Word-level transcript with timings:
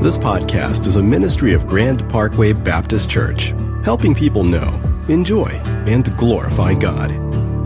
This 0.00 0.18
podcast 0.18 0.86
is 0.86 0.96
a 0.96 1.02
ministry 1.02 1.54
of 1.54 1.66
Grand 1.66 2.06
Parkway 2.10 2.52
Baptist 2.52 3.08
Church, 3.08 3.54
helping 3.84 4.14
people 4.14 4.44
know, 4.44 4.68
enjoy, 5.08 5.48
and 5.86 6.14
glorify 6.18 6.74
God. 6.74 7.10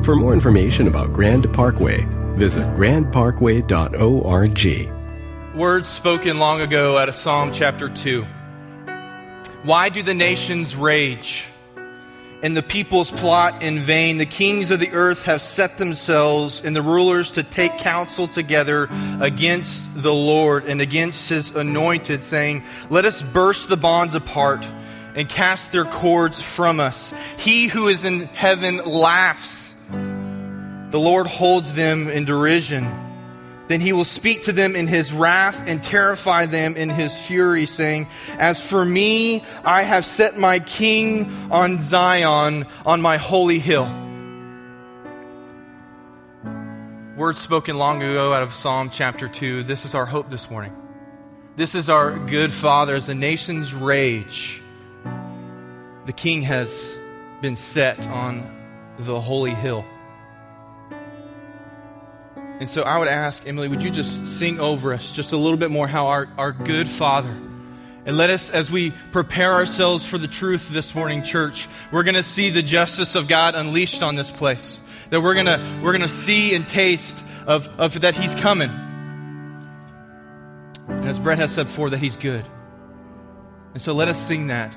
For 0.04 0.14
more 0.14 0.34
information 0.34 0.86
about 0.86 1.12
Grand 1.12 1.52
Parkway, 1.52 2.04
visit 2.36 2.64
grandparkway.org. 2.68 5.56
Words 5.56 5.88
spoken 5.88 6.38
long 6.38 6.60
ago 6.60 6.96
out 6.96 7.08
of 7.08 7.16
Psalm 7.16 7.50
chapter 7.52 7.88
2. 7.88 8.24
Why 9.64 9.88
do 9.88 10.04
the 10.04 10.14
nations 10.14 10.76
rage 10.76 11.48
and 12.42 12.56
the 12.56 12.62
peoples 12.62 13.10
plot 13.10 13.62
in 13.62 13.80
vain? 13.80 14.18
The 14.18 14.26
kings 14.26 14.70
of 14.70 14.80
the 14.80 14.90
earth 14.92 15.24
have 15.24 15.40
set 15.40 15.78
themselves 15.78 16.62
and 16.64 16.74
the 16.74 16.82
rulers 16.82 17.32
to 17.32 17.42
take 17.42 17.78
counsel 17.78 18.28
together 18.28 18.88
against 19.20 19.86
the 19.94 20.14
Lord 20.14 20.64
and 20.64 20.80
against 20.80 21.28
his 21.28 21.50
anointed, 21.50 22.24
saying, 22.24 22.64
Let 22.90 23.04
us 23.04 23.22
burst 23.22 23.68
the 23.68 23.76
bonds 23.76 24.14
apart 24.14 24.66
and 25.14 25.28
cast 25.28 25.72
their 25.72 25.84
cords 25.84 26.40
from 26.40 26.80
us. 26.80 27.12
He 27.38 27.66
who 27.66 27.88
is 27.88 28.04
in 28.04 28.20
heaven 28.26 28.78
laughs. 28.84 29.74
The 29.90 31.00
Lord 31.00 31.26
holds 31.26 31.74
them 31.74 32.08
in 32.08 32.24
derision. 32.24 33.07
Then 33.68 33.82
he 33.82 33.92
will 33.92 34.06
speak 34.06 34.42
to 34.42 34.52
them 34.52 34.74
in 34.74 34.86
his 34.86 35.12
wrath 35.12 35.62
and 35.66 35.82
terrify 35.82 36.46
them 36.46 36.74
in 36.76 36.88
his 36.88 37.14
fury, 37.16 37.66
saying, 37.66 38.08
As 38.38 38.60
for 38.60 38.84
me, 38.84 39.44
I 39.62 39.82
have 39.82 40.06
set 40.06 40.38
my 40.38 40.58
king 40.58 41.30
on 41.50 41.80
Zion, 41.82 42.66
on 42.86 43.02
my 43.02 43.18
holy 43.18 43.58
hill. 43.58 43.86
Words 47.16 47.40
spoken 47.40 47.76
long 47.76 48.02
ago 48.02 48.32
out 48.32 48.42
of 48.42 48.54
Psalm 48.54 48.90
chapter 48.90 49.28
2. 49.28 49.64
This 49.64 49.84
is 49.84 49.94
our 49.94 50.06
hope 50.06 50.30
this 50.30 50.50
morning. 50.50 50.74
This 51.56 51.74
is 51.74 51.90
our 51.90 52.16
good 52.16 52.52
Father. 52.52 52.94
As 52.94 53.06
the 53.06 53.14
nations 53.14 53.74
rage, 53.74 54.62
the 56.06 56.12
king 56.12 56.42
has 56.42 56.98
been 57.42 57.56
set 57.56 58.06
on 58.06 58.48
the 59.00 59.20
holy 59.20 59.54
hill. 59.54 59.84
And 62.60 62.68
so 62.68 62.82
I 62.82 62.98
would 62.98 63.08
ask, 63.08 63.46
Emily, 63.46 63.68
would 63.68 63.82
you 63.82 63.90
just 63.90 64.26
sing 64.26 64.58
over 64.58 64.92
us 64.92 65.12
just 65.12 65.32
a 65.32 65.36
little 65.36 65.58
bit 65.58 65.70
more 65.70 65.86
how 65.86 66.08
our, 66.08 66.28
our 66.36 66.50
good 66.50 66.88
Father, 66.88 67.30
and 68.04 68.16
let 68.16 68.30
us, 68.30 68.50
as 68.50 68.70
we 68.70 68.92
prepare 69.12 69.52
ourselves 69.52 70.04
for 70.04 70.18
the 70.18 70.26
truth 70.26 70.70
this 70.70 70.94
morning, 70.94 71.22
church, 71.22 71.68
we're 71.92 72.02
going 72.02 72.14
to 72.14 72.22
see 72.22 72.50
the 72.50 72.62
justice 72.62 73.14
of 73.14 73.28
God 73.28 73.54
unleashed 73.54 74.02
on 74.02 74.16
this 74.16 74.30
place. 74.30 74.80
That 75.10 75.20
we're 75.20 75.34
going 75.34 75.46
to 75.46 75.80
we're 75.82 75.96
to 75.98 76.08
see 76.08 76.54
and 76.54 76.66
taste 76.66 77.22
of, 77.46 77.68
of 77.78 78.00
that 78.00 78.14
He's 78.14 78.34
coming. 78.34 78.70
And 80.88 81.06
as 81.06 81.18
Brett 81.18 81.38
has 81.38 81.52
said 81.52 81.66
before, 81.66 81.90
that 81.90 81.98
He's 81.98 82.16
good. 82.16 82.44
And 83.74 83.82
so 83.82 83.92
let 83.92 84.08
us 84.08 84.18
sing 84.18 84.48
that. 84.48 84.76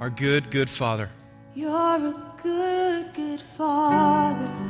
Our 0.00 0.10
good, 0.10 0.50
good 0.50 0.70
Father. 0.70 1.10
You're 1.54 1.70
a 1.70 2.14
good, 2.42 3.12
good 3.14 3.42
Father. 3.42 4.69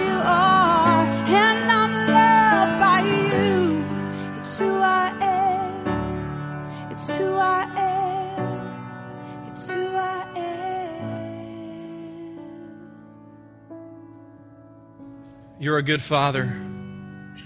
You're 15.61 15.77
a 15.77 15.83
good 15.83 16.01
father. 16.01 16.51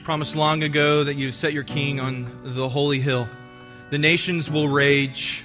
Promised 0.06 0.38
long 0.38 0.64
ago 0.64 1.04
that 1.04 1.16
you've 1.16 1.36
set 1.36 1.52
your 1.52 1.66
king 1.66 2.00
on 2.00 2.44
the 2.46 2.70
holy 2.70 3.02
hill. 3.02 3.28
The 3.90 3.98
nations 3.98 4.50
will 4.50 4.70
rage. 4.70 5.44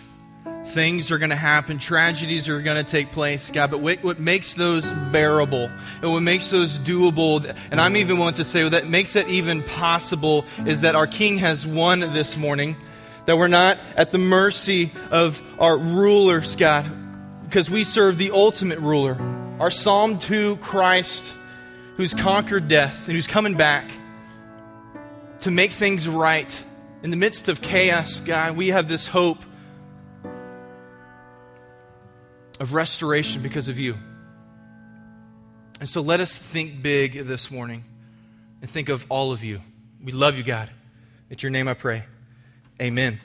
Things 0.67 1.11
are 1.11 1.19
going 1.19 1.31
to 1.31 1.37
happen. 1.37 1.79
Tragedies 1.79 2.49
are 2.49 2.63
going 2.63 2.77
to 2.77 2.89
take 2.89 3.11
place, 3.11 3.51
God. 3.51 3.73
But 3.73 3.81
what, 3.81 4.05
what 4.05 4.21
makes 4.21 4.55
those 4.55 4.89
bearable 5.11 5.69
and 6.01 6.13
what 6.13 6.21
makes 6.21 6.49
those 6.51 6.79
doable, 6.79 7.45
and 7.73 7.81
I'm 7.81 7.97
even 7.97 8.19
willing 8.19 8.35
to 8.35 8.45
say 8.45 8.69
that 8.69 8.87
makes 8.87 9.17
it 9.17 9.27
even 9.27 9.65
possible, 9.65 10.45
is 10.65 10.83
that 10.83 10.95
our 10.95 11.09
King 11.09 11.39
has 11.39 11.67
won 11.67 11.99
this 11.99 12.37
morning. 12.37 12.77
That 13.27 13.37
we're 13.37 13.49
not 13.49 13.79
at 13.97 14.13
the 14.13 14.19
mercy 14.19 14.93
of 15.11 15.43
our 15.59 15.77
rulers, 15.77 16.55
God, 16.55 16.89
because 17.43 17.69
we 17.69 17.83
serve 17.83 18.17
the 18.17 18.31
ultimate 18.31 18.79
ruler, 18.79 19.21
our 19.59 19.73
Psalm 19.73 20.19
2 20.19 20.59
Christ, 20.59 21.35
who's 21.97 22.15
conquered 22.15 22.69
death 22.69 23.07
and 23.09 23.17
who's 23.17 23.27
coming 23.27 23.55
back 23.55 23.91
to 25.41 25.51
make 25.51 25.73
things 25.73 26.09
right. 26.09 26.65
In 27.03 27.11
the 27.11 27.17
midst 27.17 27.49
of 27.49 27.63
chaos, 27.63 28.21
God, 28.21 28.57
we 28.57 28.69
have 28.69 28.89
this 28.89 29.09
hope 29.09 29.39
of 32.59 32.75
restoration 32.75 33.43
because 33.43 33.69
of 33.69 33.79
you. 33.79 33.97
And 35.81 35.89
so 35.89 36.03
let 36.03 36.21
us 36.21 36.37
think 36.37 36.83
big 36.83 37.27
this 37.27 37.51
morning 37.51 37.85
and 38.61 38.69
think 38.69 38.91
of 38.91 39.07
all 39.09 39.33
of 39.33 39.43
you. 39.43 39.63
We 40.03 40.13
love 40.13 40.37
you, 40.37 40.43
God. 40.43 40.71
In 41.31 41.37
your 41.41 41.51
name 41.51 41.69
I 41.69 41.75
pray. 41.75 42.03
Amen. 42.81 43.21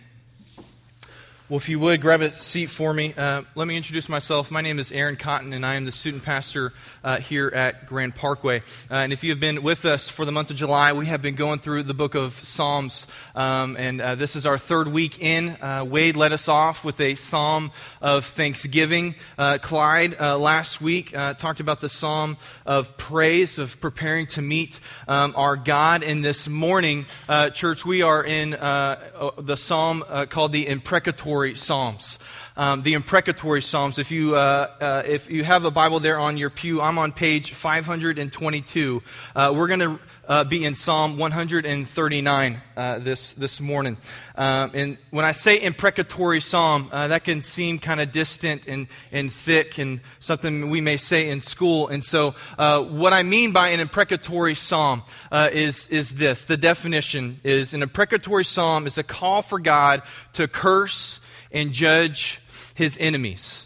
Well, 1.47 1.57
if 1.57 1.69
you 1.69 1.77
would, 1.77 2.01
grab 2.01 2.21
a 2.21 2.31
seat 2.31 2.71
for 2.71 2.91
me. 2.91 3.13
Uh, 3.15 3.43
let 3.53 3.67
me 3.67 3.77
introduce 3.77 4.09
myself. 4.09 4.49
My 4.49 4.61
name 4.61 4.79
is 4.79 4.91
Aaron 4.91 5.15
Cotton, 5.15 5.53
and 5.53 5.63
I 5.63 5.75
am 5.75 5.85
the 5.85 5.91
student 5.91 6.23
pastor 6.23 6.73
uh, 7.03 7.19
here 7.19 7.49
at 7.53 7.85
Grand 7.85 8.15
Parkway. 8.15 8.61
Uh, 8.89 8.95
and 8.95 9.13
if 9.13 9.23
you 9.23 9.29
have 9.29 9.39
been 9.39 9.61
with 9.61 9.85
us 9.85 10.09
for 10.09 10.25
the 10.25 10.31
month 10.31 10.49
of 10.49 10.55
July, 10.55 10.93
we 10.93 11.05
have 11.05 11.21
been 11.21 11.35
going 11.35 11.59
through 11.59 11.83
the 11.83 11.93
book 11.93 12.15
of 12.15 12.33
Psalms. 12.43 13.05
Um, 13.35 13.77
and 13.77 14.01
uh, 14.01 14.15
this 14.15 14.35
is 14.35 14.47
our 14.47 14.57
third 14.57 14.87
week 14.87 15.21
in. 15.21 15.49
Uh, 15.61 15.85
Wade 15.87 16.15
led 16.15 16.33
us 16.33 16.47
off 16.47 16.83
with 16.83 16.99
a 16.99 17.13
psalm 17.13 17.71
of 18.01 18.25
thanksgiving. 18.25 19.13
Uh, 19.37 19.59
Clyde, 19.61 20.19
last 20.19 20.81
week, 20.81 21.11
talked 21.11 21.59
about 21.59 21.79
the 21.79 21.89
psalm 21.89 22.37
of 22.65 22.97
praise, 22.97 23.59
of 23.59 23.79
preparing 23.79 24.25
to 24.25 24.41
meet 24.41 24.79
um, 25.07 25.31
our 25.35 25.57
God. 25.57 26.01
And 26.01 26.25
this 26.25 26.47
morning, 26.47 27.05
church, 27.53 27.85
we 27.85 28.01
are 28.01 28.23
in 28.23 28.49
the 28.49 29.57
psalm 29.57 30.03
called 30.29 30.51
the 30.51 30.67
imprecatory 30.67 31.34
Psalms. 31.55 32.19
Um, 32.57 32.83
the 32.83 32.93
imprecatory 32.93 33.61
Psalms. 33.61 33.99
If 33.99 34.11
you, 34.11 34.35
uh, 34.35 34.69
uh, 34.79 35.03
if 35.05 35.29
you 35.29 35.43
have 35.43 35.65
a 35.65 35.71
Bible 35.71 35.99
there 35.99 36.17
on 36.17 36.37
your 36.37 36.49
pew, 36.49 36.81
I'm 36.81 36.97
on 36.97 37.11
page 37.11 37.51
522. 37.51 39.03
Uh, 39.35 39.53
we're 39.53 39.67
going 39.67 39.81
to 39.81 39.99
uh, 40.29 40.45
be 40.45 40.63
in 40.63 40.73
Psalm 40.73 41.17
139 41.17 42.61
uh, 42.77 42.99
this, 42.99 43.33
this 43.33 43.59
morning. 43.59 43.97
Um, 44.35 44.71
and 44.73 44.97
when 45.09 45.25
I 45.25 45.33
say 45.33 45.61
imprecatory 45.61 46.39
psalm, 46.39 46.87
uh, 46.93 47.09
that 47.09 47.25
can 47.25 47.41
seem 47.41 47.77
kind 47.77 47.99
of 47.99 48.13
distant 48.13 48.67
and, 48.69 48.87
and 49.11 49.33
thick 49.33 49.77
and 49.77 49.99
something 50.21 50.69
we 50.69 50.79
may 50.79 50.95
say 50.95 51.27
in 51.27 51.41
school. 51.41 51.89
And 51.89 52.05
so, 52.05 52.35
what 52.57 53.11
I 53.11 53.23
mean 53.23 53.51
by 53.51 53.69
an 53.69 53.81
imprecatory 53.81 54.55
psalm 54.55 55.03
is, 55.33 55.87
is 55.87 56.11
this 56.11 56.45
the 56.45 56.55
definition 56.55 57.41
is 57.43 57.73
an 57.73 57.83
imprecatory 57.83 58.45
psalm 58.45 58.87
is 58.87 58.97
a 58.97 59.03
call 59.03 59.41
for 59.41 59.59
God 59.59 60.03
to 60.33 60.47
curse 60.47 61.19
and 61.55 61.71
judge 61.71 62.41
his 62.75 62.97
enemies. 62.99 63.65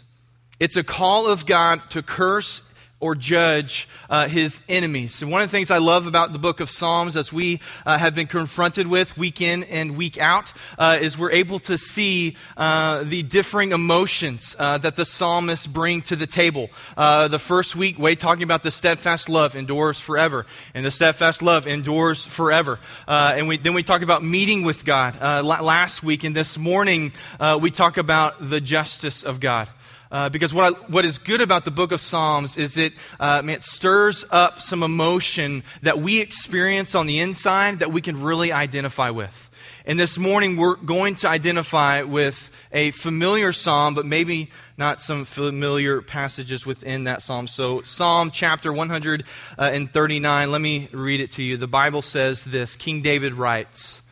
It's 0.60 0.76
a 0.76 0.84
call 0.84 1.26
of 1.26 1.44
God 1.44 1.82
to 1.90 2.02
curse 2.02 2.62
or 3.00 3.14
judge 3.14 3.88
uh, 4.10 4.28
his 4.28 4.62
enemies. 4.68 5.22
And 5.22 5.30
one 5.30 5.40
of 5.40 5.50
the 5.50 5.56
things 5.56 5.70
I 5.70 5.78
love 5.78 6.06
about 6.06 6.34
the 6.34 6.38
book 6.38 6.60
of 6.60 6.68
Psalms, 6.68 7.16
as 7.16 7.32
we 7.32 7.60
uh, 7.86 7.96
have 7.96 8.14
been 8.14 8.26
confronted 8.26 8.86
with 8.86 9.16
week 9.16 9.40
in 9.40 9.64
and 9.64 9.96
week 9.96 10.18
out, 10.18 10.52
uh, 10.78 10.98
is 11.00 11.16
we're 11.16 11.30
able 11.30 11.58
to 11.60 11.78
see 11.78 12.36
uh, 12.58 13.02
the 13.02 13.22
differing 13.22 13.72
emotions 13.72 14.54
uh, 14.58 14.76
that 14.78 14.96
the 14.96 15.06
psalmists 15.06 15.66
bring 15.66 16.02
to 16.02 16.14
the 16.14 16.26
table. 16.26 16.68
Uh, 16.94 17.26
the 17.28 17.38
first 17.38 17.74
week, 17.74 17.98
Wade 17.98 18.20
talking 18.20 18.42
about 18.42 18.62
the 18.62 18.70
steadfast 18.70 19.30
love 19.30 19.56
endures 19.56 19.98
forever, 19.98 20.44
and 20.74 20.84
the 20.84 20.90
steadfast 20.90 21.40
love 21.40 21.66
endures 21.66 22.24
forever. 22.24 22.78
and 23.08 23.48
we, 23.48 23.56
then 23.56 23.72
we 23.72 23.82
talk 23.82 24.02
about 24.02 24.22
meeting 24.22 24.62
with 24.62 24.84
God 24.84 25.18
last 25.42 26.02
week, 26.02 26.22
and 26.24 26.36
this 26.36 26.58
morning 26.58 27.12
we 27.60 27.70
talk 27.70 27.96
about 27.96 28.50
the 28.50 28.60
justice 28.60 29.24
of 29.24 29.40
God. 29.40 29.68
Uh, 30.10 30.28
because 30.28 30.52
what, 30.52 30.64
I, 30.64 30.70
what 30.88 31.04
is 31.04 31.18
good 31.18 31.40
about 31.40 31.64
the 31.64 31.70
book 31.70 31.92
of 31.92 32.00
Psalms 32.00 32.56
is 32.56 32.76
it, 32.76 32.94
uh, 33.20 33.42
man, 33.42 33.56
it 33.56 33.62
stirs 33.62 34.24
up 34.30 34.60
some 34.60 34.82
emotion 34.82 35.62
that 35.82 36.00
we 36.00 36.20
experience 36.20 36.96
on 36.96 37.06
the 37.06 37.20
inside 37.20 37.78
that 37.78 37.92
we 37.92 38.00
can 38.00 38.20
really 38.20 38.50
identify 38.50 39.10
with. 39.10 39.50
And 39.86 39.98
this 39.98 40.18
morning 40.18 40.56
we're 40.56 40.74
going 40.74 41.14
to 41.16 41.28
identify 41.28 42.02
with 42.02 42.50
a 42.72 42.90
familiar 42.90 43.52
psalm, 43.52 43.94
but 43.94 44.04
maybe 44.04 44.50
not 44.76 45.00
some 45.00 45.24
familiar 45.24 46.02
passages 46.02 46.66
within 46.66 47.04
that 47.04 47.22
psalm. 47.22 47.46
So, 47.46 47.82
Psalm 47.82 48.30
chapter 48.30 48.72
139, 48.72 50.50
let 50.50 50.60
me 50.60 50.88
read 50.92 51.20
it 51.20 51.30
to 51.32 51.42
you. 51.42 51.56
The 51.56 51.68
Bible 51.68 52.02
says 52.02 52.44
this 52.44 52.76
King 52.76 53.00
David 53.02 53.34
writes, 53.34 54.02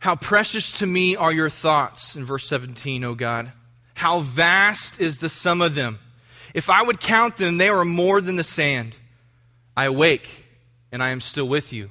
How 0.00 0.14
precious 0.14 0.72
to 0.72 0.86
me 0.86 1.16
are 1.16 1.32
your 1.32 1.50
thoughts, 1.50 2.14
in 2.14 2.24
verse 2.24 2.46
17, 2.48 3.02
O 3.04 3.14
God. 3.14 3.52
How 3.94 4.20
vast 4.20 5.00
is 5.00 5.18
the 5.18 5.28
sum 5.28 5.60
of 5.60 5.74
them. 5.74 5.98
If 6.54 6.70
I 6.70 6.82
would 6.82 7.00
count 7.00 7.36
them, 7.36 7.58
they 7.58 7.68
are 7.68 7.84
more 7.84 8.20
than 8.20 8.36
the 8.36 8.44
sand. 8.44 8.94
I 9.76 9.86
awake, 9.86 10.28
and 10.92 11.02
I 11.02 11.10
am 11.10 11.20
still 11.20 11.48
with 11.48 11.72
you. 11.72 11.90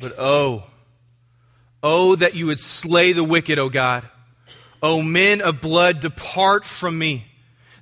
But 0.00 0.14
oh, 0.18 0.64
oh, 1.82 2.16
that 2.16 2.34
you 2.34 2.46
would 2.46 2.60
slay 2.60 3.12
the 3.12 3.24
wicked, 3.24 3.58
O 3.58 3.68
God. 3.68 4.08
O 4.82 5.02
men 5.02 5.40
of 5.40 5.60
blood, 5.60 6.00
depart 6.00 6.64
from 6.64 6.98
me. 6.98 7.26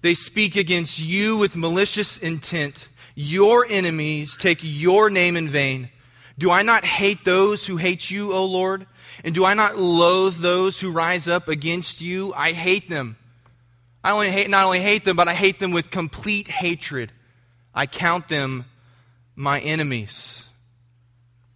They 0.01 0.15
speak 0.15 0.57
against 0.57 0.99
you 0.99 1.37
with 1.37 1.57
malicious 1.57 2.19
intent. 2.19 2.89
Your 3.15 3.67
enemies 3.69 4.37
take 4.37 4.59
your 4.63 5.11
name 5.11 5.37
in 5.37 5.49
vain. 5.49 5.91
Do 6.39 6.53
I 6.53 6.63
not 6.63 6.85
hate 6.85 7.25
those 7.25 7.67
who 7.67 7.77
hate 7.77 8.11
you, 8.11 8.33
O 8.33 8.45
Lord? 8.45 8.87
And 9.25 9.35
do 9.35 9.45
I 9.45 9.55
not 9.55 9.77
loathe 9.77 10.37
those 10.37 10.81
who 10.81 10.91
rise 10.91 11.27
up 11.27 11.49
against 11.49 12.01
you? 12.01 12.33
I 12.35 12.53
hate 12.53 12.89
them. 12.89 13.17
I 14.05 14.13
only 14.13 14.31
hate, 14.31 14.49
not 14.49 14.65
only 14.65 14.81
hate 14.81 15.05
them, 15.05 15.17
but 15.17 15.27
I 15.27 15.35
hate 15.35 15.59
them 15.59 15.73
with 15.73 15.91
complete 15.91 16.47
hatred. 16.47 17.11
I 17.75 17.87
count 17.87 18.29
them 18.29 18.65
my 19.35 19.59
enemies. 19.61 20.49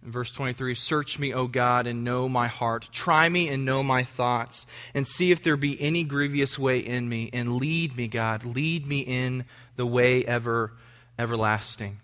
In 0.03 0.11
verse 0.11 0.31
23, 0.31 0.75
search 0.75 1.17
me, 1.17 1.33
O 1.33 1.47
God, 1.47 1.87
and 1.87 2.03
know 2.03 2.27
my 2.27 2.47
heart. 2.47 2.89
Try 2.91 3.29
me 3.29 3.47
and 3.47 3.63
know 3.63 3.83
my 3.83 4.03
thoughts, 4.03 4.65
and 4.93 5.07
see 5.07 5.31
if 5.31 5.41
there 5.41 5.55
be 5.55 5.81
any 5.81 6.03
grievous 6.03 6.59
way 6.59 6.79
in 6.79 7.07
me, 7.07 7.29
and 7.31 7.55
lead 7.55 7.95
me, 7.95 8.09
God. 8.09 8.43
Lead 8.43 8.85
me 8.85 8.99
in 8.99 9.45
the 9.77 9.85
way 9.85 10.25
ever 10.25 10.73
everlasting. 11.17 11.99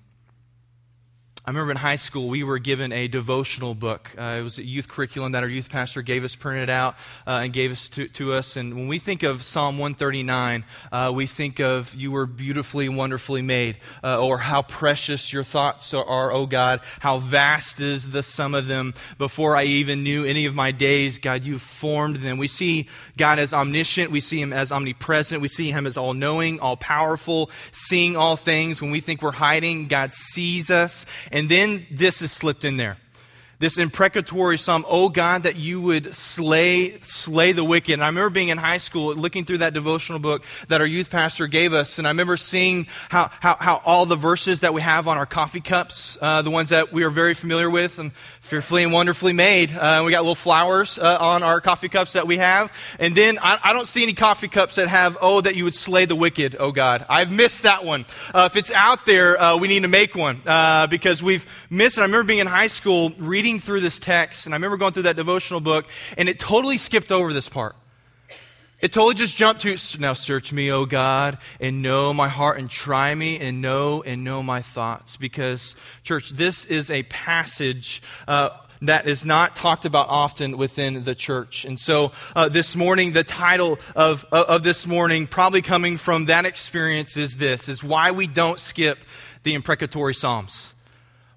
I 1.49 1.51
remember 1.51 1.71
in 1.71 1.77
high 1.77 1.95
school, 1.95 2.29
we 2.29 2.43
were 2.43 2.59
given 2.59 2.93
a 2.93 3.07
devotional 3.07 3.73
book. 3.73 4.11
Uh, 4.15 4.37
it 4.37 4.43
was 4.43 4.59
a 4.59 4.63
youth 4.63 4.87
curriculum 4.87 5.31
that 5.31 5.41
our 5.41 5.49
youth 5.49 5.67
pastor 5.67 6.03
gave 6.03 6.23
us, 6.23 6.35
printed 6.35 6.69
out, 6.69 6.93
uh, 7.25 7.39
and 7.41 7.51
gave 7.51 7.71
us 7.71 7.89
to, 7.89 8.07
to, 8.09 8.33
us. 8.33 8.55
And 8.55 8.75
when 8.75 8.87
we 8.87 8.99
think 8.99 9.23
of 9.23 9.41
Psalm 9.41 9.79
139, 9.79 10.63
uh, 10.91 11.11
we 11.11 11.25
think 11.25 11.59
of 11.59 11.95
you 11.95 12.11
were 12.11 12.27
beautifully 12.27 12.87
wonderfully 12.87 13.41
made, 13.41 13.77
uh, 14.03 14.23
or 14.23 14.37
how 14.37 14.61
precious 14.61 15.33
your 15.33 15.43
thoughts 15.43 15.91
are, 15.91 16.31
oh 16.31 16.45
God, 16.45 16.81
how 16.99 17.17
vast 17.17 17.79
is 17.79 18.07
the 18.07 18.21
sum 18.21 18.53
of 18.53 18.67
them. 18.67 18.93
Before 19.17 19.57
I 19.57 19.63
even 19.63 20.03
knew 20.03 20.25
any 20.25 20.45
of 20.45 20.53
my 20.53 20.69
days, 20.71 21.17
God, 21.17 21.43
you 21.43 21.57
formed 21.57 22.17
them. 22.17 22.37
We 22.37 22.47
see 22.47 22.87
God 23.17 23.39
as 23.39 23.53
omniscient, 23.53 24.11
we 24.11 24.21
see 24.21 24.39
Him 24.39 24.53
as 24.53 24.71
omnipresent, 24.71 25.41
we 25.41 25.47
see 25.47 25.71
Him 25.71 25.87
as 25.87 25.97
all 25.97 26.13
knowing, 26.13 26.59
all 26.59 26.77
powerful, 26.77 27.49
seeing 27.71 28.15
all 28.15 28.35
things. 28.35 28.83
When 28.83 28.91
we 28.91 28.99
think 28.99 29.23
we're 29.23 29.31
hiding, 29.31 29.87
God 29.87 30.13
sees 30.13 30.69
us. 30.69 31.07
And 31.39 31.49
then 31.49 31.85
this 31.89 32.21
is 32.21 32.31
slipped 32.31 32.65
in 32.65 32.77
there 32.77 32.97
this 33.59 33.77
imprecatory 33.77 34.57
psalm, 34.57 34.85
oh 34.87 35.09
God, 35.09 35.43
that 35.43 35.57
you 35.57 35.81
would 35.81 36.15
slay, 36.15 36.99
slay 37.01 37.51
the 37.51 37.63
wicked. 37.63 37.93
And 37.93 38.03
I 38.03 38.07
remember 38.07 38.29
being 38.29 38.47
in 38.47 38.57
high 38.57 38.77
school, 38.77 39.13
looking 39.13 39.43
through 39.43 39.59
that 39.59 39.73
devotional 39.73 40.19
book 40.19 40.43
that 40.69 40.79
our 40.79 40.87
youth 40.87 41.09
pastor 41.09 41.45
gave 41.45 41.73
us, 41.73 41.97
and 41.97 42.07
I 42.07 42.11
remember 42.11 42.37
seeing 42.37 42.87
how, 43.09 43.29
how, 43.41 43.57
how 43.59 43.81
all 43.85 44.05
the 44.05 44.15
verses 44.15 44.61
that 44.61 44.73
we 44.73 44.81
have 44.81 45.09
on 45.09 45.17
our 45.17 45.25
coffee 45.25 45.59
cups, 45.59 46.17
uh, 46.21 46.41
the 46.41 46.49
ones 46.49 46.69
that 46.69 46.93
we 46.93 47.03
are 47.03 47.09
very 47.09 47.33
familiar 47.33 47.69
with 47.69 47.99
and 47.99 48.11
fearfully 48.49 48.83
and 48.83 48.93
wonderfully 48.93 49.33
made. 49.33 49.71
Uh, 49.71 50.03
we 50.05 50.11
got 50.11 50.21
little 50.21 50.35
flowers 50.35 50.99
uh, 50.99 51.17
on 51.19 51.41
our 51.43 51.59
coffee 51.59 51.89
cups 51.89 52.13
that 52.13 52.27
we 52.27 52.37
have. 52.37 52.71
And 52.99 53.15
then 53.15 53.39
I, 53.41 53.59
I, 53.63 53.73
don't 53.73 53.87
see 53.87 54.03
any 54.03 54.13
coffee 54.13 54.47
cups 54.47 54.75
that 54.75 54.87
have, 54.87 55.17
oh, 55.21 55.41
that 55.41 55.55
you 55.55 55.63
would 55.63 55.75
slay 55.75 56.05
the 56.05 56.15
wicked, 56.15 56.55
oh 56.59 56.71
God. 56.71 57.05
I've 57.09 57.31
missed 57.31 57.63
that 57.63 57.83
one. 57.83 58.05
Uh, 58.33 58.47
if 58.51 58.55
it's 58.55 58.71
out 58.71 59.05
there, 59.05 59.39
uh, 59.41 59.57
we 59.57 59.67
need 59.67 59.81
to 59.81 59.87
make 59.87 60.15
one 60.15 60.41
uh, 60.45 60.87
because 60.87 61.23
we've 61.23 61.45
missed 61.69 61.97
it. 61.97 62.01
I 62.01 62.05
remember 62.05 62.27
being 62.27 62.39
in 62.39 62.47
high 62.47 62.67
school 62.67 63.11
reading 63.17 63.39
reading 63.39 63.61
through 63.61 63.79
this 63.79 63.99
text, 63.99 64.45
and 64.45 64.53
I 64.53 64.57
remember 64.57 64.75
going 64.75 64.91
through 64.91 65.03
that 65.03 65.15
devotional 65.15 65.61
book, 65.61 65.85
and 66.17 66.27
it 66.27 66.39
totally 66.39 66.77
skipped 66.77 67.09
over 67.09 67.31
this 67.31 67.47
part. 67.47 67.73
It 68.81 68.93
totally 68.93 69.15
just 69.15 69.35
jumped 69.35 69.61
to, 69.63 69.77
now 69.99 70.13
search 70.13 70.53
me, 70.53 70.71
O 70.71 70.85
God, 70.85 71.37
and 71.59 71.81
know 71.81 72.13
my 72.13 72.29
heart, 72.29 72.59
and 72.59 72.69
try 72.69 73.13
me, 73.13 73.37
and 73.39 73.61
know 73.61 74.01
and 74.03 74.23
know 74.23 74.41
my 74.41 74.61
thoughts. 74.61 75.17
Because, 75.17 75.75
church, 76.03 76.29
this 76.29 76.65
is 76.65 76.89
a 76.89 77.03
passage. 77.03 78.01
Uh, 78.27 78.49
that 78.81 79.09
is 79.09 79.25
not 79.25 79.57
talked 79.57 79.83
about 79.83 80.07
often 80.07 80.57
within 80.57 81.03
the 81.03 81.13
church. 81.13 81.65
And 81.65 81.77
so 81.77 82.13
uh, 82.33 82.47
this 82.47 82.77
morning, 82.77 83.11
the 83.11 83.25
title 83.25 83.77
of, 83.93 84.23
of 84.31 84.63
this 84.63 84.87
morning, 84.87 85.27
probably 85.27 85.61
coming 85.61 85.97
from 85.97 86.27
that 86.27 86.45
experience, 86.45 87.17
is 87.17 87.35
this, 87.35 87.67
is 87.67 87.83
why 87.83 88.11
we 88.11 88.25
don't 88.25 88.57
skip 88.57 88.99
the 89.43 89.53
imprecatory 89.53 90.13
Psalms 90.13 90.71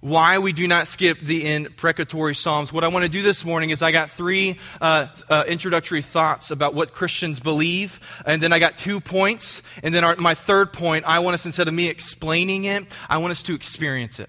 why 0.02 0.38
we 0.38 0.52
do 0.52 0.66
not 0.66 0.88
skip 0.88 1.20
the 1.20 1.54
imprecatory 1.54 2.34
Psalms. 2.34 2.72
What 2.72 2.82
I 2.82 2.88
want 2.88 3.04
to 3.04 3.08
do 3.08 3.22
this 3.22 3.44
morning 3.44 3.70
is 3.70 3.82
I 3.82 3.92
got 3.92 4.10
three 4.10 4.58
uh, 4.80 5.06
uh, 5.30 5.44
introductory 5.46 6.02
thoughts 6.02 6.50
about 6.50 6.74
what 6.74 6.92
Christians 6.92 7.38
believe, 7.38 8.00
and 8.26 8.42
then 8.42 8.52
I 8.52 8.58
got 8.58 8.76
two 8.76 8.98
points, 8.98 9.62
and 9.80 9.94
then 9.94 10.02
our, 10.02 10.16
my 10.16 10.34
third 10.34 10.72
point, 10.72 11.04
I 11.06 11.20
want 11.20 11.34
us, 11.34 11.46
instead 11.46 11.68
of 11.68 11.74
me 11.74 11.86
explaining 11.86 12.64
it, 12.64 12.84
I 13.08 13.18
want 13.18 13.30
us 13.30 13.44
to 13.44 13.54
experience 13.54 14.18
it. 14.18 14.28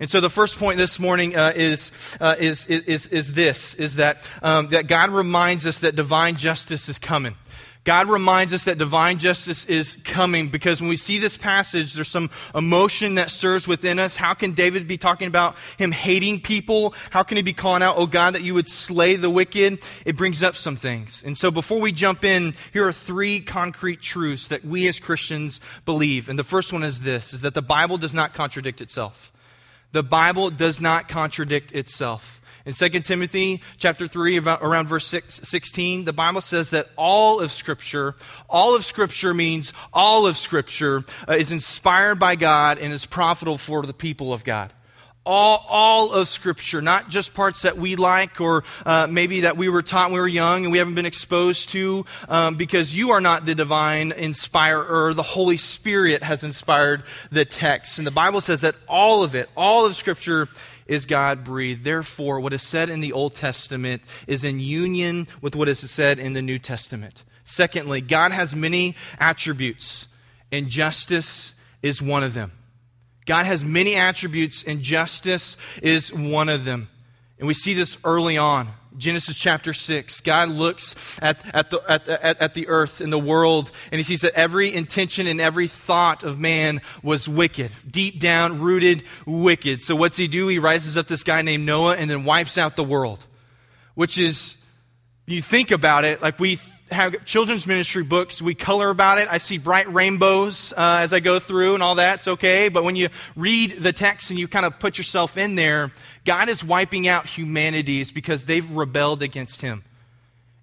And 0.00 0.10
so 0.10 0.20
the 0.20 0.28
first 0.28 0.58
point 0.58 0.76
this 0.76 0.98
morning 0.98 1.36
uh, 1.36 1.52
is, 1.54 1.92
uh, 2.20 2.34
is, 2.36 2.66
is, 2.66 3.06
is 3.06 3.32
this, 3.32 3.74
is 3.74 3.96
that, 3.96 4.28
um, 4.42 4.70
that 4.70 4.88
God 4.88 5.10
reminds 5.10 5.66
us 5.66 5.78
that 5.78 5.94
divine 5.94 6.34
justice 6.34 6.88
is 6.88 6.98
coming. 6.98 7.36
God 7.86 8.08
reminds 8.08 8.52
us 8.52 8.64
that 8.64 8.78
divine 8.78 9.18
justice 9.18 9.64
is 9.64 9.96
coming 10.02 10.48
because 10.48 10.80
when 10.80 10.90
we 10.90 10.96
see 10.96 11.18
this 11.18 11.36
passage, 11.36 11.94
there's 11.94 12.08
some 12.08 12.30
emotion 12.52 13.14
that 13.14 13.30
stirs 13.30 13.68
within 13.68 14.00
us. 14.00 14.16
How 14.16 14.34
can 14.34 14.52
David 14.54 14.88
be 14.88 14.98
talking 14.98 15.28
about 15.28 15.54
him 15.78 15.92
hating 15.92 16.40
people? 16.40 16.94
How 17.10 17.22
can 17.22 17.36
he 17.36 17.44
be 17.44 17.52
calling 17.52 17.84
out, 17.84 17.96
oh 17.96 18.08
God, 18.08 18.34
that 18.34 18.42
you 18.42 18.54
would 18.54 18.68
slay 18.68 19.14
the 19.14 19.30
wicked? 19.30 19.78
It 20.04 20.16
brings 20.16 20.42
up 20.42 20.56
some 20.56 20.74
things. 20.74 21.22
And 21.24 21.38
so 21.38 21.52
before 21.52 21.78
we 21.78 21.92
jump 21.92 22.24
in, 22.24 22.56
here 22.72 22.88
are 22.88 22.92
three 22.92 23.38
concrete 23.38 24.00
truths 24.00 24.48
that 24.48 24.64
we 24.64 24.88
as 24.88 24.98
Christians 24.98 25.60
believe. 25.84 26.28
And 26.28 26.36
the 26.36 26.44
first 26.44 26.72
one 26.72 26.82
is 26.82 27.02
this, 27.02 27.32
is 27.32 27.42
that 27.42 27.54
the 27.54 27.62
Bible 27.62 27.98
does 27.98 28.12
not 28.12 28.34
contradict 28.34 28.80
itself. 28.80 29.32
The 29.92 30.02
Bible 30.02 30.50
does 30.50 30.80
not 30.80 31.08
contradict 31.08 31.70
itself. 31.70 32.40
In 32.66 32.74
2 32.74 32.88
Timothy 33.02 33.62
chapter 33.78 34.08
3, 34.08 34.40
around 34.40 34.88
verse 34.88 35.06
6, 35.06 35.42
16, 35.44 36.04
the 36.04 36.12
Bible 36.12 36.40
says 36.40 36.70
that 36.70 36.88
all 36.96 37.38
of 37.38 37.52
Scripture, 37.52 38.16
all 38.50 38.74
of 38.74 38.84
Scripture 38.84 39.32
means 39.32 39.72
all 39.92 40.26
of 40.26 40.36
Scripture 40.36 41.04
uh, 41.28 41.34
is 41.34 41.52
inspired 41.52 42.18
by 42.18 42.34
God 42.34 42.78
and 42.78 42.92
is 42.92 43.06
profitable 43.06 43.56
for 43.56 43.86
the 43.86 43.94
people 43.94 44.32
of 44.32 44.42
God 44.42 44.72
all, 45.26 45.66
all 45.68 46.12
of 46.12 46.28
Scripture, 46.28 46.80
not 46.80 47.10
just 47.10 47.34
parts 47.34 47.62
that 47.62 47.76
we 47.76 47.96
like 47.96 48.40
or 48.40 48.62
uh, 48.86 49.08
maybe 49.10 49.40
that 49.40 49.56
we 49.56 49.68
were 49.68 49.82
taught 49.82 50.10
when 50.10 50.14
we 50.14 50.20
were 50.20 50.28
young 50.28 50.62
and 50.62 50.72
we 50.72 50.78
haven't 50.78 50.94
been 50.94 51.04
exposed 51.04 51.70
to, 51.70 52.06
um, 52.28 52.54
because 52.54 52.94
you 52.94 53.10
are 53.10 53.20
not 53.20 53.44
the 53.44 53.54
divine 53.54 54.12
inspirer. 54.12 55.12
The 55.12 55.24
Holy 55.24 55.56
Spirit 55.56 56.22
has 56.22 56.44
inspired 56.44 57.02
the 57.30 57.44
text. 57.44 57.98
And 57.98 58.06
the 58.06 58.12
Bible 58.12 58.40
says 58.40 58.60
that 58.60 58.76
all 58.88 59.24
of 59.24 59.34
it, 59.34 59.50
all 59.56 59.84
of 59.84 59.96
Scripture, 59.96 60.48
is 60.86 61.06
God 61.06 61.44
breathed. 61.44 61.84
Therefore, 61.84 62.40
what 62.40 62.52
is 62.52 62.62
said 62.62 62.90
in 62.90 63.00
the 63.00 63.12
Old 63.12 63.34
Testament 63.34 64.02
is 64.26 64.44
in 64.44 64.60
union 64.60 65.26
with 65.40 65.56
what 65.56 65.68
is 65.68 65.78
said 65.90 66.18
in 66.18 66.32
the 66.32 66.42
New 66.42 66.58
Testament. 66.58 67.24
Secondly, 67.44 68.00
God 68.00 68.32
has 68.32 68.54
many 68.54 68.96
attributes, 69.18 70.08
and 70.50 70.68
justice 70.68 71.54
is 71.82 72.02
one 72.02 72.24
of 72.24 72.34
them. 72.34 72.52
God 73.24 73.46
has 73.46 73.64
many 73.64 73.94
attributes, 73.96 74.62
and 74.64 74.82
justice 74.82 75.56
is 75.82 76.12
one 76.12 76.48
of 76.48 76.64
them. 76.64 76.88
And 77.38 77.46
we 77.46 77.54
see 77.54 77.74
this 77.74 77.98
early 78.04 78.36
on. 78.36 78.68
Genesis 78.96 79.36
chapter 79.36 79.74
6, 79.74 80.20
God 80.22 80.48
looks 80.48 80.94
at, 81.20 81.38
at, 81.54 81.70
the, 81.70 81.82
at, 81.88 82.08
at, 82.08 82.40
at 82.40 82.54
the 82.54 82.68
earth 82.68 83.00
and 83.00 83.12
the 83.12 83.18
world, 83.18 83.70
and 83.92 83.98
he 83.98 84.02
sees 84.02 84.22
that 84.22 84.34
every 84.34 84.72
intention 84.72 85.26
and 85.26 85.40
every 85.40 85.66
thought 85.66 86.22
of 86.22 86.38
man 86.38 86.80
was 87.02 87.28
wicked, 87.28 87.70
deep 87.88 88.20
down 88.20 88.60
rooted 88.60 89.02
wicked. 89.26 89.82
So 89.82 89.96
what's 89.96 90.16
he 90.16 90.28
do? 90.28 90.48
He 90.48 90.58
rises 90.58 90.96
up 90.96 91.06
this 91.06 91.24
guy 91.24 91.42
named 91.42 91.66
Noah 91.66 91.96
and 91.96 92.10
then 92.10 92.24
wipes 92.24 92.56
out 92.56 92.76
the 92.76 92.84
world, 92.84 93.24
which 93.94 94.18
is, 94.18 94.56
you 95.26 95.42
think 95.42 95.70
about 95.70 96.04
it, 96.04 96.22
like 96.22 96.38
we 96.38 96.58
have 96.90 97.24
children's 97.24 97.66
ministry 97.66 98.02
books. 98.02 98.40
We 98.40 98.54
color 98.54 98.90
about 98.90 99.18
it. 99.18 99.28
I 99.30 99.38
see 99.38 99.58
bright 99.58 99.92
rainbows 99.92 100.72
uh, 100.76 100.98
as 101.00 101.12
I 101.12 101.20
go 101.20 101.38
through 101.38 101.74
and 101.74 101.82
all 101.82 101.96
that's 101.96 102.28
okay. 102.28 102.68
But 102.68 102.84
when 102.84 102.96
you 102.96 103.08
read 103.34 103.82
the 103.82 103.92
text 103.92 104.30
and 104.30 104.38
you 104.38 104.46
kind 104.46 104.64
of 104.64 104.78
put 104.78 104.98
yourself 104.98 105.36
in 105.36 105.56
there, 105.56 105.92
God 106.24 106.48
is 106.48 106.62
wiping 106.62 107.08
out 107.08 107.26
humanities 107.26 108.12
because 108.12 108.44
they've 108.44 108.68
rebelled 108.70 109.22
against 109.22 109.62
Him. 109.62 109.82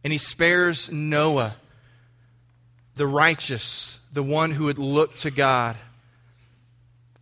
And 0.04 0.12
he 0.12 0.20
spares 0.20 0.92
Noah, 0.92 1.56
the 2.96 3.08
righteous, 3.08 4.00
the 4.12 4.24
one 4.24 4.52
who 4.52 4.66
would 4.66 4.78
look 4.78 5.16
to 5.18 5.32
God. 5.32 5.78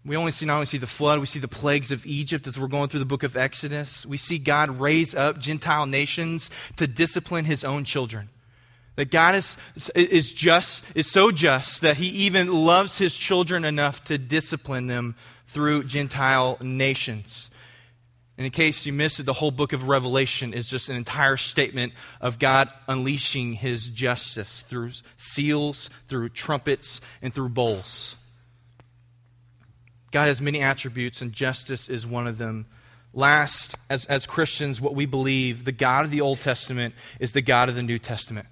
We 0.04 0.18
only 0.18 0.32
see 0.32 0.48
not 0.48 0.56
only 0.56 0.66
see 0.66 0.80
the 0.80 0.88
flood, 0.88 1.20
we 1.20 1.28
see 1.28 1.40
the 1.40 1.48
plagues 1.48 1.92
of 1.92 2.06
Egypt 2.08 2.48
as 2.48 2.60
we're 2.60 2.68
going 2.68 2.90
through 2.90 3.02
the 3.02 3.06
book 3.06 3.22
of 3.22 3.38
Exodus. 3.38 4.04
We 4.04 4.18
see 4.18 4.40
God 4.40 4.80
raise 4.80 5.14
up 5.14 5.38
Gentile 5.38 5.86
nations 5.86 6.50
to 6.78 6.88
discipline 6.88 7.46
his 7.46 7.64
own 7.64 7.84
children. 7.84 8.30
That 8.96 9.10
God 9.10 9.36
is, 9.36 9.58
is 9.96 10.34
just, 10.34 10.84
is 10.96 11.10
so 11.10 11.32
just 11.32 11.82
that 11.82 11.98
he 11.98 12.08
even 12.08 12.48
loves 12.48 12.98
his 12.98 13.18
children 13.18 13.64
enough 13.64 14.04
to 14.06 14.18
discipline 14.18 14.88
them 14.88 15.16
through 15.48 15.86
Gentile 15.86 16.58
nations. 16.62 17.50
And 18.38 18.46
in 18.46 18.52
case 18.52 18.86
you 18.86 18.94
missed 18.94 19.20
it, 19.20 19.24
the 19.24 19.34
whole 19.34 19.52
book 19.52 19.72
of 19.72 19.88
Revelation 19.88 20.54
is 20.54 20.68
just 20.68 20.90
an 20.90 20.96
entire 20.96 21.38
statement 21.38 21.94
of 22.20 22.40
God 22.40 22.70
unleashing 22.88 23.54
his 23.54 23.88
justice 23.88 24.62
through 24.62 24.92
seals, 25.16 25.90
through 26.08 26.30
trumpets, 26.30 27.02
and 27.22 27.34
through 27.34 27.50
bowls. 27.50 28.16
God 30.12 30.28
has 30.28 30.42
many 30.42 30.62
attributes, 30.62 31.22
and 31.22 31.32
justice 31.32 31.88
is 31.88 32.06
one 32.06 32.28
of 32.28 32.38
them. 32.38 32.66
Last, 33.14 33.76
as, 33.90 34.06
as 34.06 34.26
Christians, 34.26 34.82
what 34.82 34.96
we 34.96 35.06
believe 35.06 35.64
the 35.64 35.72
God 35.72 36.06
of 36.06 36.12
the 36.12 36.22
Old 36.22 36.40
Testament 36.40 36.96
is 37.20 37.34
the 37.34 37.42
God 37.42 37.70
of 37.70 37.76
the 37.76 37.84
New 37.84 38.00
Testament. 38.00 38.48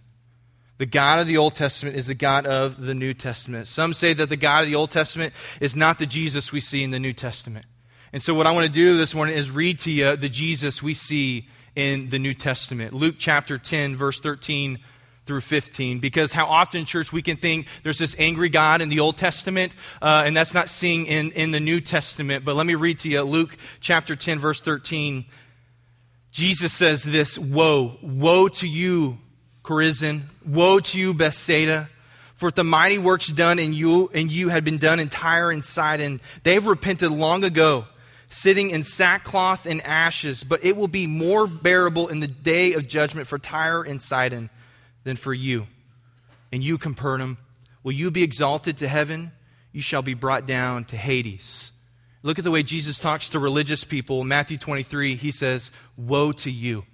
The 0.80 0.86
God 0.86 1.20
of 1.20 1.28
the 1.28 1.36
Old 1.36 1.56
Testament 1.56 1.98
is 1.98 2.08
the 2.08 2.16
God 2.16 2.48
of 2.48 2.80
the 2.82 2.96
New 2.96 3.14
Testament. 3.14 3.68
Some 3.68 3.94
say 3.94 4.14
that 4.14 4.30
the 4.30 4.38
God 4.38 4.62
of 4.62 4.68
the 4.68 4.76
Old 4.76 4.92
Testament 4.92 5.34
is 5.60 5.76
not 5.76 6.00
the 6.00 6.06
Jesus 6.06 6.54
we 6.54 6.62
see 6.62 6.84
in 6.84 6.92
the 6.92 7.00
New 7.00 7.12
Testament. 7.12 7.66
And 8.14 8.24
so, 8.24 8.34
what 8.34 8.48
I 8.48 8.52
want 8.52 8.66
to 8.66 8.72
do 8.72 8.96
this 8.96 9.14
morning 9.14 9.36
is 9.36 9.52
read 9.52 9.80
to 9.80 9.92
you 9.92 10.16
the 10.16 10.30
Jesus 10.30 10.82
we 10.82 10.94
see 10.94 11.50
in 11.76 12.10
the 12.10 12.18
New 12.18 12.34
Testament. 12.34 12.94
Luke 12.94 13.16
chapter 13.20 13.58
10, 13.58 13.98
verse 13.98 14.22
13 14.22 14.80
through 15.26 15.42
15. 15.42 16.00
Because 16.00 16.32
how 16.32 16.46
often, 16.46 16.86
church, 16.86 17.12
we 17.12 17.22
can 17.22 17.36
think 17.36 17.68
there's 17.84 18.00
this 18.00 18.16
angry 18.18 18.48
God 18.48 18.80
in 18.80 18.88
the 18.88 19.02
Old 19.02 19.18
Testament, 19.18 19.74
uh, 20.02 20.24
and 20.26 20.36
that's 20.36 20.54
not 20.54 20.70
seen 20.70 21.06
in, 21.06 21.34
in 21.34 21.52
the 21.52 21.60
New 21.60 21.82
Testament. 21.82 22.46
But 22.46 22.56
let 22.56 22.66
me 22.66 22.76
read 22.76 23.00
to 23.00 23.10
you 23.10 23.22
Luke 23.24 23.58
chapter 23.82 24.16
10, 24.16 24.40
verse 24.40 24.62
13. 24.62 25.26
Jesus 26.32 26.72
says 26.72 27.04
this 27.04 27.38
Woe, 27.38 27.98
woe 28.02 28.48
to 28.48 28.68
you, 28.68 29.18
Chorazin. 29.70 30.24
Woe 30.44 30.80
to 30.80 30.98
you, 30.98 31.14
Bethsaida. 31.14 31.90
For 32.36 32.50
if 32.50 32.56
the 32.56 32.64
mighty 32.64 32.98
works 32.98 33.28
done 33.28 33.60
in 33.60 33.74
you 33.74 34.10
and 34.14 34.32
you 34.32 34.50
had 34.50 34.64
been 34.66 34.80
done 34.80 35.00
in 35.00 35.10
Tyre 35.10 35.52
and 35.52 35.64
Sidon, 35.64 36.22
they 36.42 36.56
have 36.56 36.66
repented 36.66 37.12
long 37.12 37.44
ago, 37.44 37.86
sitting 38.30 38.72
in 38.72 38.84
sackcloth 38.84 39.68
and 39.68 39.82
ashes. 39.82 40.44
But 40.44 40.66
it 40.66 40.76
will 40.76 40.88
be 40.88 41.06
more 41.06 41.46
bearable 41.46 42.08
in 42.08 42.20
the 42.20 42.28
day 42.28 42.74
of 42.74 42.88
judgment 42.88 43.28
for 43.28 43.38
Tyre 43.38 43.84
and 43.84 44.02
Sidon 44.02 44.50
than 45.04 45.18
for 45.18 45.34
you. 45.34 45.68
And 46.52 46.64
you, 46.64 46.80
Capernaum, 46.80 47.38
will 47.84 47.92
you 47.92 48.10
be 48.10 48.24
exalted 48.24 48.78
to 48.78 48.88
heaven? 48.88 49.34
You 49.72 49.82
shall 49.82 50.02
be 50.02 50.16
brought 50.16 50.48
down 50.48 50.86
to 50.86 50.98
Hades. 50.98 51.72
Look 52.24 52.40
at 52.40 52.44
the 52.44 52.52
way 52.52 52.64
Jesus 52.64 52.98
talks 52.98 53.30
to 53.30 53.40
religious 53.40 53.84
people. 53.84 54.24
Matthew 54.24 54.58
23, 54.58 55.16
he 55.16 55.30
says, 55.30 55.70
Woe 55.96 56.32
to 56.32 56.50
you 56.50 56.86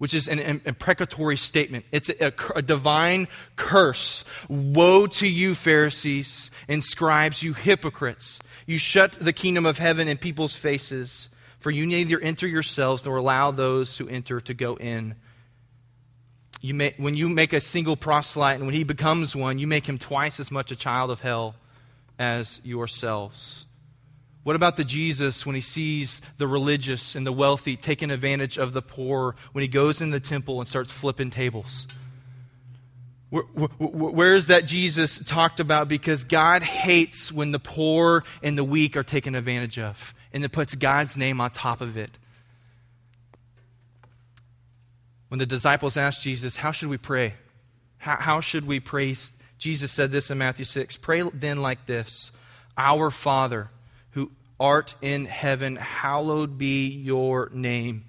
which 0.00 0.14
is 0.14 0.28
an 0.28 0.62
imprecatory 0.64 1.36
statement. 1.36 1.84
It's 1.92 2.08
a, 2.08 2.32
a, 2.56 2.62
divine 2.62 3.28
curse. 3.54 4.24
Woe 4.48 5.06
to 5.06 5.28
you, 5.28 5.54
Pharisees 5.54 6.50
and 6.68 6.82
scribes, 6.82 7.42
you 7.42 7.52
hypocrites! 7.52 8.38
You 8.64 8.78
shut 8.78 9.12
the 9.12 9.34
kingdom 9.34 9.66
of 9.66 9.76
heaven 9.76 10.08
in 10.08 10.16
people's 10.16 10.56
faces, 10.56 11.28
for 11.58 11.70
you 11.70 11.84
neither 11.84 12.18
enter 12.18 12.48
yourselves 12.48 13.04
nor 13.04 13.18
allow 13.18 13.50
those 13.50 13.98
who 13.98 14.08
enter 14.08 14.40
to 14.40 14.54
go 14.54 14.76
in. 14.76 15.16
You 16.62 16.72
may, 16.72 16.94
when 16.96 17.14
you 17.14 17.28
make 17.28 17.52
a 17.52 17.60
single 17.60 17.94
proselyte 17.94 18.56
and 18.56 18.64
when 18.64 18.74
he 18.74 18.84
becomes 18.84 19.36
one, 19.36 19.58
you 19.58 19.66
make 19.66 19.86
him 19.86 19.98
twice 19.98 20.40
as 20.40 20.50
much 20.50 20.72
a 20.72 20.76
child 20.76 21.10
of 21.10 21.20
hell 21.20 21.56
as 22.18 22.58
yourselves. 22.64 23.66
What 24.42 24.56
about 24.56 24.76
the 24.76 24.84
Jesus 24.84 25.44
when 25.44 25.54
he 25.54 25.60
sees 25.60 26.22
the 26.38 26.46
religious 26.46 27.14
and 27.14 27.26
the 27.26 27.32
wealthy 27.32 27.76
taking 27.76 28.10
advantage 28.10 28.56
of 28.56 28.72
the 28.72 28.80
poor 28.80 29.36
when 29.52 29.62
he 29.62 29.68
goes 29.68 30.00
in 30.00 30.10
the 30.10 30.20
temple 30.20 30.60
and 30.60 30.68
starts 30.68 30.90
flipping 30.90 31.30
tables? 31.30 31.86
Where, 33.28 33.42
where, 33.42 33.68
where 33.78 34.34
is 34.34 34.48
that 34.48 34.66
Jesus 34.66 35.22
talked 35.24 35.60
about? 35.60 35.88
Because 35.88 36.24
God 36.24 36.62
hates 36.62 37.30
when 37.30 37.52
the 37.52 37.58
poor 37.58 38.24
and 38.42 38.56
the 38.56 38.64
weak 38.64 38.96
are 38.96 39.02
taken 39.02 39.34
advantage 39.34 39.78
of, 39.78 40.14
and 40.32 40.44
it 40.44 40.50
puts 40.50 40.74
God's 40.74 41.16
name 41.16 41.40
on 41.40 41.50
top 41.50 41.80
of 41.80 41.96
it. 41.96 42.18
When 45.28 45.38
the 45.38 45.46
disciples 45.46 45.96
asked 45.96 46.22
Jesus, 46.22 46.56
How 46.56 46.72
should 46.72 46.88
we 46.88 46.98
pray? 46.98 47.34
How, 47.98 48.16
how 48.16 48.40
should 48.40 48.66
we 48.66 48.80
pray? 48.80 49.14
Jesus 49.58 49.92
said 49.92 50.10
this 50.10 50.30
in 50.30 50.38
Matthew 50.38 50.64
6 50.64 50.96
Pray 50.96 51.22
then 51.34 51.62
like 51.62 51.86
this 51.86 52.32
Our 52.76 53.10
Father 53.10 53.70
art 54.60 54.94
in 55.00 55.24
heaven, 55.24 55.76
hallowed 55.76 56.58
be 56.58 56.88
your 56.88 57.50
name. 57.52 58.04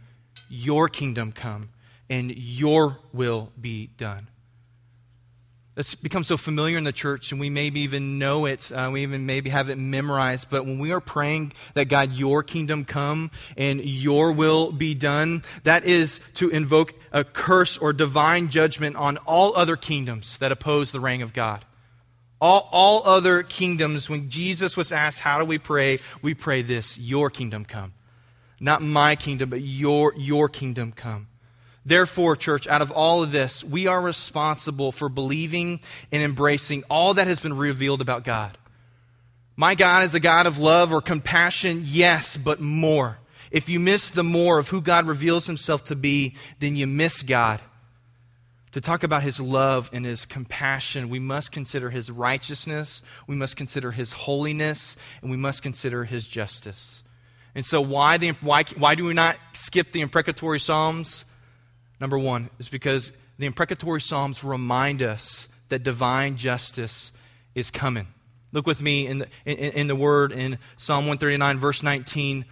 Your 0.49 0.89
kingdom 0.89 1.31
come, 1.31 1.69
and 2.09 2.35
your 2.35 2.99
will 3.13 3.51
be 3.59 3.87
done. 3.87 4.27
It's 5.77 5.95
become 5.95 6.25
so 6.25 6.35
familiar 6.35 6.77
in 6.77 6.83
the 6.83 6.91
church, 6.91 7.31
and 7.31 7.39
we 7.39 7.49
maybe 7.49 7.79
even 7.79 8.19
know 8.19 8.45
it. 8.45 8.69
Uh, 8.73 8.89
we 8.91 9.03
even 9.03 9.25
maybe 9.25 9.49
have 9.49 9.69
it 9.69 9.77
memorized. 9.77 10.49
But 10.49 10.65
when 10.65 10.79
we 10.79 10.91
are 10.91 10.99
praying 10.99 11.53
that 11.75 11.85
God, 11.85 12.11
your 12.11 12.43
kingdom 12.43 12.83
come 12.83 13.31
and 13.55 13.83
your 13.83 14.33
will 14.33 14.73
be 14.73 14.93
done, 14.93 15.43
that 15.63 15.85
is 15.85 16.19
to 16.35 16.49
invoke 16.49 16.93
a 17.13 17.23
curse 17.23 17.77
or 17.77 17.93
divine 17.93 18.49
judgment 18.49 18.97
on 18.97 19.15
all 19.19 19.55
other 19.55 19.77
kingdoms 19.77 20.37
that 20.39 20.51
oppose 20.51 20.91
the 20.91 20.99
reign 20.99 21.21
of 21.21 21.31
God. 21.31 21.63
All, 22.41 22.67
all 22.71 23.03
other 23.05 23.43
kingdoms, 23.43 24.09
when 24.09 24.29
Jesus 24.29 24.75
was 24.75 24.91
asked, 24.91 25.19
How 25.19 25.37
do 25.37 25.45
we 25.45 25.59
pray? 25.59 25.99
We 26.23 26.33
pray 26.33 26.63
this 26.63 26.97
Your 26.97 27.29
kingdom 27.29 27.63
come. 27.63 27.93
Not 28.59 28.81
my 28.81 29.15
kingdom, 29.15 29.49
but 29.49 29.61
your, 29.61 30.13
your 30.17 30.49
kingdom 30.49 30.91
come. 30.91 31.27
Therefore, 31.85 32.35
church, 32.35 32.67
out 32.67 32.81
of 32.81 32.91
all 32.91 33.23
of 33.23 33.31
this, 33.31 33.63
we 33.63 33.87
are 33.87 34.01
responsible 34.01 34.91
for 34.91 35.09
believing 35.09 35.79
and 36.11 36.21
embracing 36.21 36.83
all 36.89 37.15
that 37.15 37.27
has 37.27 37.39
been 37.39 37.57
revealed 37.57 38.01
about 38.01 38.23
God. 38.23 38.57
My 39.55 39.73
God 39.75 40.03
is 40.03 40.13
a 40.13 40.19
God 40.19 40.45
of 40.45 40.59
love 40.59 40.93
or 40.93 41.01
compassion, 41.01 41.83
yes, 41.85 42.37
but 42.37 42.59
more. 42.59 43.17
If 43.49 43.67
you 43.67 43.79
miss 43.79 44.09
the 44.09 44.23
more 44.23 44.59
of 44.59 44.69
who 44.69 44.81
God 44.81 45.07
reveals 45.07 45.47
himself 45.47 45.83
to 45.85 45.95
be, 45.95 46.35
then 46.59 46.75
you 46.75 46.87
miss 46.87 47.23
God. 47.23 47.61
To 48.73 48.79
talk 48.79 49.03
about 49.03 49.23
his 49.23 49.39
love 49.39 49.89
and 49.91 50.05
his 50.05 50.25
compassion, 50.25 51.09
we 51.09 51.19
must 51.19 51.51
consider 51.51 51.89
his 51.89 52.09
righteousness, 52.09 53.01
we 53.27 53.35
must 53.35 53.57
consider 53.57 53.91
his 53.91 54.13
holiness, 54.13 54.95
and 55.21 55.29
we 55.29 55.35
must 55.35 55.61
consider 55.61 56.05
his 56.05 56.25
justice. 56.25 57.03
And 57.53 57.65
so, 57.65 57.81
why, 57.81 58.17
the, 58.17 58.29
why, 58.39 58.63
why 58.77 58.95
do 58.95 59.03
we 59.03 59.13
not 59.13 59.35
skip 59.51 59.91
the 59.91 59.99
imprecatory 59.99 60.59
Psalms? 60.59 61.25
Number 61.99 62.17
one 62.17 62.49
is 62.59 62.69
because 62.69 63.11
the 63.37 63.45
imprecatory 63.45 63.99
Psalms 63.99 64.41
remind 64.41 65.03
us 65.03 65.49
that 65.67 65.83
divine 65.83 66.37
justice 66.37 67.11
is 67.55 67.71
coming. 67.71 68.07
Look 68.53 68.65
with 68.65 68.81
me 68.81 69.05
in 69.05 69.19
the, 69.19 69.27
in, 69.43 69.57
in 69.57 69.87
the 69.87 69.95
word 69.97 70.31
in 70.31 70.59
Psalm 70.77 71.05
139, 71.05 71.59
verse 71.59 71.83
19. 71.83 72.45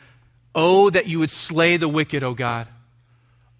Oh, 0.53 0.89
that 0.89 1.07
you 1.07 1.19
would 1.19 1.29
slay 1.29 1.77
the 1.77 1.87
wicked, 1.87 2.23
O 2.23 2.33
God 2.33 2.67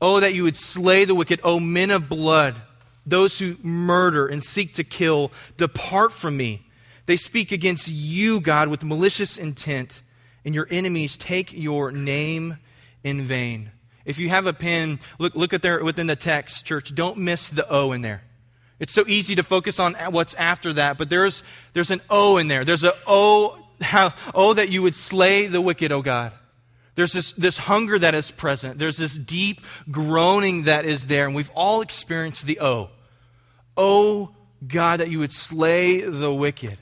Oh, 0.01 0.19
that 0.19 0.33
you 0.33 0.43
would 0.43 0.55
slay 0.55 1.05
the 1.05 1.15
wicked, 1.15 1.41
O 1.43 1.59
men 1.59 1.91
of 1.91 2.07
blood, 2.07 2.61
those 3.05 3.39
who 3.39 3.57
murder 3.61 4.27
and 4.27 4.43
seek 4.43 4.73
to 4.75 4.83
kill, 4.83 5.31
depart 5.57 6.13
from 6.13 6.37
me. 6.37 6.65
They 7.05 7.17
speak 7.17 7.51
against 7.51 7.89
you, 7.89 8.39
God, 8.39 8.67
with 8.67 8.83
malicious 8.83 9.37
intent, 9.37 10.01
and 10.45 10.55
your 10.55 10.67
enemies 10.69 11.17
take 11.17 11.51
your 11.51 11.91
name 11.91 12.57
in 13.03 13.23
vain. 13.23 13.71
If 14.05 14.19
you 14.19 14.29
have 14.29 14.47
a 14.47 14.53
pen, 14.53 14.99
look, 15.17 15.35
look 15.35 15.53
at 15.53 15.61
there 15.61 15.83
within 15.83 16.07
the 16.07 16.15
text, 16.15 16.65
church. 16.65 16.95
Don't 16.95 17.17
miss 17.17 17.49
the 17.49 17.67
O 17.69 17.91
in 17.91 18.01
there. 18.01 18.23
It's 18.79 18.93
so 18.93 19.03
easy 19.07 19.35
to 19.35 19.43
focus 19.43 19.79
on 19.79 19.93
what's 20.11 20.33
after 20.35 20.73
that, 20.73 20.97
but 20.97 21.09
there's, 21.09 21.43
there's 21.73 21.91
an 21.91 22.01
O 22.09 22.37
in 22.37 22.47
there. 22.47 22.63
There's 22.63 22.83
a 22.83 22.93
O, 23.05 23.57
how, 23.81 24.13
oh, 24.33 24.53
that 24.53 24.69
you 24.69 24.81
would 24.81 24.95
slay 24.95 25.47
the 25.47 25.61
wicked, 25.61 25.91
O 25.91 26.01
God. 26.01 26.31
There's 26.99 27.13
this, 27.13 27.31
this 27.31 27.57
hunger 27.57 27.97
that 27.97 28.13
is 28.13 28.29
present. 28.29 28.77
There's 28.77 28.97
this 28.97 29.17
deep 29.17 29.61
groaning 29.89 30.63
that 30.63 30.85
is 30.85 31.05
there. 31.05 31.25
And 31.27 31.33
we've 31.33 31.49
all 31.51 31.79
experienced 31.79 32.45
the 32.45 32.59
oh. 32.59 32.89
Oh, 33.77 34.35
God, 34.67 34.99
that 34.99 35.09
you 35.09 35.19
would 35.19 35.31
slay 35.31 36.01
the 36.01 36.29
wicked. 36.29 36.77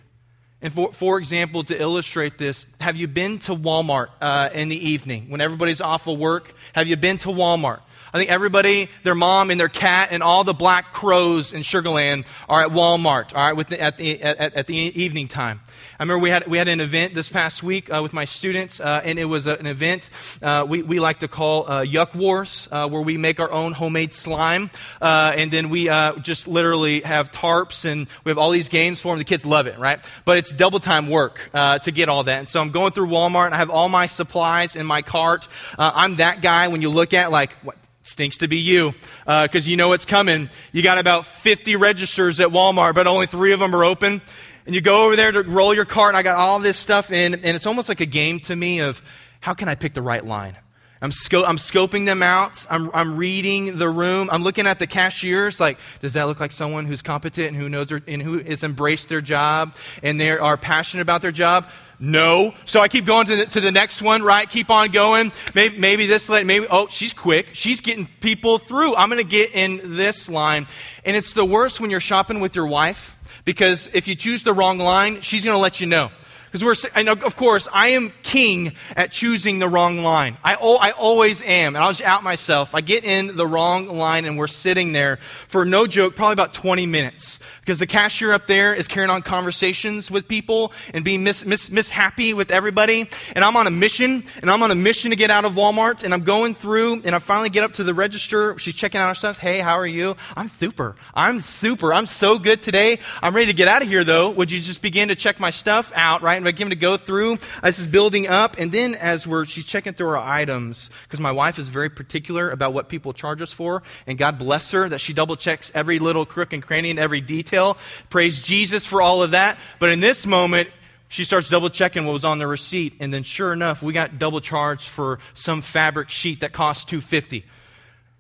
And 0.59 0.73
for, 0.73 0.91
for 0.91 1.19
example, 1.19 1.63
to 1.65 1.79
illustrate 1.79 2.39
this, 2.39 2.65
have 2.81 2.97
you 2.97 3.07
been 3.07 3.37
to 3.41 3.55
Walmart 3.55 4.07
uh, 4.19 4.49
in 4.53 4.69
the 4.69 4.89
evening 4.89 5.29
when 5.29 5.39
everybody's 5.39 5.81
off 5.81 6.07
of 6.07 6.17
work? 6.17 6.51
Have 6.73 6.87
you 6.87 6.97
been 6.97 7.17
to 7.19 7.27
Walmart? 7.27 7.81
I 8.17 8.19
think 8.19 8.31
everybody, 8.31 8.89
their 9.03 9.13
mom 9.13 9.51
and 9.51 9.59
their 9.59 9.69
cat 9.69 10.09
and 10.11 10.23
all 10.23 10.43
the 10.43 10.55
black 10.55 10.91
crows 10.91 11.53
in 11.53 11.61
Sugar 11.61 11.91
Land 11.91 12.25
are 12.49 12.63
at 12.63 12.69
Walmart, 12.69 13.35
all 13.35 13.45
right, 13.45 13.55
with 13.55 13.67
the, 13.67 13.79
at, 13.79 13.97
the, 13.97 14.19
at, 14.23 14.55
at 14.55 14.65
the 14.65 14.75
evening 14.75 15.27
time. 15.27 15.61
I 15.99 16.03
remember 16.03 16.23
we 16.23 16.31
had, 16.31 16.47
we 16.47 16.57
had 16.57 16.67
an 16.67 16.81
event 16.81 17.13
this 17.13 17.29
past 17.29 17.61
week 17.61 17.93
uh, 17.93 17.99
with 18.01 18.13
my 18.13 18.25
students, 18.25 18.79
uh, 18.79 19.01
and 19.03 19.19
it 19.19 19.25
was 19.25 19.45
an 19.45 19.67
event 19.67 20.09
uh, 20.41 20.65
we, 20.67 20.81
we 20.81 20.99
like 20.99 21.19
to 21.19 21.27
call 21.27 21.69
uh, 21.69 21.83
Yuck 21.83 22.15
Wars, 22.15 22.67
uh, 22.71 22.89
where 22.89 23.01
we 23.01 23.17
make 23.17 23.39
our 23.39 23.51
own 23.51 23.73
homemade 23.73 24.11
slime. 24.13 24.71
And 24.99 25.51
then 25.51 25.69
we 25.69 25.85
just 26.21 26.47
literally 26.47 27.01
have 27.01 27.31
tarps, 27.31 27.85
and 27.85 28.07
we 28.23 28.31
have 28.31 28.39
all 28.39 28.49
these 28.49 28.69
games 28.69 28.99
for 28.99 29.09
them. 29.09 29.19
The 29.19 29.25
kids 29.25 29.45
love 29.45 29.67
it, 29.67 29.77
right? 29.77 29.99
But 30.25 30.39
it's 30.39 30.51
double 30.51 30.79
time 30.79 31.07
work 31.07 31.51
to 31.53 31.91
get 31.91 32.09
all 32.09 32.23
that. 32.23 32.39
And 32.39 32.49
so 32.49 32.61
I'm 32.61 32.71
going 32.71 32.93
through 32.93 33.09
Walmart, 33.09 33.45
and 33.45 33.53
I 33.53 33.59
have 33.59 33.69
all 33.69 33.89
my 33.89 34.07
supplies 34.07 34.75
in 34.75 34.87
my 34.87 35.03
cart. 35.03 35.47
I'm 35.77 36.15
that 36.15 36.41
guy 36.41 36.67
when 36.69 36.81
you 36.81 36.89
look 36.89 37.13
at, 37.13 37.31
like, 37.31 37.51
what, 37.61 37.75
Stinks 38.07 38.37
to 38.39 38.47
be 38.47 38.57
you, 38.57 38.93
because 39.25 39.67
uh, 39.67 39.69
you 39.69 39.77
know 39.77 39.93
it's 39.93 40.05
coming. 40.05 40.49
You 40.71 40.81
got 40.81 40.97
about 40.97 41.25
50 41.25 41.75
registers 41.75 42.39
at 42.39 42.49
Walmart, 42.49 42.95
but 42.95 43.07
only 43.07 43.27
three 43.27 43.53
of 43.53 43.59
them 43.59 43.75
are 43.75 43.83
open 43.83 44.21
and 44.67 44.75
you 44.75 44.81
go 44.81 45.05
over 45.05 45.15
there 45.15 45.31
to 45.31 45.43
roll 45.43 45.73
your 45.73 45.85
cart, 45.85 46.09
and 46.09 46.17
I 46.17 46.23
got 46.23 46.35
all 46.35 46.59
this 46.59 46.77
stuff 46.77 47.09
in, 47.09 47.35
and 47.35 47.55
it's 47.55 47.65
almost 47.65 47.87
like 47.87 48.01
a 48.01 48.05
game 48.05 48.41
to 48.41 48.55
me 48.55 48.81
of 48.81 49.01
how 49.39 49.53
can 49.53 49.69
I 49.69 49.75
pick 49.75 49.93
the 49.93 50.01
right 50.01 50.23
line? 50.23 50.57
I'm, 51.01 51.11
sco- 51.11 51.45
I'm 51.45 51.57
scoping 51.57 52.05
them 52.05 52.21
out. 52.21 52.65
I'm, 52.69 52.89
I'm 52.93 53.15
reading 53.15 53.77
the 53.77 53.87
room. 53.87 54.29
I'm 54.31 54.43
looking 54.43 54.67
at 54.67 54.79
the 54.79 54.87
cashiers. 54.87 55.59
Like, 55.59 55.77
does 56.01 56.13
that 56.13 56.23
look 56.23 56.39
like 56.39 56.51
someone 56.51 56.85
who's 56.85 57.01
competent 57.01 57.49
and 57.49 57.55
who 57.55 57.69
knows 57.69 57.87
their, 57.87 58.01
and 58.07 58.21
who 58.21 58.39
has 58.39 58.63
embraced 58.63 59.07
their 59.07 59.21
job 59.21 59.75
and 60.01 60.19
they 60.19 60.31
are 60.31 60.57
passionate 60.57 61.03
about 61.03 61.21
their 61.21 61.31
job? 61.31 61.67
No. 61.99 62.53
So 62.65 62.79
I 62.79 62.87
keep 62.87 63.05
going 63.05 63.25
to 63.27 63.35
the, 63.37 63.45
to 63.47 63.61
the 63.61 63.71
next 63.71 64.01
one, 64.01 64.21
right? 64.21 64.47
Keep 64.47 64.69
on 64.69 64.89
going. 64.89 65.31
Maybe, 65.55 65.79
maybe 65.79 66.05
this 66.05 66.29
lady, 66.29 66.45
maybe, 66.45 66.67
oh, 66.69 66.87
she's 66.89 67.13
quick. 67.13 67.47
She's 67.53 67.81
getting 67.81 68.07
people 68.21 68.59
through. 68.59 68.95
I'm 68.95 69.09
going 69.09 69.17
to 69.17 69.23
get 69.23 69.53
in 69.53 69.95
this 69.95 70.29
line. 70.29 70.67
And 71.05 71.17
it's 71.17 71.33
the 71.33 71.45
worst 71.45 71.81
when 71.81 71.89
you're 71.89 71.99
shopping 71.99 72.39
with 72.39 72.55
your 72.55 72.67
wife 72.67 73.17
because 73.45 73.89
if 73.93 74.07
you 74.07 74.15
choose 74.15 74.43
the 74.43 74.53
wrong 74.53 74.77
line, 74.77 75.21
she's 75.21 75.43
going 75.43 75.55
to 75.55 75.61
let 75.61 75.79
you 75.79 75.87
know. 75.87 76.11
Because 76.51 76.63
we're, 76.63 76.89
and 76.95 77.09
of 77.09 77.35
course, 77.35 77.67
I 77.73 77.89
am 77.89 78.13
king 78.23 78.73
at 78.95 79.11
choosing 79.11 79.59
the 79.59 79.67
wrong 79.67 80.01
line. 80.01 80.37
I, 80.43 80.55
I 80.55 80.91
always 80.91 81.41
am. 81.41 81.75
And 81.75 81.83
I'll 81.83 81.91
just 81.91 82.01
out 82.01 82.23
myself. 82.23 82.73
I 82.73 82.81
get 82.81 83.03
in 83.03 83.35
the 83.35 83.45
wrong 83.45 83.89
line 83.89 84.25
and 84.25 84.37
we're 84.37 84.47
sitting 84.47 84.93
there 84.93 85.17
for 85.49 85.65
no 85.65 85.87
joke, 85.87 86.15
probably 86.15 86.33
about 86.33 86.53
20 86.53 86.85
minutes. 86.85 87.39
Because 87.59 87.79
the 87.79 87.87
cashier 87.87 88.31
up 88.31 88.47
there 88.47 88.73
is 88.73 88.87
carrying 88.87 89.09
on 89.09 89.21
conversations 89.21 90.09
with 90.09 90.29
people 90.29 90.71
and 90.93 91.03
being 91.03 91.25
mis, 91.25 91.45
mis, 91.45 91.69
mis 91.69 91.89
happy 91.89 92.33
with 92.33 92.49
everybody. 92.49 93.09
And 93.35 93.43
I'm 93.43 93.57
on 93.57 93.67
a 93.67 93.71
mission, 93.71 94.23
and 94.41 94.49
I'm 94.49 94.63
on 94.63 94.71
a 94.71 94.75
mission 94.75 95.11
to 95.11 95.17
get 95.17 95.31
out 95.31 95.43
of 95.43 95.55
Walmart. 95.55 96.05
And 96.05 96.13
I'm 96.13 96.23
going 96.23 96.55
through, 96.55 97.01
and 97.03 97.13
I 97.13 97.19
finally 97.19 97.49
get 97.49 97.65
up 97.65 97.73
to 97.73 97.83
the 97.83 97.93
register. 97.93 98.57
She's 98.57 98.73
checking 98.73 99.01
out 99.01 99.07
our 99.07 99.15
stuff. 99.15 99.37
Hey, 99.37 99.59
how 99.59 99.77
are 99.77 99.85
you? 99.85 100.15
I'm 100.37 100.47
super. 100.47 100.95
I'm 101.13 101.41
super. 101.41 101.93
I'm 101.93 102.05
so 102.05 102.39
good 102.39 102.61
today. 102.61 102.99
I'm 103.21 103.35
ready 103.35 103.47
to 103.47 103.53
get 103.53 103.67
out 103.67 103.81
of 103.81 103.89
here, 103.89 104.05
though. 104.05 104.29
Would 104.29 104.49
you 104.49 104.61
just 104.61 104.81
begin 104.81 105.09
to 105.09 105.15
check 105.15 105.37
my 105.37 105.49
stuff 105.49 105.91
out, 105.93 106.21
right? 106.21 106.36
And 106.37 106.47
I 106.47 106.51
begin 106.51 106.69
to 106.69 106.75
go 106.75 106.97
through. 106.97 107.39
This 107.63 107.79
is 107.79 107.87
building 107.87 108.27
up. 108.27 108.57
And 108.57 108.71
then 108.71 108.95
as 108.95 109.25
we're, 109.27 109.45
she's 109.45 109.65
checking 109.65 109.93
through 109.93 110.09
our 110.09 110.17
items, 110.17 110.89
because 111.03 111.19
my 111.19 111.31
wife 111.31 111.59
is 111.59 111.69
very 111.69 111.89
particular 111.89 112.49
about 112.49 112.73
what 112.73 112.89
people 112.89 113.13
charge 113.13 113.41
us 113.41 113.51
for. 113.51 113.83
And 114.05 114.17
God 114.17 114.37
bless 114.37 114.71
her 114.71 114.87
that 114.89 114.99
she 114.99 115.13
double 115.13 115.35
checks 115.35 115.71
every 115.73 115.99
little 115.99 116.25
crook 116.25 116.53
and 116.53 116.61
cranny 116.61 116.89
and 116.89 116.99
every 116.99 117.21
detail 117.21 117.47
detail. 117.47 117.77
Praise 118.09 118.41
Jesus 118.41 118.85
for 118.85 119.01
all 119.01 119.23
of 119.23 119.31
that. 119.31 119.57
But 119.79 119.89
in 119.89 119.99
this 119.99 120.25
moment, 120.25 120.69
she 121.07 121.23
starts 121.23 121.49
double 121.49 121.69
checking 121.69 122.05
what 122.05 122.13
was 122.13 122.25
on 122.25 122.39
the 122.39 122.47
receipt. 122.47 122.93
And 122.99 123.13
then 123.13 123.23
sure 123.23 123.53
enough, 123.53 123.81
we 123.81 123.93
got 123.93 124.19
double 124.19 124.41
charged 124.41 124.87
for 124.89 125.19
some 125.33 125.61
fabric 125.61 126.09
sheet 126.09 126.41
that 126.41 126.51
cost 126.51 126.89
250 126.89 127.45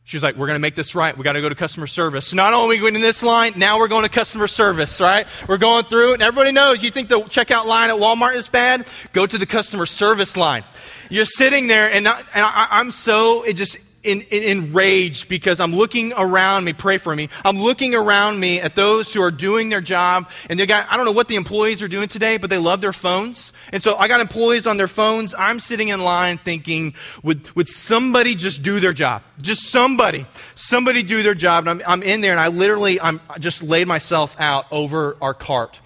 She's 0.07 0.23
like, 0.23 0.37
we're 0.37 0.47
going 0.47 0.55
to 0.55 0.61
make 0.61 0.75
this 0.75 0.95
right. 0.95 1.17
We 1.17 1.25
got 1.25 1.33
to 1.33 1.41
go 1.41 1.49
to 1.49 1.55
customer 1.55 1.85
service. 1.85 2.27
So 2.27 2.37
not 2.37 2.53
only 2.53 2.77
are 2.77 2.79
we 2.79 2.81
going 2.81 2.95
in 2.95 3.01
this 3.01 3.21
line, 3.21 3.51
now 3.57 3.77
we're 3.77 3.89
going 3.89 4.03
to 4.03 4.09
customer 4.09 4.47
service, 4.47 5.01
right? 5.01 5.27
We're 5.49 5.57
going 5.57 5.83
through, 5.83 6.13
and 6.13 6.21
everybody 6.21 6.53
knows 6.53 6.81
you 6.81 6.91
think 6.91 7.09
the 7.09 7.19
checkout 7.23 7.65
line 7.65 7.89
at 7.89 7.97
Walmart 7.97 8.35
is 8.35 8.47
bad? 8.47 8.87
Go 9.11 9.25
to 9.25 9.37
the 9.37 9.45
customer 9.45 9.85
service 9.85 10.37
line. 10.37 10.63
You're 11.09 11.25
sitting 11.25 11.67
there, 11.67 11.91
and, 11.91 12.07
I, 12.07 12.19
and 12.19 12.45
I, 12.45 12.67
I'm 12.71 12.93
so, 12.93 13.43
it 13.43 13.53
just 13.53 13.75
in, 14.07 14.21
in, 14.21 14.43
enraged 14.43 15.29
because 15.29 15.59
I'm 15.59 15.75
looking 15.75 16.13
around 16.15 16.63
me, 16.63 16.73
pray 16.73 16.97
for 16.97 17.15
me. 17.15 17.29
I'm 17.43 17.57
looking 17.57 17.93
around 17.93 18.39
me 18.39 18.59
at 18.59 18.75
those 18.75 19.13
who 19.13 19.21
are 19.21 19.31
doing 19.31 19.69
their 19.69 19.81
job 19.81 20.29
and 20.49 20.59
they 20.59 20.65
got, 20.65 20.89
I 20.89 20.97
don't 20.97 21.05
know 21.05 21.11
what 21.11 21.27
the 21.27 21.35
employees 21.35 21.81
are 21.83 21.87
doing 21.87 22.07
today, 22.07 22.37
but 22.37 22.49
they 22.49 22.57
love 22.57 22.81
their 22.81 22.93
phones. 22.93 23.51
And 23.71 23.83
so 23.83 23.95
I 23.95 24.07
got 24.07 24.21
employees 24.21 24.65
on 24.65 24.77
their 24.77 24.87
phones. 24.87 25.35
I'm 25.37 25.59
sitting 25.59 25.89
in 25.89 26.01
line 26.03 26.37
thinking, 26.37 26.95
would, 27.21 27.53
would 27.55 27.67
somebody 27.67 28.35
just 28.35 28.63
do 28.63 28.79
their 28.79 28.93
job? 28.93 29.23
Just 29.41 29.63
somebody, 29.69 30.25
somebody 30.55 31.03
do 31.03 31.21
their 31.21 31.35
job. 31.35 31.67
And 31.67 31.81
I'm, 31.81 31.91
I'm 31.91 32.03
in 32.03 32.21
there 32.21 32.31
and 32.31 32.39
I 32.39 32.47
literally, 32.47 32.99
I'm 33.01 33.19
I 33.29 33.39
just 33.39 33.61
laid 33.61 33.87
myself 33.87 34.35
out 34.39 34.65
over 34.71 35.17
our 35.21 35.33
cart, 35.33 35.81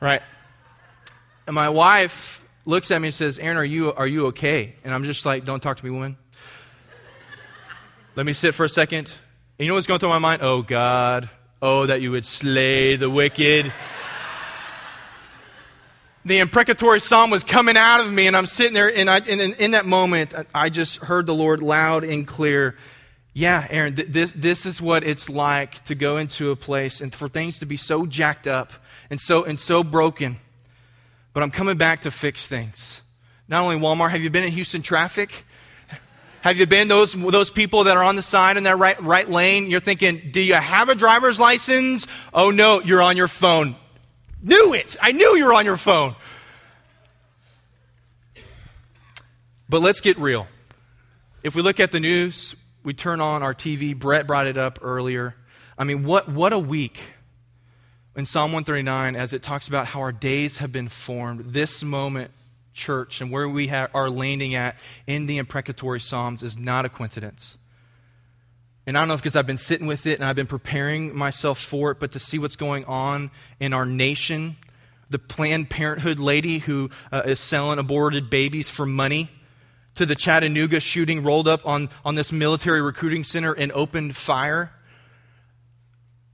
right? 0.00 0.22
And 1.46 1.54
my 1.54 1.70
wife 1.70 2.44
looks 2.66 2.90
at 2.90 3.00
me 3.00 3.08
and 3.08 3.14
says, 3.14 3.38
Aaron, 3.38 3.56
are 3.56 3.64
you, 3.64 3.92
are 3.92 4.06
you 4.06 4.26
okay? 4.26 4.76
And 4.84 4.92
I'm 4.92 5.04
just 5.04 5.26
like, 5.26 5.44
don't 5.44 5.62
talk 5.62 5.76
to 5.78 5.84
me, 5.84 5.90
woman. 5.90 6.16
Let 8.16 8.26
me 8.26 8.32
sit 8.32 8.54
for 8.54 8.64
a 8.64 8.68
second. 8.68 9.12
And 9.58 9.64
you 9.64 9.66
know 9.66 9.74
what's 9.74 9.88
going 9.88 9.98
through 9.98 10.10
my 10.10 10.20
mind? 10.20 10.40
Oh, 10.40 10.62
God. 10.62 11.28
Oh, 11.60 11.86
that 11.86 12.00
you 12.00 12.12
would 12.12 12.24
slay 12.24 12.94
the 12.94 13.10
wicked. 13.10 13.72
the 16.24 16.38
imprecatory 16.38 17.00
psalm 17.00 17.30
was 17.30 17.42
coming 17.42 17.76
out 17.76 17.98
of 17.98 18.12
me, 18.12 18.28
and 18.28 18.36
I'm 18.36 18.46
sitting 18.46 18.72
there, 18.72 18.94
and, 18.96 19.10
I, 19.10 19.16
and 19.18 19.40
in, 19.40 19.54
in, 19.54 19.70
that 19.72 19.84
moment, 19.84 20.32
I 20.54 20.68
just 20.68 20.98
heard 20.98 21.26
the 21.26 21.34
Lord 21.34 21.60
loud 21.60 22.04
and 22.04 22.24
clear. 22.24 22.76
Yeah, 23.32 23.66
Aaron, 23.68 23.96
th- 23.96 24.08
this, 24.08 24.32
this 24.36 24.64
is 24.64 24.80
what 24.80 25.02
it's 25.02 25.28
like 25.28 25.82
to 25.86 25.96
go 25.96 26.16
into 26.16 26.52
a 26.52 26.56
place 26.56 27.00
and 27.00 27.12
for 27.12 27.26
things 27.26 27.58
to 27.58 27.66
be 27.66 27.76
so 27.76 28.06
jacked 28.06 28.46
up 28.46 28.72
and 29.10 29.20
so, 29.20 29.42
and 29.42 29.58
so 29.58 29.82
broken. 29.82 30.36
But 31.32 31.42
I'm 31.42 31.50
coming 31.50 31.78
back 31.78 32.02
to 32.02 32.12
fix 32.12 32.46
things. 32.46 33.02
Not 33.48 33.64
only 33.64 33.76
Walmart, 33.76 34.10
have 34.10 34.22
you 34.22 34.30
been 34.30 34.44
in 34.44 34.52
Houston 34.52 34.82
traffic? 34.82 35.44
Have 36.44 36.58
you 36.58 36.66
been 36.66 36.88
those, 36.88 37.14
those 37.14 37.48
people 37.48 37.84
that 37.84 37.96
are 37.96 38.02
on 38.04 38.16
the 38.16 38.22
side 38.22 38.58
in 38.58 38.64
that 38.64 38.76
right, 38.76 39.02
right 39.02 39.26
lane? 39.30 39.70
You're 39.70 39.80
thinking, 39.80 40.28
do 40.30 40.42
you 40.42 40.52
have 40.52 40.90
a 40.90 40.94
driver's 40.94 41.40
license? 41.40 42.06
Oh 42.34 42.50
no, 42.50 42.82
you're 42.82 43.00
on 43.00 43.16
your 43.16 43.28
phone. 43.28 43.76
Knew 44.42 44.74
it. 44.74 44.94
I 45.00 45.12
knew 45.12 45.38
you 45.38 45.46
were 45.46 45.54
on 45.54 45.64
your 45.64 45.78
phone. 45.78 46.16
But 49.70 49.80
let's 49.80 50.02
get 50.02 50.18
real. 50.18 50.46
If 51.42 51.54
we 51.54 51.62
look 51.62 51.80
at 51.80 51.92
the 51.92 52.00
news, 52.00 52.54
we 52.82 52.92
turn 52.92 53.22
on 53.22 53.42
our 53.42 53.54
TV. 53.54 53.98
Brett 53.98 54.26
brought 54.26 54.46
it 54.46 54.58
up 54.58 54.80
earlier. 54.82 55.34
I 55.78 55.84
mean, 55.84 56.04
what, 56.04 56.28
what 56.28 56.52
a 56.52 56.58
week 56.58 57.00
in 58.14 58.26
Psalm 58.26 58.52
139 58.52 59.16
as 59.16 59.32
it 59.32 59.42
talks 59.42 59.66
about 59.66 59.86
how 59.86 60.00
our 60.00 60.12
days 60.12 60.58
have 60.58 60.70
been 60.70 60.90
formed. 60.90 61.54
This 61.54 61.82
moment 61.82 62.32
church 62.74 63.20
and 63.20 63.30
where 63.30 63.48
we 63.48 63.68
ha- 63.68 63.88
are 63.94 64.10
landing 64.10 64.54
at 64.54 64.76
in 65.06 65.26
the 65.26 65.38
imprecatory 65.38 66.00
Psalms 66.00 66.42
is 66.42 66.58
not 66.58 66.84
a 66.84 66.88
coincidence. 66.88 67.56
And 68.86 68.98
I 68.98 69.00
don't 69.00 69.08
know 69.08 69.14
if 69.14 69.20
because 69.20 69.36
I've 69.36 69.46
been 69.46 69.56
sitting 69.56 69.86
with 69.86 70.06
it 70.06 70.18
and 70.18 70.24
I've 70.24 70.36
been 70.36 70.46
preparing 70.46 71.16
myself 71.16 71.58
for 71.58 71.90
it, 71.90 72.00
but 72.00 72.12
to 72.12 72.18
see 72.18 72.38
what's 72.38 72.56
going 72.56 72.84
on 72.84 73.30
in 73.58 73.72
our 73.72 73.86
nation, 73.86 74.56
the 75.08 75.18
Planned 75.18 75.70
Parenthood 75.70 76.18
lady 76.18 76.58
who 76.58 76.90
uh, 77.10 77.22
is 77.24 77.40
selling 77.40 77.78
aborted 77.78 78.28
babies 78.28 78.68
for 78.68 78.84
money, 78.84 79.30
to 79.94 80.06
the 80.06 80.14
Chattanooga 80.14 80.80
shooting 80.80 81.22
rolled 81.22 81.48
up 81.48 81.64
on, 81.66 81.88
on 82.04 82.14
this 82.14 82.32
military 82.32 82.82
recruiting 82.82 83.24
center 83.24 83.52
and 83.52 83.70
opened 83.72 84.16
fire. 84.16 84.72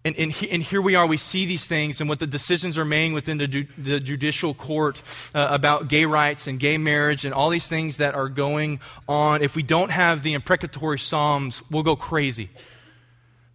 And, 0.03 0.17
and, 0.17 0.33
he, 0.33 0.51
and, 0.51 0.63
here 0.63 0.81
we 0.81 0.95
are, 0.95 1.07
we 1.07 1.19
see 1.19 1.45
these 1.45 1.69
things 1.69 2.01
and 2.01 2.09
what 2.09 2.21
the 2.21 2.27
decisions 2.27 2.79
are 2.79 2.87
made 2.87 3.13
within 3.13 3.37
the, 3.37 3.67
the 3.77 4.01
judicial 4.01 4.55
court 4.55 5.03
uh, 5.35 5.49
about 5.51 5.89
gay 5.89 6.07
rights 6.07 6.47
and 6.47 6.59
gay 6.59 6.79
marriage 6.79 7.27
and 7.27 7.35
all 7.35 7.51
these 7.51 7.69
things 7.69 7.99
that 7.99 8.15
are 8.15 8.31
going 8.31 8.81
on. 9.07 9.43
If 9.43 9.55
we 9.55 9.63
don't 9.63 9.91
have 9.91 10.23
the 10.23 10.33
imprecatory 10.33 10.99
Psalms, 10.99 11.63
we'll 11.71 11.83
go 11.83 11.97
crazy. 11.97 12.49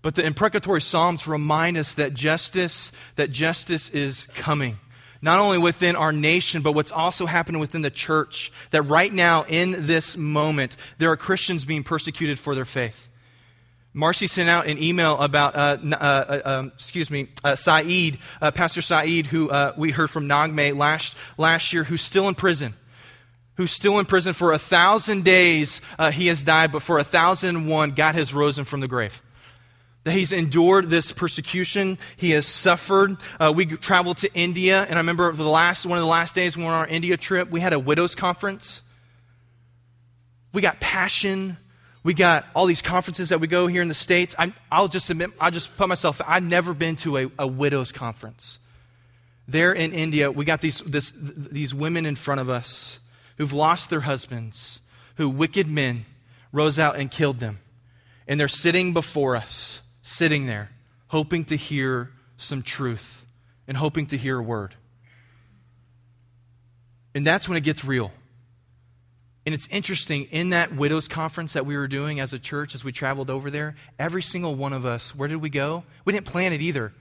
But 0.04 0.14
the 0.14 0.24
imprecatory 0.24 0.82
Psalms 0.82 1.26
remind 1.26 1.78
us 1.78 1.96
that 1.96 2.14
justice, 2.14 2.92
that 3.16 3.32
justice 3.32 3.90
is 3.90 4.28
coming. 4.36 4.78
Not 5.24 5.40
only 5.40 5.58
within 5.58 5.96
our 5.96 6.12
nation, 6.12 6.62
but 6.62 6.74
what's 6.74 6.92
also 6.92 7.26
happening 7.26 7.60
within 7.60 7.82
the 7.82 7.90
church. 7.90 8.52
That 8.70 8.84
right 8.84 9.12
now, 9.12 9.46
in 9.48 9.88
this 9.88 10.16
moment, 10.16 10.76
there 11.00 11.10
are 11.10 11.18
Christians 11.18 11.66
being 11.66 11.84
persecuted 11.84 12.38
for 12.38 12.54
their 12.54 12.66
faith. 12.66 13.10
Marcy 13.96 14.28
sent 14.28 14.50
out 14.50 14.68
an 14.68 14.78
email 14.78 15.18
about, 15.20 15.56
uh, 15.56 15.78
uh, 15.82 15.96
uh, 15.96 16.42
um, 16.44 16.72
excuse 16.76 17.10
me, 17.10 17.30
uh, 17.46 17.56
Saeed, 17.56 18.20
uh, 18.42 18.52
Pastor 18.52 18.82
Saeed, 18.82 19.26
who 19.26 19.50
uh, 19.50 19.72
we 19.78 19.92
heard 19.92 20.10
from 20.10 20.28
Naghmeh 20.28 20.78
last, 20.78 21.16
last 21.38 21.72
year, 21.72 21.86
who's 21.86 22.02
still 22.02 22.28
in 22.28 22.36
prison. 22.36 22.74
Who's 23.56 23.72
still 23.72 23.98
in 24.00 24.06
prison 24.06 24.34
for 24.34 24.52
a 24.52 24.60
thousand 24.60 25.24
days, 25.24 25.80
he 26.12 26.28
has 26.28 26.44
died, 26.44 26.74
but 26.74 26.82
for 26.82 27.00
a 27.00 27.06
thousand 27.06 27.56
and 27.56 27.70
one, 27.70 27.92
God 27.92 28.16
has 28.16 28.34
risen 28.34 28.66
from 28.66 28.82
the 28.82 28.88
grave. 28.90 29.22
That 30.04 30.12
he's 30.12 30.34
endured 30.34 30.90
this 30.90 31.14
persecution, 31.14 31.98
he 32.18 32.32
has 32.32 32.46
suffered. 32.46 33.16
we 33.54 33.66
traveled 33.66 34.18
to 34.18 34.34
India, 34.34 34.84
and 34.84 34.96
I 34.96 34.98
remember 34.98 35.32
the 35.32 35.48
last, 35.48 35.86
one 35.86 35.98
of 35.98 36.02
the 36.02 36.10
last 36.10 36.36
days 36.36 36.58
when 36.58 36.66
we 36.66 36.70
were 36.70 36.76
on 36.76 36.82
our 36.82 36.88
India 36.90 37.16
trip, 37.16 37.50
we 37.50 37.62
had 37.62 37.72
a 37.72 37.80
widows' 37.80 38.14
conference. 38.14 38.82
We 40.52 40.62
got 40.62 40.82
passion 40.82 41.56
We 42.06 42.14
got 42.14 42.46
all 42.54 42.68
these 42.68 42.84
conferences 42.84 43.30
that 43.30 43.40
we 43.40 43.48
go 43.48 43.66
here 43.66 43.82
in 43.82 43.88
the 43.88 43.96
States. 43.96 44.36
i 44.38 44.52
will 44.80 44.88
just 44.88 45.10
admit, 45.10 45.32
I'll 45.42 45.50
just 45.50 45.76
put 45.76 45.90
myself, 45.90 46.22
I've 46.24 46.44
never 46.44 46.76
been 46.76 46.98
to 46.98 47.18
a, 47.18 47.32
a 47.40 47.48
widow's 47.48 47.92
conference. 47.92 48.60
There 49.48 49.74
in 49.74 49.92
India, 49.92 50.32
we 50.32 50.46
got 50.46 50.62
these, 50.62 50.82
this, 50.82 51.12
these 51.16 51.74
women 51.74 52.06
in 52.06 52.16
front 52.16 52.42
of 52.42 52.48
us 52.48 53.00
who've 53.40 53.52
lost 53.52 53.90
their 53.90 54.02
husbands, 54.02 54.82
who 55.16 55.28
wicked 55.32 55.68
men 55.68 56.06
rose 56.52 56.78
out 56.78 56.96
and 56.96 57.10
killed 57.10 57.40
them. 57.40 57.58
And 58.28 58.40
they're 58.40 58.48
sitting 58.50 58.94
before 58.94 59.36
us, 59.36 59.82
sitting 60.04 60.46
there, 60.46 60.70
hoping 61.08 61.44
to 61.46 61.58
hear 61.58 62.12
some 62.38 62.62
truth 62.62 63.26
and 63.68 63.76
hoping 63.76 64.06
to 64.08 64.18
hear 64.18 64.38
a 64.38 64.44
word. 64.44 64.76
And 67.16 67.26
that's 67.26 67.50
when 67.50 67.58
it 67.58 67.62
gets 67.62 67.84
real. 67.84 68.12
And 69.46 69.54
it's 69.54 69.68
interesting, 69.68 70.24
in 70.32 70.50
that 70.50 70.76
widows 70.76 71.08
conference 71.08 71.54
that 71.54 71.68
we 71.68 71.78
were 71.78 71.88
doing 71.88 72.20
as 72.20 72.34
a 72.34 72.40
church 72.40 72.74
as 72.74 72.84
we 72.84 72.92
traveled 72.92 73.30
over 73.30 73.52
there, 73.52 73.76
every 74.00 74.24
single 74.24 74.56
one 74.56 74.74
of 74.74 74.86
us, 74.86 75.16
where 75.16 75.28
did 75.28 75.42
we 75.42 75.50
go? 75.50 75.84
We 76.04 76.14
didn't 76.14 76.26
plan 76.26 76.52
it 76.52 76.62
either. 76.62 76.94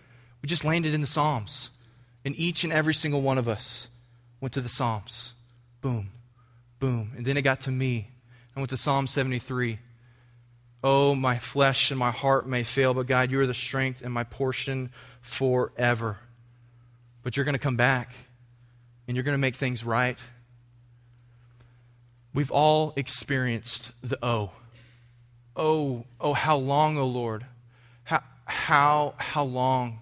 We 0.43 0.47
just 0.47 0.63
landed 0.63 0.93
in 0.93 1.01
the 1.01 1.07
Psalms. 1.07 1.71
And 2.23 2.39
each 2.39 2.63
and 2.63 2.73
every 2.73 2.93
single 2.93 3.23
one 3.23 3.39
of 3.39 3.49
us 3.49 3.89
went 4.43 4.53
to 4.55 4.61
the 4.61 4.69
Psalms. 4.69 5.33
Boom, 5.81 6.11
boom. 6.81 7.13
And 7.17 7.25
then 7.25 7.39
it 7.39 7.43
got 7.43 7.61
to 7.63 7.71
me. 7.71 8.09
I 8.55 8.61
went 8.61 8.71
to 8.71 8.77
Psalm 8.77 9.07
73. 9.07 9.79
Oh, 10.83 11.15
my 11.15 11.39
flesh 11.39 11.91
and 11.91 11.99
my 11.99 12.11
heart 12.11 12.47
may 12.47 12.63
fail, 12.63 12.93
but 12.93 13.07
God, 13.07 13.31
you 13.31 13.41
are 13.41 13.47
the 13.47 13.55
strength 13.55 14.03
and 14.03 14.13
my 14.13 14.25
portion 14.25 14.91
forever. 15.23 16.19
But 17.23 17.37
you're 17.39 17.45
going 17.45 17.55
to 17.55 17.59
come 17.59 17.77
back 17.77 18.13
and 19.09 19.17
you're 19.17 19.25
going 19.25 19.33
to 19.33 19.39
make 19.39 19.55
things 19.55 19.83
right 19.83 20.23
We've 22.35 22.51
all 22.51 22.92
experienced 22.97 23.92
the 24.03 24.18
oh. 24.23 24.51
Oh, 25.57 26.05
oh, 26.20 26.33
how 26.33 26.57
long, 26.57 26.99
oh 26.99 27.07
Lord? 27.07 27.47
How, 28.03 28.23
how, 28.44 29.14
how 29.18 29.44
long? 29.44 30.01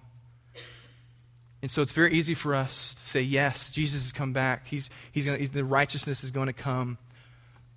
And 1.60 1.70
so 1.70 1.82
it's 1.82 1.92
very 1.92 2.14
easy 2.14 2.34
for 2.34 2.54
us 2.54 2.94
to 2.94 3.00
say, 3.00 3.20
yes, 3.20 3.70
Jesus 3.70 4.02
has 4.02 4.12
come 4.12 4.32
back. 4.32 4.66
He's, 4.66 4.90
he's 5.12 5.26
gonna, 5.26 5.38
he's, 5.38 5.50
the 5.50 5.64
righteousness 5.64 6.24
is 6.24 6.30
going 6.30 6.48
to 6.48 6.52
come. 6.54 6.98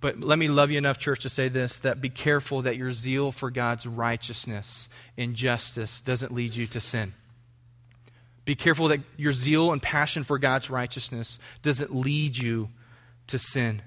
But 0.00 0.20
let 0.20 0.38
me 0.38 0.48
love 0.48 0.70
you 0.70 0.78
enough, 0.78 0.98
church, 0.98 1.20
to 1.22 1.28
say 1.28 1.48
this 1.48 1.78
that 1.80 2.00
be 2.00 2.08
careful 2.08 2.62
that 2.62 2.76
your 2.76 2.92
zeal 2.92 3.32
for 3.32 3.50
God's 3.50 3.86
righteousness 3.86 4.88
and 5.16 5.34
justice 5.34 6.00
doesn't 6.00 6.32
lead 6.32 6.54
you 6.54 6.66
to 6.68 6.80
sin. 6.80 7.12
Be 8.44 8.54
careful 8.54 8.88
that 8.88 9.00
your 9.16 9.32
zeal 9.32 9.72
and 9.72 9.82
passion 9.82 10.24
for 10.24 10.38
God's 10.38 10.70
righteousness 10.70 11.38
doesn't 11.62 11.94
lead 11.94 12.36
you 12.36 12.70
to 13.26 13.38
sin. 13.38 13.82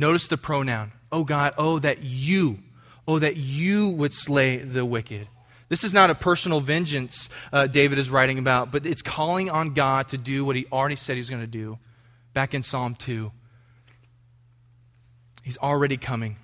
Notice 0.00 0.28
the 0.28 0.38
pronoun. 0.38 0.92
Oh 1.12 1.24
God, 1.24 1.52
oh 1.58 1.78
that 1.78 2.02
you, 2.02 2.60
oh 3.06 3.18
that 3.18 3.36
you 3.36 3.90
would 3.90 4.14
slay 4.14 4.56
the 4.56 4.86
wicked. 4.86 5.28
This 5.68 5.84
is 5.84 5.92
not 5.92 6.08
a 6.08 6.14
personal 6.14 6.62
vengeance 6.62 7.28
uh, 7.52 7.66
David 7.66 7.98
is 7.98 8.08
writing 8.08 8.38
about, 8.38 8.72
but 8.72 8.86
it's 8.86 9.02
calling 9.02 9.50
on 9.50 9.74
God 9.74 10.08
to 10.08 10.16
do 10.16 10.42
what 10.42 10.56
he 10.56 10.64
already 10.72 10.96
said 10.96 11.16
he 11.16 11.18
was 11.18 11.28
going 11.28 11.42
to 11.42 11.46
do 11.46 11.78
back 12.32 12.54
in 12.54 12.62
Psalm 12.62 12.94
2. 12.94 13.30
He's 15.42 15.58
already 15.58 15.98
coming. 15.98 16.36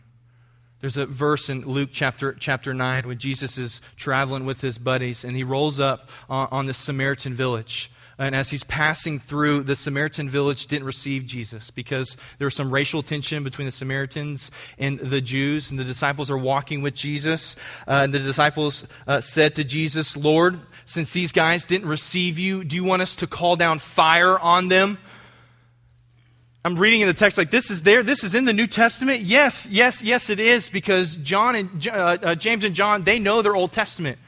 There's 0.81 0.99
a 0.99 1.07
verse 1.07 1.49
in 1.49 1.63
Luke 1.63 1.89
chapter, 1.91 2.35
chapter 2.35 2.75
9 2.75 3.09
when 3.09 3.17
Jesus 3.17 3.57
is 3.57 3.81
traveling 3.97 4.45
with 4.45 4.61
his 4.61 4.77
buddies 4.77 5.25
and 5.25 5.35
he 5.35 5.45
rolls 5.45 5.81
up 5.81 6.11
on, 6.29 6.49
on 6.51 6.67
the 6.67 6.75
Samaritan 6.75 7.33
village. 7.33 7.91
And 8.19 8.35
as 8.35 8.51
he's 8.51 8.65
passing 8.65 9.19
through, 9.19 9.65
the 9.65 9.77
Samaritan 9.77 10.31
village 10.31 10.69
didn't 10.69 10.87
receive 10.87 11.27
Jesus 11.27 11.71
because 11.71 12.17
there 12.39 12.47
was 12.47 12.55
some 12.55 12.71
racial 12.71 13.03
tension 13.03 13.45
between 13.45 13.67
the 13.67 13.73
Samaritans 13.73 14.51
and 14.79 14.99
the 14.99 15.21
Jews. 15.21 15.71
And 15.71 15.79
the 15.79 15.85
disciples 15.85 16.31
are 16.31 16.39
walking 16.39 16.81
with 16.81 16.95
Jesus. 16.95 17.57
Uh, 17.87 18.03
and 18.05 18.15
the 18.15 18.19
disciples 18.19 18.87
uh, 19.07 19.21
said 19.21 19.55
to 19.57 19.65
Jesus, 19.65 20.17
Lord, 20.17 20.59
since 20.87 21.13
these 21.13 21.31
guys 21.31 21.67
didn't 21.67 21.89
receive 21.89 22.39
you, 22.39 22.65
do 22.65 22.75
you 22.75 22.85
want 22.85 23.03
us 23.03 23.17
to 23.17 23.27
call 23.27 23.55
down 23.57 23.81
fire 23.81 24.39
on 24.39 24.69
them? 24.69 24.97
I'm 26.65 26.77
reading 26.77 27.03
in 27.03 27.07
the 27.07 27.15
text 27.15 27.39
like 27.39 27.51
this 27.51 27.71
is 27.71 27.83
there. 27.83 28.03
This 28.03 28.25
is 28.25 28.35
in 28.35 28.45
the 28.45 28.53
New 28.53 28.67
Testament. 28.67 29.21
Yes, 29.21 29.69
yes, 29.71 30.03
yes, 30.03 30.31
it 30.31 30.41
is 30.41 30.69
because 30.69 31.15
John 31.17 31.55
and 31.55 31.87
uh, 31.87 32.19
uh, 32.21 32.35
James 32.35 32.65
and 32.65 32.75
John 32.75 33.05
they 33.05 33.21
know 33.21 33.41
their 33.41 33.55
Old 33.55 33.71
Testament. 33.71 34.19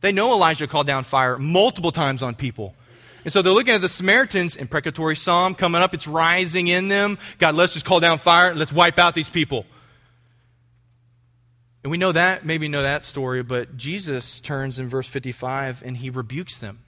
They 0.00 0.12
know 0.12 0.32
Elijah 0.32 0.68
called 0.68 0.86
down 0.86 1.02
fire 1.02 1.38
multiple 1.38 1.90
times 1.90 2.22
on 2.22 2.36
people. 2.36 2.76
And 3.28 3.32
so 3.34 3.42
they're 3.42 3.52
looking 3.52 3.74
at 3.74 3.82
the 3.82 3.90
Samaritans, 3.90 4.56
imprecatory 4.56 5.14
psalm 5.14 5.54
coming 5.54 5.82
up. 5.82 5.92
It's 5.92 6.06
rising 6.06 6.68
in 6.68 6.88
them. 6.88 7.18
God, 7.36 7.56
let's 7.56 7.74
just 7.74 7.84
call 7.84 8.00
down 8.00 8.16
fire. 8.18 8.54
Let's 8.54 8.72
wipe 8.72 8.98
out 8.98 9.14
these 9.14 9.28
people. 9.28 9.66
And 11.84 11.90
we 11.90 11.98
know 11.98 12.12
that, 12.12 12.46
maybe 12.46 12.68
know 12.68 12.80
that 12.80 13.04
story, 13.04 13.42
but 13.42 13.76
Jesus 13.76 14.40
turns 14.40 14.78
in 14.78 14.88
verse 14.88 15.06
55 15.06 15.82
and 15.84 15.94
he 15.98 16.08
rebukes 16.08 16.56
them. 16.56 16.78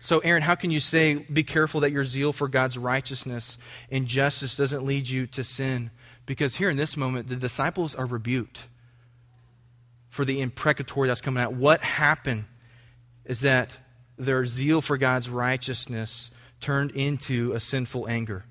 So, 0.00 0.20
Aaron, 0.20 0.40
how 0.40 0.54
can 0.54 0.70
you 0.70 0.80
say, 0.80 1.16
be 1.16 1.42
careful 1.42 1.82
that 1.82 1.92
your 1.92 2.04
zeal 2.04 2.32
for 2.32 2.48
God's 2.48 2.78
righteousness 2.78 3.58
and 3.90 4.06
justice 4.06 4.56
doesn't 4.56 4.86
lead 4.86 5.06
you 5.06 5.26
to 5.26 5.44
sin? 5.44 5.90
Because 6.24 6.56
here 6.56 6.70
in 6.70 6.78
this 6.78 6.96
moment, 6.96 7.28
the 7.28 7.36
disciples 7.36 7.94
are 7.94 8.06
rebuked 8.06 8.68
for 10.08 10.24
the 10.24 10.40
imprecatory 10.40 11.08
that's 11.08 11.20
coming 11.20 11.42
out. 11.42 11.52
What 11.52 11.82
happened 11.82 12.46
is 13.26 13.40
that 13.40 13.76
their 14.18 14.46
zeal 14.46 14.80
for 14.80 14.96
God's 14.96 15.28
righteousness 15.28 16.30
turned 16.60 16.92
into 16.92 17.52
a 17.52 17.60
sinful 17.60 18.08
anger. 18.08 18.44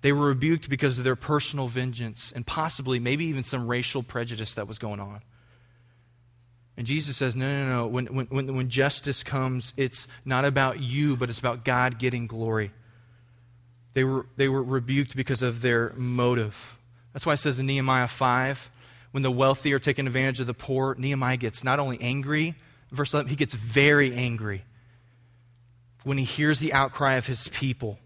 They 0.00 0.12
were 0.12 0.28
rebuked 0.28 0.68
because 0.68 0.98
of 0.98 1.04
their 1.04 1.16
personal 1.16 1.68
vengeance 1.68 2.32
and 2.34 2.46
possibly, 2.46 2.98
maybe 2.98 3.24
even 3.26 3.44
some 3.44 3.66
racial 3.66 4.02
prejudice 4.02 4.54
that 4.54 4.68
was 4.68 4.78
going 4.78 5.00
on. 5.00 5.20
And 6.76 6.86
Jesus 6.86 7.16
says, 7.16 7.34
no, 7.34 7.46
no, 7.46 7.68
no. 7.68 7.86
When, 7.86 8.06
when, 8.06 8.54
when 8.54 8.68
justice 8.68 9.24
comes, 9.24 9.72
it's 9.76 10.06
not 10.24 10.44
about 10.44 10.80
you, 10.80 11.16
but 11.16 11.30
it's 11.30 11.38
about 11.38 11.64
God 11.64 11.98
getting 11.98 12.26
glory. 12.26 12.70
They 13.94 14.04
were, 14.04 14.26
they 14.36 14.48
were 14.48 14.62
rebuked 14.62 15.16
because 15.16 15.40
of 15.40 15.62
their 15.62 15.94
motive. 15.96 16.76
That's 17.14 17.24
why 17.24 17.32
it 17.32 17.38
says 17.38 17.58
in 17.58 17.66
Nehemiah 17.66 18.08
5, 18.08 18.70
when 19.12 19.22
the 19.22 19.30
wealthy 19.30 19.72
are 19.72 19.78
taking 19.78 20.06
advantage 20.06 20.38
of 20.40 20.46
the 20.46 20.54
poor, 20.54 20.94
Nehemiah 20.98 21.38
gets 21.38 21.64
not 21.64 21.80
only 21.80 21.98
angry, 22.02 22.54
verse 22.90 23.12
11, 23.12 23.30
he 23.30 23.36
gets 23.36 23.54
very 23.54 24.14
angry 24.14 24.64
when 26.04 26.18
he 26.18 26.24
hears 26.24 26.60
the 26.60 26.72
outcry 26.72 27.14
of 27.14 27.26
his 27.26 27.48
people. 27.48 27.98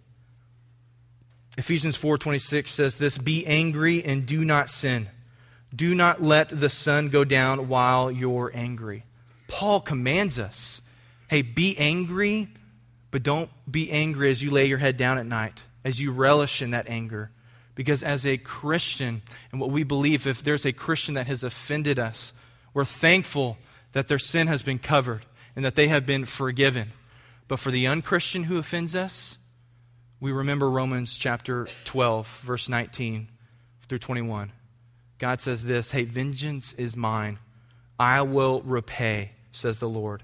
Ephesians 1.59 1.97
4:26 1.97 2.71
says 2.71 2.97
this, 2.97 3.19
"Be 3.19 3.47
angry 3.47 4.03
and 4.03 4.25
do 4.25 4.45
not 4.45 4.71
sin. 4.71 5.09
Do 5.75 5.95
not 5.95 6.23
let 6.23 6.49
the 6.49 6.71
sun 6.71 7.11
go 7.11 7.25
down 7.25 7.69
while 7.69 8.11
you're 8.11 8.51
angry." 8.55 9.05
Paul 9.49 9.81
commands 9.81 10.39
us, 10.39 10.81
"Hey, 11.29 11.43
be 11.43 11.77
angry, 11.77 12.49
but 13.11 13.23
don't 13.23 13.51
be 13.71 13.91
angry 13.91 14.31
as 14.31 14.43
you 14.43 14.51
lay 14.51 14.67
your 14.67 14.79
head 14.79 14.97
down 14.97 15.19
at 15.19 15.27
night, 15.27 15.63
as 15.85 16.01
you 16.01 16.13
relish 16.13 16.63
in 16.63 16.71
that 16.71 16.89
anger." 16.89 17.31
Because 17.75 18.03
as 18.03 18.25
a 18.25 18.39
Christian, 18.39 19.23
and 19.53 19.61
what 19.61 19.71
we 19.71 19.83
believe, 19.83 20.27
if 20.27 20.43
there's 20.43 20.65
a 20.65 20.73
Christian 20.73 21.15
that 21.15 21.27
has 21.27 21.43
offended 21.43 21.99
us, 21.99 22.33
we're 22.73 22.85
thankful 22.85 23.59
that 23.93 24.09
their 24.09 24.19
sin 24.19 24.47
has 24.47 24.63
been 24.63 24.79
covered 24.79 25.27
and 25.57 25.65
that 25.65 25.75
they 25.75 25.89
have 25.89 26.07
been 26.07 26.25
forgiven. 26.25 26.93
But 27.49 27.59
for 27.59 27.71
the 27.71 27.87
unchristian 27.87 28.45
who 28.45 28.59
offends 28.59 28.95
us, 28.95 29.39
we 30.21 30.33
remember 30.33 30.71
Romans 30.71 31.17
chapter 31.17 31.67
12, 31.85 32.41
verse 32.43 32.69
19 32.69 33.29
through 33.89 33.99
21. 33.99 34.53
God 35.19 35.41
says 35.41 35.65
this 35.65 35.91
Hey, 35.91 36.05
vengeance 36.05 36.73
is 36.75 36.97
mine. 36.97 37.39
I 37.99 38.23
will 38.23 38.63
repay, 38.63 39.33
says 39.51 39.79
the 39.79 39.89
Lord. 39.89 40.23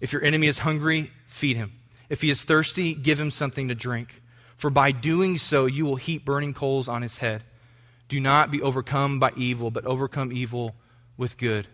If 0.00 0.12
your 0.12 0.22
enemy 0.22 0.46
is 0.46 0.60
hungry, 0.60 1.12
feed 1.26 1.56
him. 1.56 1.72
If 2.08 2.22
he 2.22 2.30
is 2.30 2.42
thirsty, 2.42 2.94
give 2.94 3.20
him 3.20 3.30
something 3.30 3.68
to 3.68 3.74
drink. 3.74 4.22
For 4.56 4.70
by 4.70 4.90
doing 4.90 5.38
so, 5.38 5.66
you 5.66 5.84
will 5.84 5.96
heap 5.96 6.24
burning 6.24 6.54
coals 6.54 6.88
on 6.88 7.02
his 7.02 7.18
head. 7.18 7.44
Do 8.08 8.18
not 8.18 8.50
be 8.50 8.62
overcome 8.62 9.20
by 9.20 9.32
evil, 9.36 9.70
but 9.70 9.84
overcome 9.84 10.32
evil 10.32 10.74
with 11.16 11.38
good 11.38 11.68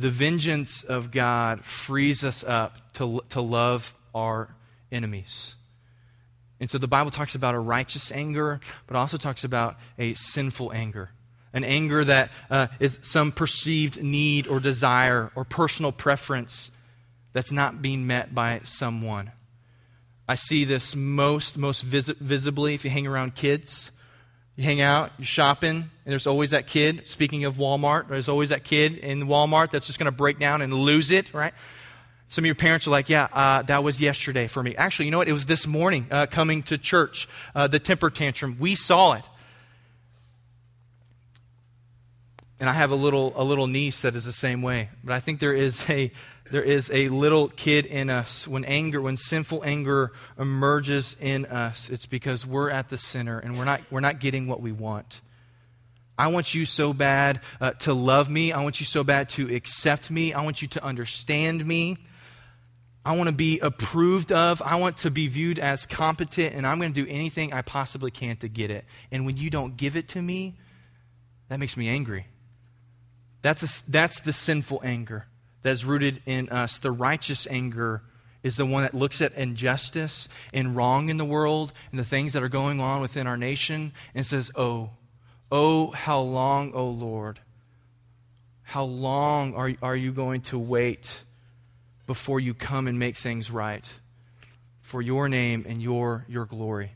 the 0.00 0.10
vengeance 0.10 0.82
of 0.82 1.10
God 1.10 1.64
frees 1.64 2.24
us 2.24 2.42
up 2.42 2.92
to, 2.94 3.22
to 3.30 3.40
love 3.40 3.94
our 4.14 4.54
enemies. 4.90 5.56
And 6.58 6.68
so 6.68 6.78
the 6.78 6.88
Bible 6.88 7.10
talks 7.10 7.34
about 7.34 7.54
a 7.54 7.58
righteous 7.58 8.10
anger, 8.10 8.60
but 8.86 8.96
also 8.96 9.16
talks 9.16 9.44
about 9.44 9.76
a 9.98 10.14
sinful 10.14 10.72
anger. 10.72 11.10
An 11.52 11.64
anger 11.64 12.04
that 12.04 12.30
uh, 12.50 12.68
is 12.78 12.98
some 13.02 13.32
perceived 13.32 14.02
need 14.02 14.46
or 14.46 14.60
desire 14.60 15.32
or 15.34 15.44
personal 15.44 15.90
preference 15.92 16.70
that's 17.32 17.52
not 17.52 17.82
being 17.82 18.06
met 18.06 18.34
by 18.34 18.60
someone. 18.64 19.32
I 20.28 20.36
see 20.36 20.64
this 20.64 20.94
most, 20.94 21.58
most 21.58 21.82
vis- 21.82 22.08
visibly 22.20 22.74
if 22.74 22.84
you 22.84 22.90
hang 22.90 23.06
around 23.06 23.34
kids. 23.34 23.90
You 24.60 24.66
hang 24.66 24.82
out, 24.82 25.12
you're 25.16 25.24
shopping, 25.24 25.76
and 25.76 25.90
there's 26.04 26.26
always 26.26 26.50
that 26.50 26.66
kid. 26.66 27.08
Speaking 27.08 27.46
of 27.46 27.56
Walmart, 27.56 28.08
there's 28.08 28.28
always 28.28 28.50
that 28.50 28.62
kid 28.62 28.98
in 28.98 29.22
Walmart 29.22 29.70
that's 29.70 29.86
just 29.86 29.98
going 29.98 30.04
to 30.04 30.12
break 30.12 30.38
down 30.38 30.60
and 30.60 30.74
lose 30.74 31.10
it, 31.10 31.32
right? 31.32 31.54
Some 32.28 32.42
of 32.42 32.46
your 32.46 32.54
parents 32.54 32.86
are 32.86 32.90
like, 32.90 33.08
yeah, 33.08 33.28
uh, 33.32 33.62
that 33.62 33.82
was 33.82 34.02
yesterday 34.02 34.48
for 34.48 34.62
me. 34.62 34.76
Actually, 34.76 35.06
you 35.06 35.12
know 35.12 35.16
what? 35.16 35.28
It 35.28 35.32
was 35.32 35.46
this 35.46 35.66
morning 35.66 36.08
uh, 36.10 36.26
coming 36.26 36.62
to 36.64 36.76
church, 36.76 37.26
uh, 37.54 37.68
the 37.68 37.78
temper 37.78 38.10
tantrum. 38.10 38.58
We 38.60 38.74
saw 38.74 39.14
it. 39.14 39.24
And 42.60 42.68
I 42.68 42.74
have 42.74 42.90
a 42.90 42.96
little, 42.96 43.32
a 43.36 43.44
little 43.44 43.66
niece 43.66 44.02
that 44.02 44.14
is 44.14 44.26
the 44.26 44.32
same 44.34 44.60
way. 44.60 44.90
But 45.02 45.14
I 45.14 45.20
think 45.20 45.40
there 45.40 45.54
is 45.54 45.86
a, 45.88 46.12
there 46.50 46.62
is 46.62 46.90
a 46.92 47.08
little 47.08 47.48
kid 47.48 47.86
in 47.86 48.10
us 48.10 48.46
when 48.46 48.64
anger, 48.64 49.00
when 49.00 49.16
sinful 49.16 49.62
anger 49.64 50.12
emerges 50.38 51.16
in 51.20 51.46
us, 51.46 51.88
it's 51.88 52.06
because 52.06 52.44
we're 52.44 52.70
at 52.70 52.88
the 52.88 52.98
center 52.98 53.38
and 53.38 53.56
we're 53.56 53.64
not, 53.64 53.80
we're 53.90 54.00
not 54.00 54.18
getting 54.18 54.46
what 54.46 54.60
we 54.60 54.72
want. 54.72 55.20
I 56.18 56.26
want 56.28 56.54
you 56.54 56.66
so 56.66 56.92
bad 56.92 57.40
uh, 57.60 57.70
to 57.80 57.94
love 57.94 58.28
me. 58.28 58.52
I 58.52 58.62
want 58.62 58.80
you 58.80 58.86
so 58.86 59.04
bad 59.04 59.28
to 59.30 59.54
accept 59.54 60.10
me. 60.10 60.34
I 60.34 60.42
want 60.42 60.60
you 60.60 60.68
to 60.68 60.84
understand 60.84 61.64
me. 61.64 61.96
I 63.04 63.16
want 63.16 63.30
to 63.30 63.34
be 63.34 63.58
approved 63.60 64.30
of. 64.30 64.60
I 64.60 64.76
want 64.76 64.98
to 64.98 65.10
be 65.10 65.28
viewed 65.28 65.58
as 65.58 65.86
competent, 65.86 66.54
and 66.54 66.66
I'm 66.66 66.78
going 66.78 66.92
to 66.92 67.04
do 67.04 67.10
anything 67.10 67.54
I 67.54 67.62
possibly 67.62 68.10
can 68.10 68.36
to 68.38 68.48
get 68.48 68.70
it. 68.70 68.84
And 69.10 69.24
when 69.24 69.38
you 69.38 69.48
don't 69.48 69.76
give 69.76 69.96
it 69.96 70.08
to 70.08 70.20
me, 70.20 70.58
that 71.48 71.58
makes 71.58 71.76
me 71.76 71.88
angry. 71.88 72.26
That's, 73.40 73.62
a, 73.62 73.90
that's 73.90 74.20
the 74.20 74.34
sinful 74.34 74.82
anger 74.84 75.26
that's 75.62 75.84
rooted 75.84 76.22
in 76.26 76.48
us. 76.48 76.78
The 76.78 76.92
righteous 76.92 77.46
anger 77.50 78.02
is 78.42 78.56
the 78.56 78.66
one 78.66 78.82
that 78.82 78.94
looks 78.94 79.20
at 79.20 79.34
injustice 79.34 80.28
and 80.52 80.74
wrong 80.74 81.08
in 81.08 81.18
the 81.18 81.24
world 81.24 81.72
and 81.90 81.98
the 81.98 82.04
things 82.04 82.32
that 82.32 82.42
are 82.42 82.48
going 82.48 82.80
on 82.80 83.00
within 83.00 83.26
our 83.26 83.36
nation 83.36 83.92
and 84.14 84.24
says, 84.24 84.50
Oh, 84.54 84.90
Oh, 85.52 85.90
how 85.90 86.20
long, 86.20 86.72
oh 86.74 86.88
Lord? 86.88 87.40
How 88.62 88.84
long 88.84 89.54
are, 89.54 89.72
are 89.82 89.96
you 89.96 90.12
going 90.12 90.42
to 90.42 90.58
wait 90.58 91.24
before 92.06 92.38
you 92.38 92.54
come 92.54 92.86
and 92.86 92.98
make 92.98 93.16
things 93.16 93.50
right 93.50 93.92
for 94.80 95.02
your 95.02 95.28
name 95.28 95.66
and 95.68 95.82
your, 95.82 96.24
your 96.28 96.46
glory? 96.46 96.92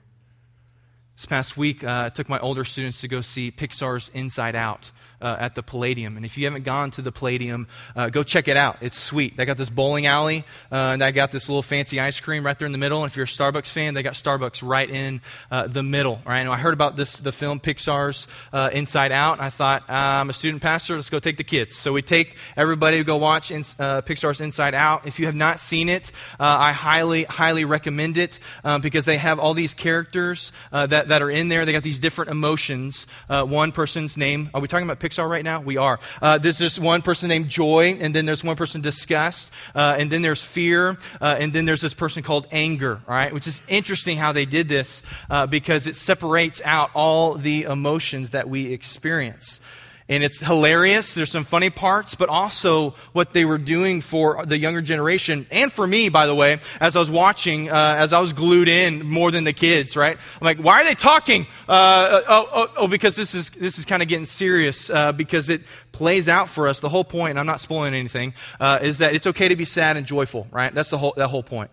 This 1.17 1.27
past 1.27 1.57
week, 1.57 1.83
uh, 1.83 2.05
I 2.07 2.09
took 2.11 2.29
my 2.29 2.39
older 2.39 2.65
students 2.65 3.01
to 3.01 3.09
go 3.09 3.21
see 3.21 3.51
Pixar's 3.51 4.09
Inside 4.15 4.55
Out 4.55 4.93
uh, 5.25 5.37
at 5.41 5.55
the 5.55 5.63
Palladium. 5.63 6.17
And 6.17 6.27
if 6.27 6.37
you 6.37 6.45
haven't 6.45 6.65
gone 6.65 6.91
to 6.93 7.03
the 7.03 7.11
Palladium, 7.11 7.67
uh, 7.97 8.11
go 8.11 8.23
check 8.23 8.47
it 8.47 8.59
out. 8.59 8.77
It's 8.83 8.99
sweet. 8.99 9.37
They 9.37 9.47
got 9.47 9.57
this 9.57 9.71
bowling 9.71 10.05
alley, 10.07 10.45
uh, 10.71 10.93
and 10.93 11.03
I 11.03 11.11
got 11.13 11.33
this 11.33 11.49
little 11.49 11.63
fancy 11.63 11.99
ice 11.99 12.21
cream 12.21 12.45
right 12.45 12.59
there 12.59 12.67
in 12.67 12.73
the 12.73 12.79
middle. 12.79 13.03
And 13.03 13.11
if 13.11 13.17
you're 13.17 13.25
a 13.25 13.27
Starbucks 13.27 13.69
fan, 13.69 13.95
they 13.95 14.03
got 14.03 14.13
Starbucks 14.13 14.61
right 14.63 14.89
in 14.89 15.23
uh, 15.51 15.67
the 15.67 15.83
middle. 15.83 16.21
Right? 16.27 16.41
And 16.41 16.51
I 16.51 16.59
heard 16.59 16.75
about 16.75 16.97
this, 16.97 17.17
the 17.17 17.33
film 17.33 17.59
Pixar's 17.59 18.29
uh, 18.53 18.69
Inside 18.73 19.13
Out, 19.13 19.39
and 19.39 19.43
I 19.43 19.49
thought, 19.49 19.89
I'm 19.89 20.29
a 20.29 20.35
student 20.35 20.63
pastor. 20.63 20.97
Let's 20.97 21.09
go 21.09 21.19
take 21.19 21.39
the 21.39 21.45
kids. 21.45 21.75
So 21.75 21.93
we 21.95 22.03
take 22.03 22.37
everybody 22.57 22.99
to 22.99 23.05
go 23.05 23.17
watch 23.17 23.51
in, 23.51 23.63
Pixar's 23.63 24.43
Inside 24.43 24.75
Out. 24.75 25.07
If 25.07 25.19
you 25.19 25.27
have 25.27 25.35
not 25.35 25.59
seen 25.59 25.89
it, 25.89 26.13
I 26.39 26.73
highly, 26.73 27.25
highly 27.25 27.65
recommend 27.65 28.19
it 28.19 28.39
because 28.83 29.07
they 29.07 29.17
have 29.17 29.39
all 29.39 29.55
these 29.55 29.73
characters 29.73 30.53
that, 30.71 31.09
that 31.09 31.23
are 31.23 31.31
in 31.31 31.49
there. 31.49 31.65
They 31.65 31.73
got 31.73 31.83
these 31.83 31.99
different 31.99 32.31
emotions. 32.31 33.07
one 33.29 33.73
person's 33.73 34.19
name. 34.19 34.51
Are 34.53 34.61
we 34.61 34.69
talking 34.69 34.87
about 34.87 35.01
Pixar? 35.01 35.14
Pixar 35.15 35.29
right 35.29 35.45
now? 35.45 35.61
We 35.61 35.77
are. 35.77 35.99
Uh, 36.21 36.39
there's 36.39 36.59
this 36.59 36.79
one 36.79 37.03
person 37.03 37.29
named 37.29 37.49
Joy, 37.49 37.97
and 38.01 38.15
then 38.15 38.27
there's 38.27 38.45
one 38.45 38.57
person 38.57 38.81
disgust, 38.81 39.51
uh, 39.75 39.97
and 39.99 40.11
then 40.11 40.23
there's 40.23 40.43
fear, 40.43 40.97
uh, 41.21 41.37
and 41.39 41.53
then 41.53 41.65
there's 41.65 41.81
this 41.81 41.95
person 41.95 42.23
called 42.23 42.47
anger, 42.51 43.01
all 43.09 43.15
right? 43.15 43.33
Which 43.33 43.47
is 43.47 43.63
interesting 43.69 44.17
how 44.17 44.33
they 44.33 44.45
did 44.45 44.69
this 44.69 45.03
uh, 45.31 45.47
because 45.47 45.87
it 45.87 45.97
separates 45.97 46.61
out 46.65 46.91
all 46.95 47.35
the 47.35 47.63
emotions 47.63 48.31
that 48.31 48.49
we 48.49 48.73
experience. 48.73 49.61
And 50.07 50.23
it's 50.23 50.39
hilarious. 50.39 51.15
There's 51.15 51.31
some 51.31 51.45
funny 51.45 51.71
parts, 51.71 52.15
but 52.15 52.29
also 52.29 52.95
what 53.13 53.33
they 53.33 53.47
were 53.47 53.57
doing 53.57 54.03
for 54.03 54.45
the 54.45 54.59
younger 54.59 54.83
generation 54.83 55.47
and 55.51 55.73
for 55.73 55.87
me, 55.87 56.11
by 56.11 56.27
the 56.27 56.35
way, 56.35 56.59
as 56.79 56.95
I 56.95 56.99
was 56.99 57.11
watching, 57.11 57.71
uh, 57.71 57.95
as 57.99 58.13
I 58.13 58.19
was 58.19 58.35
glued 58.35 58.69
in 58.69 59.07
more 59.07 59.31
than 59.31 59.45
the 59.45 59.55
kids, 59.55 59.97
right? 59.97 60.17
I'm 60.19 60.45
like, 60.45 60.59
why 60.59 60.83
are 60.83 60.85
they 60.85 60.95
talking? 60.95 61.47
Uh, 61.67 61.73
uh 61.73 62.23
oh, 62.29 62.49
oh, 62.53 62.73
oh, 62.77 62.89
because 62.89 63.17
this 63.17 63.35
is, 63.35 63.49
this 63.51 63.79
is 63.79 63.87
kind 63.87 64.03
of 64.03 64.09
getting 64.09 64.27
serious, 64.27 64.91
uh, 64.91 65.13
because 65.13 65.49
it 65.49 65.63
plays 65.93 66.29
out 66.29 66.51
for 66.51 66.69
us. 66.69 66.81
The 66.81 66.91
whole 66.91 67.05
point, 67.05 67.31
and 67.31 67.41
I'm 67.41 67.47
not 67.47 67.61
spoiling 67.61 67.95
anything, 67.95 68.35
uh, 68.61 68.81
is 68.83 68.99
that 68.99 69.15
it's 69.15 69.27
okay 69.29 69.49
to 69.49 69.57
be 69.57 69.65
sad 69.65 69.97
and 69.97 70.07
joyful, 70.07 70.49
right? 70.51 70.75
That's 70.75 70.91
the 70.91 70.99
whole, 70.99 71.15
that 71.17 71.29
whole 71.29 71.43
point. 71.43 71.71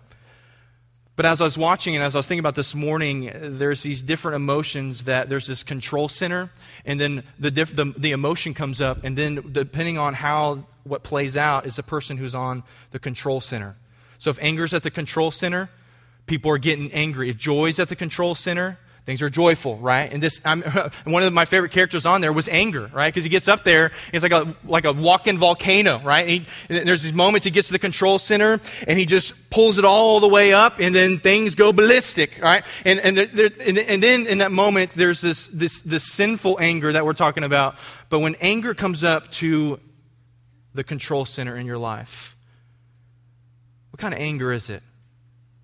But 1.16 1.26
as 1.26 1.42
I 1.42 1.44
was 1.44 1.58
watching 1.58 1.96
and 1.96 2.04
as 2.04 2.16
I 2.16 2.20
was 2.20 2.26
thinking 2.26 2.40
about 2.40 2.56
this 2.56 2.74
morning, 2.74 3.32
there's 3.34 3.84
these 3.84 4.02
different 4.02 4.36
emotions 4.36 5.04
that 5.04 5.30
there's 5.30 5.46
this 5.46 5.64
control 5.64 6.08
center, 6.08 6.50
and 6.86 7.00
then 7.00 7.24
the, 7.38 7.52
diff, 7.52 7.76
the, 7.76 7.94
the 7.98 8.12
emotion 8.12 8.54
comes 8.54 8.80
up, 8.80 9.04
and 9.04 9.18
then 9.18 9.52
depending 9.52 9.98
on 9.98 10.14
how 10.14 10.66
what 10.84 11.04
plays 11.04 11.36
out 11.38 11.68
is 11.68 11.76
the 11.76 11.84
person 11.84 12.18
who's 12.18 12.34
on 12.34 12.64
the 12.92 13.00
control 13.00 13.42
center. 13.42 13.76
So 14.18 14.30
if 14.30 14.40
anger's 14.40 14.74
at 14.74 14.84
the 14.84 14.92
control 14.92 15.32
center, 15.32 15.70
people 16.28 16.50
are 16.52 16.58
getting 16.58 16.92
angry. 16.92 17.30
If 17.30 17.38
joy's 17.38 17.80
at 17.80 17.90
the 17.90 17.96
control 17.96 18.34
center, 18.34 18.80
Things 19.04 19.24
are 19.24 19.30
joyful, 19.30 19.78
right? 19.78 20.14
And 20.14 20.22
this, 20.22 20.40
I'm, 20.46 20.62
one 21.06 21.24
of 21.24 21.34
my 21.34 21.46
favorite 21.46 21.72
characters 21.72 22.06
on 22.06 22.22
there 22.22 22.32
was 22.32 22.48
anger, 22.48 22.90
right? 22.94 23.12
Because 23.12 23.24
he 23.24 23.32
gets 23.32 23.48
up 23.48 23.64
there, 23.64 23.92
it's 24.14 24.22
like 24.22 24.32
a 24.32 24.56
like 24.64 24.86
a 24.86 24.94
walking 24.94 25.40
volcano, 25.40 26.00
right? 26.04 26.30
He, 26.30 26.46
there's 26.68 27.02
these 27.02 27.14
moments 27.14 27.46
he 27.46 27.52
gets 27.52 27.68
to 27.70 27.74
the 27.74 27.80
control 27.80 28.20
center 28.20 28.60
and 28.88 29.00
he 29.00 29.08
just 29.08 29.34
pulls 29.50 29.80
it 29.80 29.86
all 29.86 30.20
the 30.20 30.28
way 30.28 30.54
up, 30.54 30.80
and 30.80 30.94
then 30.94 31.18
things 31.18 31.56
go 31.56 31.74
ballistic, 31.74 32.40
right? 32.40 32.64
And 32.86 33.00
and 33.00 33.18
there, 33.18 33.26
there, 33.26 33.50
and, 33.66 33.80
and 33.80 34.04
then 34.04 34.28
in 34.28 34.38
that 34.38 34.52
moment, 34.52 34.92
there's 34.92 35.20
this 35.20 35.48
this 35.48 35.82
this 35.82 36.04
sinful 36.04 36.60
anger 36.62 36.94
that 36.94 37.04
we're 37.04 37.14
talking 37.14 37.44
about. 37.44 37.78
But 38.10 38.20
when 38.20 38.36
anger 38.36 38.76
comes 38.76 39.04
up 39.04 39.32
to 39.32 39.80
the 40.76 40.84
control 40.84 41.26
center 41.26 41.58
in 41.58 41.66
your 41.66 41.80
life, 41.80 42.36
what 43.90 44.00
kind 44.00 44.14
of 44.14 44.20
anger 44.20 44.54
is 44.54 44.70
it? 44.70 44.84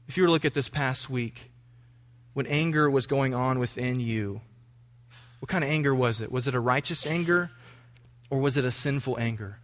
If 0.07 0.17
you 0.17 0.23
were 0.23 0.27
to 0.27 0.31
look 0.31 0.45
at 0.45 0.55
this 0.55 0.69
past 0.69 1.07
week 1.07 1.51
when 2.37 2.45
anger 2.45 2.87
was 2.87 3.07
going 3.07 3.33
on 3.33 3.57
within 3.57 3.99
you, 3.99 4.39
what 5.39 5.49
kind 5.49 5.63
of 5.63 5.71
anger 5.71 5.95
was 5.95 6.21
it? 6.21 6.31
Was 6.31 6.47
it 6.47 6.53
a 6.53 6.59
righteous 6.59 7.07
anger 7.07 7.49
or 8.29 8.37
was 8.37 8.57
it 8.57 8.63
a 8.63 8.69
sinful 8.69 9.17
anger? 9.17 9.57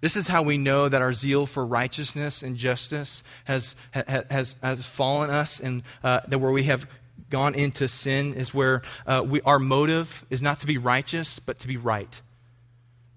This 0.00 0.16
is 0.16 0.26
how 0.26 0.42
we 0.42 0.58
know 0.58 0.88
that 0.88 1.00
our 1.00 1.12
zeal 1.12 1.46
for 1.46 1.64
righteousness 1.64 2.42
and 2.42 2.56
justice 2.56 3.22
has, 3.44 3.76
has, 3.92 4.56
has 4.60 4.84
fallen 4.88 5.30
us, 5.30 5.60
and 5.60 5.84
uh, 6.02 6.22
that 6.26 6.40
where 6.40 6.50
we 6.50 6.64
have 6.64 6.84
gone 7.30 7.54
into 7.54 7.86
sin 7.86 8.34
is 8.34 8.52
where 8.52 8.82
uh, 9.06 9.24
we, 9.24 9.40
our 9.42 9.60
motive 9.60 10.26
is 10.30 10.42
not 10.42 10.58
to 10.58 10.66
be 10.66 10.78
righteous, 10.78 11.38
but 11.38 11.60
to 11.60 11.68
be 11.68 11.76
right. 11.76 12.20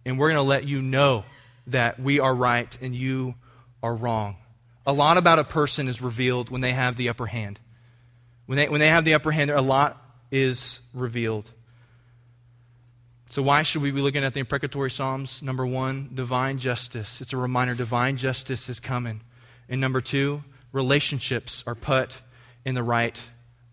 And 0.05 0.19
we're 0.19 0.27
going 0.27 0.35
to 0.35 0.47
let 0.47 0.65
you 0.65 0.83
know 0.83 1.25
that 1.65 1.99
we 1.99 2.19
are 2.19 2.35
right 2.35 2.77
and 2.79 2.93
you 2.93 3.33
are 3.81 3.95
wrong. 3.95 4.37
A 4.85 4.93
lot 4.93 5.17
about 5.17 5.39
a 5.39 5.43
person 5.43 5.87
is 5.87 5.99
revealed 5.99 6.51
when 6.51 6.61
they 6.61 6.73
have 6.73 6.95
the 6.95 7.09
upper 7.09 7.25
hand. 7.25 7.59
When 8.45 8.57
they, 8.57 8.67
when 8.67 8.79
they 8.79 8.89
have 8.89 9.05
the 9.05 9.13
upper 9.13 9.31
hand, 9.31 9.51
a 9.51 9.61
lot 9.61 10.01
is 10.31 10.79
revealed. 10.93 11.49
So, 13.29 13.41
why 13.41 13.63
should 13.63 13.81
we 13.81 13.91
be 13.91 14.01
looking 14.01 14.23
at 14.23 14.33
the 14.33 14.41
imprecatory 14.41 14.91
Psalms? 14.91 15.41
Number 15.41 15.65
one, 15.65 16.11
divine 16.13 16.59
justice. 16.59 17.19
It's 17.19 17.33
a 17.33 17.37
reminder 17.37 17.73
divine 17.73 18.17
justice 18.17 18.69
is 18.69 18.79
coming. 18.79 19.21
And 19.67 19.81
number 19.81 20.01
two, 20.01 20.43
relationships 20.71 21.63
are 21.65 21.75
put 21.75 22.17
in 22.65 22.75
the 22.75 22.83
right 22.83 23.19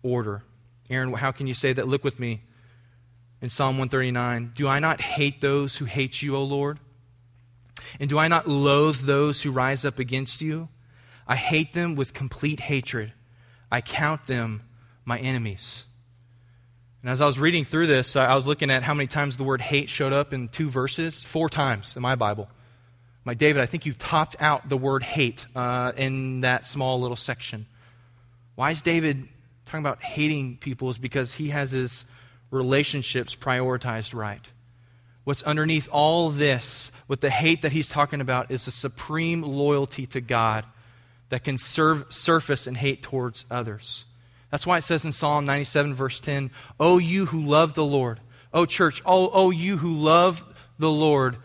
order. 0.01 0.43
Aaron, 0.89 1.13
how 1.13 1.31
can 1.31 1.47
you 1.47 1.53
say 1.53 1.73
that? 1.73 1.87
Look 1.87 2.03
with 2.03 2.19
me 2.19 2.41
in 3.41 3.49
Psalm 3.49 3.77
139. 3.77 4.53
Do 4.55 4.67
I 4.67 4.79
not 4.79 4.99
hate 4.99 5.41
those 5.41 5.77
who 5.77 5.85
hate 5.85 6.21
you, 6.21 6.35
O 6.35 6.43
Lord? 6.43 6.79
And 7.99 8.09
do 8.09 8.17
I 8.17 8.27
not 8.27 8.47
loathe 8.47 9.01
those 9.01 9.41
who 9.41 9.51
rise 9.51 9.85
up 9.85 9.99
against 9.99 10.41
you? 10.41 10.69
I 11.27 11.35
hate 11.35 11.73
them 11.73 11.95
with 11.95 12.13
complete 12.13 12.61
hatred. 12.61 13.13
I 13.71 13.81
count 13.81 14.27
them 14.27 14.63
my 15.05 15.17
enemies. 15.19 15.85
And 17.01 17.09
as 17.09 17.21
I 17.21 17.25
was 17.25 17.39
reading 17.39 17.65
through 17.65 17.87
this, 17.87 18.15
I 18.15 18.35
was 18.35 18.45
looking 18.45 18.69
at 18.69 18.83
how 18.83 18.93
many 18.93 19.07
times 19.07 19.37
the 19.37 19.43
word 19.43 19.61
hate 19.61 19.89
showed 19.89 20.13
up 20.13 20.33
in 20.33 20.49
two 20.49 20.69
verses. 20.69 21.23
Four 21.23 21.49
times 21.49 21.95
in 21.95 22.01
my 22.01 22.15
Bible. 22.15 22.47
My 23.23 23.33
David, 23.33 23.61
I 23.61 23.65
think 23.65 23.85
you 23.85 23.93
topped 23.93 24.35
out 24.39 24.67
the 24.69 24.77
word 24.77 25.03
hate 25.03 25.45
uh, 25.55 25.93
in 25.95 26.41
that 26.41 26.65
small 26.65 26.99
little 26.99 27.15
section. 27.15 27.65
Why 28.55 28.71
is 28.71 28.81
David 28.81 29.27
talking 29.65 29.79
about 29.79 30.01
hating 30.03 30.57
people? 30.57 30.89
Is 30.89 30.97
because 30.97 31.33
he 31.33 31.49
has 31.49 31.71
his 31.71 32.05
relationships 32.51 33.35
prioritized 33.35 34.13
right. 34.13 34.45
What's 35.23 35.43
underneath 35.43 35.87
all 35.91 36.29
this, 36.29 36.91
with 37.07 37.21
the 37.21 37.29
hate 37.29 37.61
that 37.61 37.71
he's 37.71 37.89
talking 37.89 38.21
about, 38.21 38.51
is 38.51 38.67
a 38.67 38.71
supreme 38.71 39.41
loyalty 39.41 40.05
to 40.07 40.21
God 40.21 40.65
that 41.31 41.45
can 41.45 41.57
serve, 41.57 42.05
surface 42.09 42.67
in 42.67 42.75
hate 42.75 43.01
towards 43.01 43.45
others. 43.49 44.03
That's 44.51 44.67
why 44.67 44.77
it 44.77 44.83
says 44.83 45.05
in 45.05 45.13
Psalm 45.13 45.45
97, 45.45 45.95
verse 45.95 46.19
10, 46.19 46.51
Oh, 46.77 46.97
you 46.97 47.27
who 47.27 47.45
love 47.45 47.73
the 47.73 47.85
Lord. 47.85 48.19
Oh, 48.53 48.65
church, 48.65 49.01
oh, 49.05 49.29
oh, 49.31 49.49
you 49.49 49.77
who 49.77 49.95
love 49.95 50.43
the 50.77 50.91
Lord, 50.91 51.37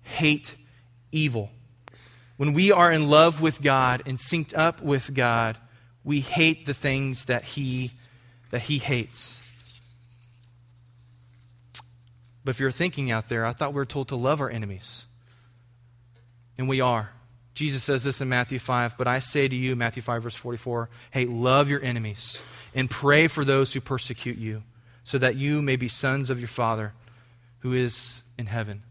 hate 0.00 0.56
evil. 1.12 1.50
When 2.38 2.54
we 2.54 2.72
are 2.72 2.90
in 2.90 3.10
love 3.10 3.42
with 3.42 3.60
God 3.60 4.02
and 4.06 4.18
synced 4.18 4.56
up 4.56 4.80
with 4.80 5.12
God, 5.12 5.58
we 6.04 6.20
hate 6.20 6.64
the 6.64 6.72
things 6.72 7.26
that 7.26 7.44
He, 7.44 7.90
that 8.50 8.62
he 8.62 8.78
hates. 8.78 9.42
But 12.44 12.52
if 12.52 12.60
you're 12.60 12.70
thinking 12.70 13.10
out 13.10 13.28
there, 13.28 13.44
I 13.44 13.52
thought 13.52 13.74
we 13.74 13.76
were 13.76 13.84
told 13.84 14.08
to 14.08 14.16
love 14.16 14.40
our 14.40 14.48
enemies. 14.48 15.04
And 16.56 16.66
we 16.66 16.80
are. 16.80 17.10
Jesus 17.54 17.84
says 17.84 18.02
this 18.02 18.20
in 18.20 18.28
Matthew 18.28 18.58
5, 18.58 18.98
but 18.98 19.06
I 19.06 19.20
say 19.20 19.46
to 19.46 19.54
you, 19.54 19.76
Matthew 19.76 20.02
5, 20.02 20.24
verse 20.24 20.36
44, 20.36 20.88
hey, 21.12 21.24
love 21.24 21.70
your 21.70 21.82
enemies 21.82 22.42
and 22.74 22.90
pray 22.90 23.28
for 23.28 23.44
those 23.44 23.72
who 23.72 23.80
persecute 23.80 24.36
you, 24.36 24.64
so 25.04 25.18
that 25.18 25.36
you 25.36 25.62
may 25.62 25.76
be 25.76 25.86
sons 25.86 26.30
of 26.30 26.40
your 26.40 26.48
Father 26.48 26.92
who 27.60 27.72
is 27.72 28.22
in 28.36 28.46
heaven. 28.46 28.82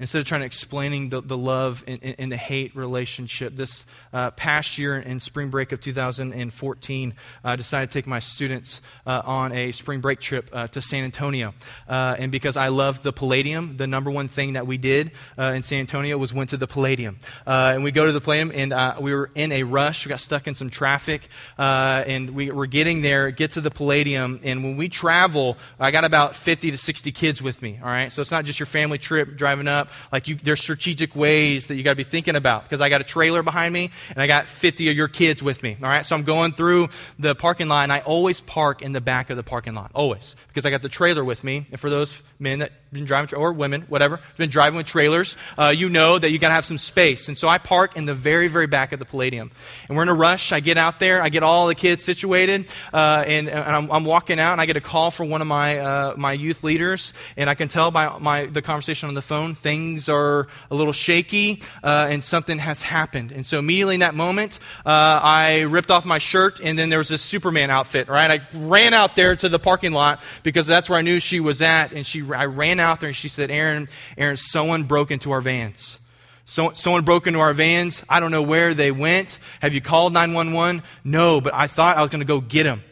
Instead 0.00 0.18
of 0.18 0.26
trying 0.26 0.40
to 0.40 0.46
explaining 0.46 1.10
the, 1.10 1.20
the 1.20 1.36
love 1.36 1.84
and, 1.86 2.16
and 2.18 2.32
the 2.32 2.36
hate 2.36 2.74
relationship. 2.74 3.54
This 3.54 3.84
uh, 4.12 4.30
past 4.32 4.78
year 4.78 4.98
in 4.98 5.20
spring 5.20 5.50
break 5.50 5.72
of 5.72 5.80
2014, 5.80 7.14
I 7.44 7.56
decided 7.56 7.90
to 7.90 7.92
take 7.92 8.06
my 8.06 8.18
students 8.18 8.80
uh, 9.06 9.20
on 9.24 9.52
a 9.52 9.72
spring 9.72 10.00
break 10.00 10.20
trip 10.20 10.48
uh, 10.52 10.66
to 10.68 10.80
San 10.80 11.04
Antonio. 11.04 11.54
Uh, 11.86 12.16
and 12.18 12.32
because 12.32 12.56
I 12.56 12.68
love 12.68 13.02
the 13.02 13.12
Palladium, 13.12 13.76
the 13.76 13.86
number 13.86 14.10
one 14.10 14.28
thing 14.28 14.54
that 14.54 14.66
we 14.66 14.78
did 14.78 15.12
uh, 15.38 15.52
in 15.54 15.62
San 15.62 15.80
Antonio 15.80 16.16
was 16.16 16.32
went 16.32 16.50
to 16.50 16.56
the 16.56 16.66
Palladium. 16.66 17.18
Uh, 17.46 17.72
and 17.74 17.84
we 17.84 17.90
go 17.90 18.06
to 18.06 18.12
the 18.12 18.20
Palladium, 18.20 18.52
and 18.54 18.72
we 19.02 19.14
were 19.14 19.30
in 19.34 19.52
a 19.52 19.64
rush. 19.64 20.06
We 20.06 20.08
got 20.08 20.20
stuck 20.20 20.46
in 20.48 20.54
some 20.54 20.70
traffic, 20.70 21.28
and 21.58 22.30
we 22.30 22.50
were 22.50 22.66
getting 22.66 23.02
there, 23.02 23.30
get 23.30 23.52
to 23.52 23.60
the 23.60 23.70
Palladium. 23.70 24.40
And 24.42 24.64
when 24.64 24.76
we 24.78 24.88
travel, 24.88 25.58
I 25.78 25.90
got 25.90 26.04
about 26.04 26.34
50 26.34 26.70
to 26.70 26.78
60 26.78 27.12
kids 27.12 27.42
with 27.42 27.60
me, 27.60 27.78
all 27.82 27.88
right? 27.88 28.10
So 28.10 28.22
it's 28.22 28.30
not 28.30 28.46
just 28.46 28.58
your 28.58 28.66
family 28.66 28.96
trip 28.96 29.36
driving 29.36 29.68
up. 29.68 29.89
Like 30.12 30.28
you, 30.28 30.36
there's 30.36 30.60
strategic 30.60 31.14
ways 31.14 31.68
that 31.68 31.76
you 31.76 31.82
got 31.82 31.92
to 31.92 31.96
be 31.96 32.04
thinking 32.04 32.36
about 32.36 32.64
because 32.64 32.80
I 32.80 32.88
got 32.88 33.00
a 33.00 33.04
trailer 33.04 33.42
behind 33.42 33.72
me 33.72 33.90
and 34.10 34.22
I 34.22 34.26
got 34.26 34.46
50 34.46 34.90
of 34.90 34.96
your 34.96 35.08
kids 35.08 35.42
with 35.42 35.62
me. 35.62 35.76
All 35.82 35.88
right, 35.88 36.04
so 36.04 36.16
I'm 36.16 36.24
going 36.24 36.52
through 36.52 36.88
the 37.18 37.34
parking 37.34 37.68
lot 37.68 37.84
and 37.84 37.92
I 37.92 38.00
always 38.00 38.40
park 38.40 38.82
in 38.82 38.92
the 38.92 39.00
back 39.00 39.30
of 39.30 39.36
the 39.36 39.42
parking 39.42 39.74
lot, 39.74 39.90
always, 39.94 40.36
because 40.48 40.66
I 40.66 40.70
got 40.70 40.82
the 40.82 40.88
trailer 40.88 41.24
with 41.24 41.44
me. 41.44 41.66
And 41.70 41.80
for 41.80 41.90
those 41.90 42.22
men 42.38 42.60
that 42.60 42.72
been 42.92 43.04
driving, 43.04 43.38
or 43.38 43.52
women, 43.52 43.82
whatever, 43.82 44.20
been 44.36 44.50
driving 44.50 44.76
with 44.76 44.86
trailers, 44.86 45.36
uh, 45.58 45.68
you 45.68 45.88
know 45.88 46.18
that 46.18 46.30
you 46.30 46.38
got 46.38 46.48
to 46.48 46.54
have 46.54 46.64
some 46.64 46.78
space. 46.78 47.28
And 47.28 47.38
so 47.38 47.46
I 47.46 47.58
park 47.58 47.96
in 47.96 48.04
the 48.04 48.14
very, 48.14 48.48
very 48.48 48.66
back 48.66 48.92
of 48.92 48.98
the 48.98 49.04
Palladium. 49.04 49.50
And 49.88 49.96
we're 49.96 50.02
in 50.02 50.08
a 50.08 50.14
rush. 50.14 50.52
I 50.52 50.60
get 50.60 50.76
out 50.76 50.98
there, 50.98 51.22
I 51.22 51.28
get 51.28 51.42
all 51.42 51.68
the 51.68 51.74
kids 51.74 52.04
situated, 52.04 52.66
uh, 52.92 53.24
and, 53.26 53.48
and 53.48 53.76
I'm, 53.76 53.90
I'm, 53.90 54.04
walking 54.04 54.40
out, 54.40 54.52
and 54.52 54.60
I 54.60 54.66
get 54.66 54.76
a 54.76 54.80
call 54.80 55.10
from 55.10 55.30
one 55.30 55.40
of 55.40 55.46
my 55.46 55.78
uh, 55.78 56.14
my 56.16 56.32
youth 56.32 56.64
leaders, 56.64 57.12
and 57.36 57.48
I 57.48 57.54
can 57.54 57.68
tell 57.68 57.90
by 57.90 58.18
my 58.18 58.46
the 58.46 58.62
conversation 58.62 59.08
on 59.08 59.14
the 59.14 59.22
phone 59.22 59.54
things 59.54 59.79
are 60.08 60.48
a 60.70 60.74
little 60.74 60.92
shaky, 60.92 61.62
uh, 61.82 62.08
and 62.10 62.22
something 62.22 62.58
has 62.58 62.82
happened. 62.82 63.32
And 63.32 63.44
so 63.44 63.58
immediately 63.58 63.94
in 63.94 64.00
that 64.00 64.14
moment, 64.14 64.58
uh, 64.84 65.20
I 65.22 65.60
ripped 65.62 65.90
off 65.90 66.04
my 66.04 66.18
shirt, 66.18 66.60
and 66.62 66.78
then 66.78 66.88
there 66.88 66.98
was 66.98 67.08
this 67.08 67.22
Superman 67.22 67.70
outfit. 67.70 68.08
Right, 68.08 68.30
I 68.30 68.56
ran 68.56 68.94
out 68.94 69.16
there 69.16 69.36
to 69.36 69.48
the 69.48 69.58
parking 69.58 69.92
lot 69.92 70.20
because 70.42 70.66
that's 70.66 70.88
where 70.88 70.98
I 70.98 71.02
knew 71.02 71.20
she 71.20 71.40
was 71.40 71.62
at, 71.62 71.92
and 71.92 72.06
she 72.06 72.22
I 72.32 72.46
ran 72.46 72.80
out 72.80 73.00
there 73.00 73.08
and 73.08 73.16
she 73.16 73.28
said, 73.28 73.50
Aaron, 73.50 73.88
Aaron, 74.16 74.36
someone 74.36 74.84
broke 74.84 75.10
into 75.10 75.30
our 75.32 75.40
vans. 75.40 76.00
So, 76.44 76.72
someone 76.74 77.04
broke 77.04 77.28
into 77.28 77.38
our 77.38 77.54
vans. 77.54 78.02
I 78.08 78.18
don't 78.18 78.32
know 78.32 78.42
where 78.42 78.74
they 78.74 78.90
went. 78.90 79.38
Have 79.60 79.72
you 79.72 79.80
called 79.80 80.12
911? 80.12 80.82
No, 81.04 81.40
but 81.40 81.54
I 81.54 81.68
thought 81.68 81.96
I 81.96 82.00
was 82.00 82.10
going 82.10 82.22
to 82.22 82.26
go 82.26 82.40
get 82.40 82.64
them. 82.64 82.82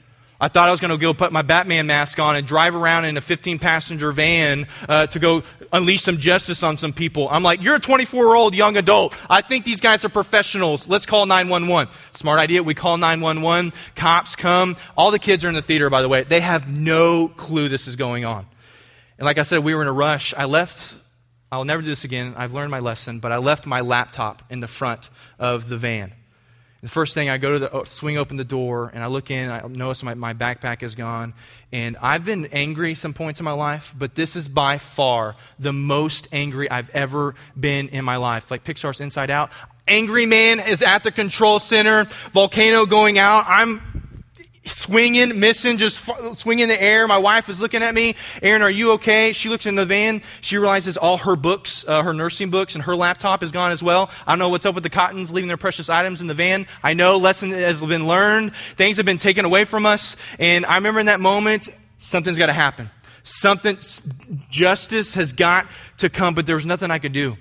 I 0.41 0.47
thought 0.47 0.69
I 0.69 0.71
was 0.71 0.79
going 0.79 0.93
to 0.93 0.99
go 0.99 1.13
put 1.15 1.33
my 1.33 1.43
Batman 1.43 1.89
mask 1.89 2.21
on 2.21 2.37
and 2.37 2.47
drive 2.47 2.77
around 2.77 3.07
in 3.07 3.17
a 3.17 3.21
15 3.21 3.59
passenger 3.59 4.13
van 4.13 4.69
uh, 4.89 5.09
to 5.09 5.19
go 5.19 5.43
unleash 5.73 6.03
some 6.03 6.19
justice 6.19 6.63
on 6.63 6.79
some 6.79 6.93
people. 6.93 7.29
I'm 7.29 7.43
like, 7.43 7.61
you're 7.61 7.75
a 7.75 7.81
24 7.81 8.25
year 8.25 8.35
old 8.35 8.55
young 8.55 8.77
adult. 8.77 9.15
I 9.29 9.41
think 9.41 9.65
these 9.65 9.81
guys 9.81 10.05
are 10.05 10.09
professionals. 10.09 10.87
Let's 10.87 11.07
call 11.07 11.27
911. 11.27 11.93
Smart 12.13 12.39
idea. 12.39 12.63
We 12.63 12.75
call 12.75 12.99
911. 12.99 13.73
Cops 13.97 14.37
come. 14.37 14.77
All 14.97 15.11
the 15.11 15.19
kids 15.19 15.45
are 15.45 15.49
in 15.49 15.55
the 15.55 15.63
theater, 15.63 15.91
by 15.91 16.03
the 16.03 16.09
way. 16.09 16.23
They 16.23 16.41
have 16.41 16.69
no 16.69 17.27
clue 17.27 17.69
this 17.69 17.89
is 17.89 17.97
going 17.97 18.25
on. 18.25 18.47
And 19.19 19.25
like 19.25 19.39
I 19.39 19.43
said, 19.43 19.65
we 19.65 19.75
were 19.75 19.83
in 19.83 19.89
a 19.89 19.93
rush. 19.93 20.35
I 20.37 20.45
left, 20.45 20.95
I'll 21.51 21.65
never 21.65 21.83
do 21.83 21.89
this 21.89 22.05
again. 22.05 22.35
I've 22.37 22.55
learned 22.55 22.71
my 22.71 22.79
lesson, 22.79 23.19
but 23.19 23.33
I 23.33 23.39
left 23.39 23.67
my 23.67 23.81
laptop 23.81 24.45
in 24.51 24.61
the 24.61 24.69
front 24.69 25.11
of 25.41 25.69
the 25.69 25.77
van. 25.77 26.13
The 26.81 26.89
first 26.89 27.13
thing, 27.13 27.29
I 27.29 27.39
go 27.39 27.55
to 27.55 27.59
the 27.59 27.73
oh, 27.73 27.85
swing 27.85 28.19
open 28.19 28.37
the 28.37 28.45
door 28.45 28.91
and 28.95 29.03
I 29.03 29.09
look 29.09 29.33
in. 29.33 29.51
I 29.51 29.67
notice 29.67 30.05
my, 30.05 30.15
my 30.15 30.33
backpack 30.33 30.85
is 30.85 30.95
gone. 30.95 31.35
And 31.73 31.97
I've 32.01 32.25
been 32.25 32.47
angry 32.47 32.95
some 32.95 33.15
points 33.15 33.41
in 33.41 33.45
my 33.45 33.53
life, 33.53 33.93
but 33.99 34.15
this 34.15 34.37
is 34.37 34.47
by 34.47 34.79
far 34.79 35.35
the 35.59 35.73
most 35.73 36.29
angry 36.31 36.71
I've 36.71 36.91
ever 36.91 37.35
been 37.59 37.89
in 37.89 38.05
my 38.05 38.17
life. 38.17 38.51
Like 38.51 38.63
Pixar's 38.63 39.01
Inside 39.01 39.31
Out. 39.31 39.51
Angry 39.89 40.27
man 40.27 40.61
is 40.61 40.83
at 40.83 41.03
the 41.03 41.11
control 41.11 41.59
center, 41.59 42.05
volcano 42.33 42.87
going 42.87 43.19
out. 43.19 43.45
I'm 43.49 43.83
swinging, 44.69 45.41
missing, 45.41 45.79
just 45.79 46.05
swinging 46.35 46.65
in 46.65 46.69
the 46.69 46.81
air. 46.81 47.07
My 47.07 47.19
wife 47.19 47.49
is 47.49 47.59
looking 47.59 47.83
at 47.83 47.95
me. 47.95 48.15
Aaron, 48.43 48.63
are 48.63 48.71
you 48.71 48.93
okay? 48.93 49.33
She 49.33 49.49
looks 49.49 49.67
in 49.67 49.75
the 49.75 49.87
van. 49.87 50.23
She 50.41 50.57
realizes 50.57 50.97
all 50.97 51.19
her 51.19 51.37
books, 51.37 51.85
uh, 51.87 52.03
her 52.03 52.13
nursing 52.13 52.51
books, 52.51 52.75
and 52.75 52.85
her 52.85 52.95
laptop 52.97 53.43
is 53.43 53.51
gone 53.51 53.73
as 53.73 53.83
well. 53.83 54.11
I 54.27 54.33
don't 54.33 54.39
know 54.39 54.49
what's 54.49 54.67
up 54.67 54.75
with 54.75 54.85
the 54.85 54.91
Cottons 54.91 55.33
leaving 55.33 55.49
their 55.49 55.57
precious 55.57 55.89
items 55.89 56.21
in 56.21 56.27
the 56.27 56.35
van. 56.35 56.67
I 56.83 56.95
know 56.95 57.17
lesson 57.17 57.51
has 57.51 57.81
been 57.81 58.07
learned. 58.07 58.55
Things 58.77 58.97
have 58.99 59.07
been 59.07 59.19
taken 59.19 59.45
away 59.45 59.65
from 59.65 59.87
us. 59.87 60.17
And 60.39 60.65
I 60.67 60.77
remember 60.77 61.01
in 61.01 61.07
that 61.07 61.21
moment, 61.21 61.69
something's 61.99 62.39
got 62.39 62.47
to 62.47 62.53
happen. 62.53 62.91
Something, 63.23 63.79
justice 64.49 65.15
has 65.15 65.33
got 65.33 65.67
to 65.99 66.09
come, 66.09 66.35
but 66.35 66.47
there 66.47 66.55
was 66.55 66.65
nothing 66.65 66.91
I 66.91 66.99
could 66.99 67.13
do. 67.13 67.37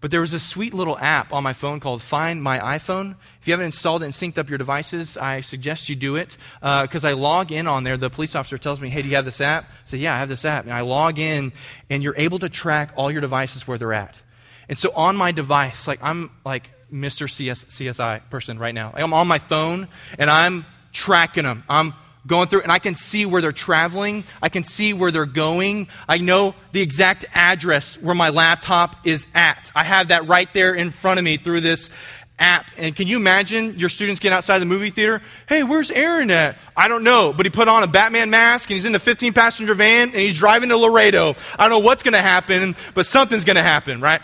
But 0.00 0.10
there 0.10 0.20
was 0.20 0.34
a 0.34 0.38
sweet 0.38 0.74
little 0.74 0.98
app 0.98 1.32
on 1.32 1.42
my 1.42 1.54
phone 1.54 1.80
called 1.80 2.02
Find 2.02 2.42
My 2.42 2.58
iPhone. 2.58 3.16
If 3.40 3.48
you 3.48 3.52
haven't 3.52 3.66
installed 3.66 4.02
it 4.02 4.06
and 4.06 4.14
synced 4.14 4.36
up 4.36 4.48
your 4.48 4.58
devices, 4.58 5.16
I 5.16 5.40
suggest 5.40 5.88
you 5.88 5.96
do 5.96 6.16
it 6.16 6.36
because 6.60 7.04
uh, 7.04 7.08
I 7.08 7.12
log 7.12 7.50
in 7.50 7.66
on 7.66 7.82
there. 7.82 7.96
The 7.96 8.10
police 8.10 8.34
officer 8.34 8.58
tells 8.58 8.80
me, 8.80 8.90
Hey, 8.90 9.02
do 9.02 9.08
you 9.08 9.16
have 9.16 9.24
this 9.24 9.40
app? 9.40 9.64
I 9.64 9.74
say, 9.86 9.98
Yeah, 9.98 10.14
I 10.14 10.18
have 10.18 10.28
this 10.28 10.44
app. 10.44 10.64
And 10.64 10.72
I 10.72 10.82
log 10.82 11.18
in, 11.18 11.52
and 11.88 12.02
you're 12.02 12.16
able 12.16 12.38
to 12.40 12.50
track 12.50 12.92
all 12.96 13.10
your 13.10 13.22
devices 13.22 13.66
where 13.66 13.78
they're 13.78 13.94
at. 13.94 14.20
And 14.68 14.78
so 14.78 14.92
on 14.94 15.16
my 15.16 15.32
device, 15.32 15.88
like 15.88 16.00
I'm 16.02 16.30
like 16.44 16.70
Mr. 16.92 17.30
CS, 17.30 17.64
CSI 17.64 18.28
person 18.28 18.58
right 18.58 18.74
now. 18.74 18.90
Like 18.92 19.02
I'm 19.02 19.14
on 19.14 19.26
my 19.26 19.38
phone, 19.38 19.88
and 20.18 20.30
I'm 20.30 20.66
tracking 20.92 21.44
them. 21.44 21.64
I'm 21.68 21.94
going 22.26 22.48
through, 22.48 22.62
and 22.62 22.72
I 22.72 22.78
can 22.78 22.94
see 22.94 23.26
where 23.26 23.40
they're 23.40 23.52
traveling. 23.52 24.24
I 24.42 24.48
can 24.48 24.64
see 24.64 24.92
where 24.92 25.10
they're 25.10 25.26
going. 25.26 25.88
I 26.08 26.18
know 26.18 26.54
the 26.72 26.80
exact 26.80 27.24
address 27.32 28.00
where 28.00 28.14
my 28.14 28.30
laptop 28.30 29.06
is 29.06 29.26
at. 29.34 29.70
I 29.74 29.84
have 29.84 30.08
that 30.08 30.26
right 30.26 30.52
there 30.52 30.74
in 30.74 30.90
front 30.90 31.18
of 31.18 31.24
me 31.24 31.36
through 31.36 31.60
this 31.60 31.90
app. 32.38 32.70
And 32.76 32.94
can 32.94 33.06
you 33.06 33.16
imagine 33.16 33.78
your 33.78 33.88
students 33.88 34.20
getting 34.20 34.36
outside 34.36 34.58
the 34.58 34.66
movie 34.66 34.90
theater? 34.90 35.22
Hey, 35.48 35.62
where's 35.62 35.90
Aaron 35.90 36.30
at? 36.30 36.58
I 36.76 36.88
don't 36.88 37.04
know, 37.04 37.32
but 37.32 37.46
he 37.46 37.50
put 37.50 37.68
on 37.68 37.82
a 37.82 37.86
Batman 37.86 38.30
mask 38.30 38.68
and 38.70 38.74
he's 38.74 38.84
in 38.84 38.92
the 38.92 38.98
15 38.98 39.32
passenger 39.32 39.74
van 39.74 40.08
and 40.08 40.18
he's 40.18 40.38
driving 40.38 40.68
to 40.68 40.76
Laredo. 40.76 41.34
I 41.58 41.62
don't 41.62 41.70
know 41.70 41.78
what's 41.78 42.02
going 42.02 42.12
to 42.12 42.22
happen, 42.22 42.76
but 42.94 43.06
something's 43.06 43.44
going 43.44 43.56
to 43.56 43.62
happen, 43.62 44.00
right? 44.00 44.20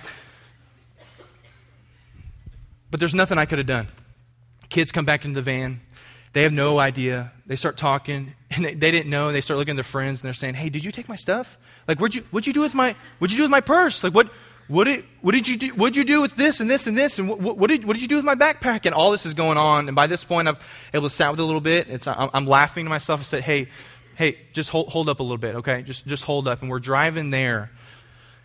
But 2.91 3.01
there's 3.01 3.15
nothing 3.15 3.39
I 3.39 3.47
could 3.47 3.59
have 3.59 3.67
done. 3.67 3.89
Kids 4.69 4.93
come 4.93 5.07
back 5.07 5.25
into 5.25 5.37
the 5.41 5.43
van. 5.43 5.81
They 6.33 6.43
have 6.43 6.53
no 6.53 6.79
idea. 6.79 7.33
They 7.47 7.57
start 7.57 7.77
talking, 7.77 8.35
and 8.51 8.65
they, 8.65 8.75
they 8.75 8.91
didn't 8.91 9.11
know. 9.11 9.33
They 9.33 9.41
start 9.41 9.59
looking 9.59 9.73
at 9.73 9.77
their 9.77 9.85
friends, 9.85 10.21
and 10.21 10.27
they're 10.27 10.35
saying, 10.35 10.55
"Hey, 10.55 10.71
did 10.71 10.85
you 10.85 10.91
take 10.91 11.09
my 11.09 11.17
stuff? 11.17 11.59
Like, 11.87 12.01
what'd 12.01 12.15
you 12.15 12.25
what'd 12.31 12.47
you 12.47 12.53
do 12.53 12.61
with 12.61 12.75
my 12.75 12.95
what'd 13.19 13.33
you 13.33 13.39
do 13.39 13.45
with 13.45 13.51
my 13.51 13.61
purse? 13.61 14.03
Like, 14.03 14.15
what 14.15 14.31
what 14.69 14.85
did 14.85 15.05
what 15.21 15.33
did 15.33 15.47
you 15.47 15.57
do? 15.57 15.69
What'd 15.69 15.97
you 15.97 16.05
do 16.05 16.23
with 16.23 16.37
this 16.37 16.61
and 16.61 16.71
this 16.71 16.87
and 16.87 16.97
this? 16.97 17.19
And 17.19 17.29
what, 17.29 17.59
what 17.59 17.69
did 17.69 17.85
what 17.85 17.95
did 17.95 18.03
you 18.03 18.09
do 18.09 18.17
with 18.17 18.25
my 18.25 18.35
backpack? 18.35 18.87
And 18.87 18.95
all 18.95 19.11
this 19.11 19.27
is 19.27 19.35
going 19.35 19.59
on. 19.59 19.89
And 19.89 19.95
by 19.95 20.07
this 20.07 20.25
point, 20.25 20.49
I've 20.49 20.63
able 20.95 21.09
to 21.09 21.15
sat 21.15 21.31
with 21.31 21.41
it 21.41 21.43
a 21.43 21.47
little 21.47 21.61
bit. 21.61 21.89
It's 21.89 22.07
I'm, 22.07 22.31
I'm 22.33 22.47
laughing 22.47 22.87
to 22.87 22.91
myself. 22.91 23.21
I 23.21 23.25
said, 23.25 23.43
"Hey, 23.43 23.69
hey, 24.15 24.39
just 24.53 24.71
hold 24.71 24.89
hold 24.89 25.09
up 25.09 25.21
a 25.21 25.23
little 25.23 25.39
bit, 25.39 25.57
okay? 25.57 25.83
Just 25.83 26.07
just 26.07 26.25
hold 26.25 26.49
up." 26.49 26.63
And 26.63 26.71
we're 26.71 26.81
driving 26.81 27.31
there, 27.31 27.71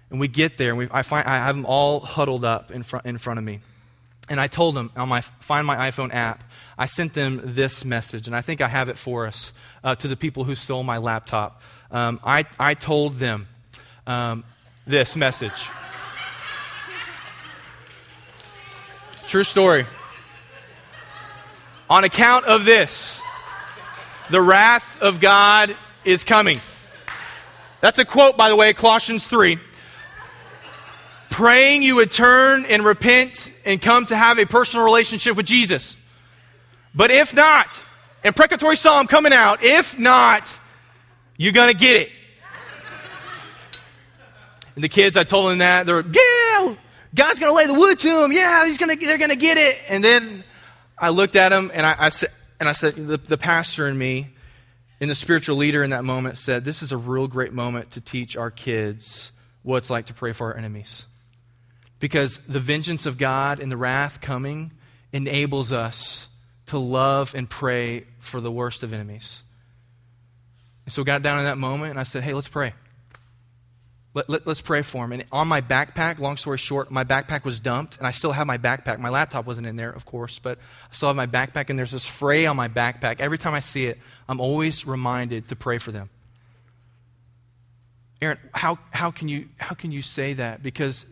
and 0.10 0.20
we 0.20 0.28
get 0.28 0.58
there, 0.58 0.70
and 0.70 0.78
we, 0.78 0.88
I 0.92 1.04
find 1.04 1.26
I 1.28 1.38
have 1.38 1.56
them 1.56 1.66
all 1.66 2.02
huddled 2.02 2.44
up 2.44 2.72
in 2.72 2.84
front 2.84 3.06
in 3.06 3.18
front 3.18 3.38
of 3.38 3.46
me. 3.46 3.62
And 4.30 4.42
I 4.42 4.48
told 4.48 4.76
them 4.76 4.92
on 4.96 5.08
my 5.10 5.22
Find 5.22 5.66
My 5.66 5.90
iPhone 5.90 6.14
app, 6.14 6.44
I 6.78 6.86
sent 6.86 7.14
them 7.14 7.42
this 7.44 7.86
message, 7.86 8.28
and 8.28 8.36
I 8.36 8.42
think 8.42 8.62
I 8.62 8.68
have 8.68 8.90
it 8.90 8.98
for 8.98 9.26
us 9.26 9.54
uh, 9.84 9.96
to 9.96 10.08
the 10.08 10.18
people 10.18 10.44
who 10.44 10.54
stole 10.54 10.84
my 10.84 10.98
laptop. 10.98 11.62
Um, 11.92 12.20
I, 12.24 12.46
I 12.60 12.74
told 12.74 13.20
them 13.20 13.48
um, 14.06 14.44
this 14.86 15.16
message. 15.16 15.70
True 19.28 19.44
story. 19.44 19.86
On 21.90 22.04
account 22.04 22.46
of 22.46 22.66
this, 22.66 23.22
the 24.30 24.42
wrath 24.42 25.02
of 25.02 25.20
God 25.22 25.76
is 26.04 26.24
coming. 26.24 26.60
That's 27.80 28.00
a 28.00 28.06
quote, 28.06 28.38
by 28.38 28.50
the 28.50 28.56
way, 28.56 28.74
Colossians 28.74 29.26
3 29.26 29.60
praying 31.38 31.84
you 31.84 31.98
would 31.98 32.10
turn 32.10 32.66
and 32.66 32.84
repent 32.84 33.52
and 33.64 33.80
come 33.80 34.04
to 34.04 34.16
have 34.16 34.40
a 34.40 34.46
personal 34.48 34.84
relationship 34.84 35.38
with 35.38 35.46
Jesus. 35.46 35.96
But 36.96 37.12
if 37.12 37.32
not, 37.36 37.68
and 38.24 38.36
precatory 38.36 38.76
psalm 38.76 39.06
coming 39.06 39.32
out, 39.32 39.62
if 39.62 40.00
not, 40.00 40.52
you're 41.38 41.54
going 41.54 41.72
to 41.72 41.78
get 41.78 41.96
it. 41.96 42.10
And 44.74 44.84
the 44.84 44.90
kids, 44.90 45.16
I 45.16 45.26
told 45.26 45.52
them 45.52 45.60
that. 45.60 45.86
They're, 45.86 46.02
yeah, 46.02 46.74
God's 47.14 47.40
going 47.40 47.52
to 47.52 47.56
lay 47.56 47.68
the 47.68 47.76
wood 47.76 48.00
to 48.00 48.22
them. 48.22 48.32
Yeah, 48.32 48.66
he's 48.66 48.80
gonna, 48.80 48.96
they're 48.96 49.20
going 49.20 49.30
to 49.30 49.36
get 49.36 49.60
it. 49.60 49.80
And 49.90 50.04
then 50.04 50.44
I 50.98 51.10
looked 51.10 51.36
at 51.36 51.50
them 51.50 51.70
and 51.72 51.86
I, 51.86 51.96
I 52.00 52.10
said, 52.10 52.32
and 52.60 52.68
I 52.68 52.72
said, 52.72 52.96
the, 52.96 53.18
the 53.18 53.38
pastor 53.38 53.86
and 53.86 54.00
me, 54.00 54.34
and 55.00 55.08
the 55.08 55.14
spiritual 55.14 55.58
leader 55.58 55.84
in 55.84 55.92
that 55.92 56.04
moment 56.04 56.40
said, 56.40 56.66
This 56.66 56.82
is 56.82 56.92
a 56.92 56.98
real 56.98 57.28
great 57.28 57.54
moment 57.54 57.92
to 57.92 58.02
teach 58.02 58.36
our 58.36 58.50
kids 58.50 59.32
what 59.62 59.78
it's 59.78 59.92
like 59.92 60.08
to 60.08 60.16
pray 60.16 60.32
for 60.32 60.48
our 60.48 60.58
enemies. 60.58 61.06
Because 62.00 62.40
the 62.48 62.60
vengeance 62.60 63.06
of 63.06 63.18
God 63.18 63.60
and 63.60 63.72
the 63.72 63.78
wrath 63.78 64.22
coming 64.22 64.72
enables 65.12 65.72
us 65.72 66.28
to 66.68 66.78
love 66.78 67.34
and 67.34 67.50
pray 67.50 68.06
for 68.20 68.40
the 68.40 68.52
worst 68.52 68.84
of 68.84 68.94
enemies. 68.94 69.44
And 70.86 70.94
so 70.94 71.02
I 71.02 71.06
got 71.06 71.22
down 71.22 71.40
in 71.40 71.46
that 71.46 71.58
moment 71.58 71.92
and 71.92 72.00
I 72.00 72.04
said, 72.04 72.24
hey, 72.24 72.34
let's 72.34 72.48
pray. 72.48 72.74
Let, 74.14 74.30
let, 74.30 74.48
us 74.48 74.62
pray 74.62 74.82
for 74.82 75.06
him. 75.06 75.12
And 75.12 75.26
on 75.32 75.48
my 75.48 75.62
backpack, 75.62 76.18
long 76.18 76.38
story 76.38 76.58
short, 76.58 76.90
my 76.90 77.04
backpack 77.04 77.44
was 77.44 77.60
dumped, 77.60 77.98
and 77.98 78.08
I 78.08 78.12
still 78.12 78.32
have 78.32 78.48
my 78.48 78.58
backpack. 78.58 78.98
My 78.98 79.10
laptop 79.10 79.46
wasn't 79.46 79.68
in 79.68 79.76
there, 79.76 79.92
of 79.92 80.06
course, 80.06 80.40
but 80.40 80.58
I 80.90 80.96
still 80.96 81.10
have 81.10 81.16
my 81.16 81.28
backpack, 81.28 81.70
and 81.70 81.78
there's 81.78 81.92
this 81.92 82.06
fray 82.06 82.48
on 82.48 82.56
my 82.56 82.68
backpack. 82.68 83.20
Every 83.20 83.38
time 83.38 83.54
I 83.54 83.60
see 83.60 83.86
it, 83.86 84.00
I'm 84.28 84.42
always 84.42 84.88
reminded 84.88 85.50
to 85.50 85.56
pray 85.56 85.78
for 85.78 85.92
them. 85.92 86.10
Aaron, 88.20 88.40
how, 88.54 88.80
how, 88.90 89.12
can 89.12 89.28
you, 89.28 89.50
how 89.58 89.76
can 89.76 89.92
you 89.92 90.02
say 90.02 90.34
that? 90.34 90.64
Because 90.64 91.06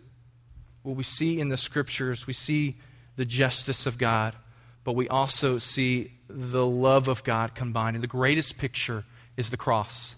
what 0.86 0.96
we 0.96 1.04
see 1.04 1.40
in 1.40 1.50
the 1.50 1.58
scriptures, 1.58 2.28
we 2.28 2.34
see 2.34 2.76
the 3.16 3.26
justice 3.26 3.86
of 3.86 3.98
God, 3.98 4.36
but 4.84 4.94
we 4.94 5.10
also 5.10 5.58
see 5.58 6.12
the 6.30 6.66
love 6.66 7.08
of 7.08 7.24
God 7.24 7.56
combined. 7.56 7.96
And 7.96 8.04
the 8.04 8.08
greatest 8.08 8.58
picture 8.58 9.04
is 9.36 9.50
the 9.50 9.58
cross. 9.58 10.16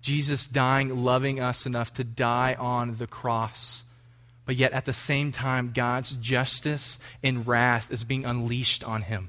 Jesus 0.00 0.46
dying, 0.46 1.04
loving 1.04 1.40
us 1.40 1.66
enough 1.66 1.92
to 1.94 2.04
die 2.04 2.56
on 2.58 2.96
the 2.96 3.06
cross. 3.06 3.84
But 4.46 4.56
yet, 4.56 4.72
at 4.72 4.86
the 4.86 4.94
same 4.94 5.30
time, 5.30 5.72
God's 5.74 6.12
justice 6.12 6.98
and 7.22 7.46
wrath 7.46 7.92
is 7.92 8.02
being 8.02 8.24
unleashed 8.24 8.82
on 8.82 9.02
him. 9.02 9.28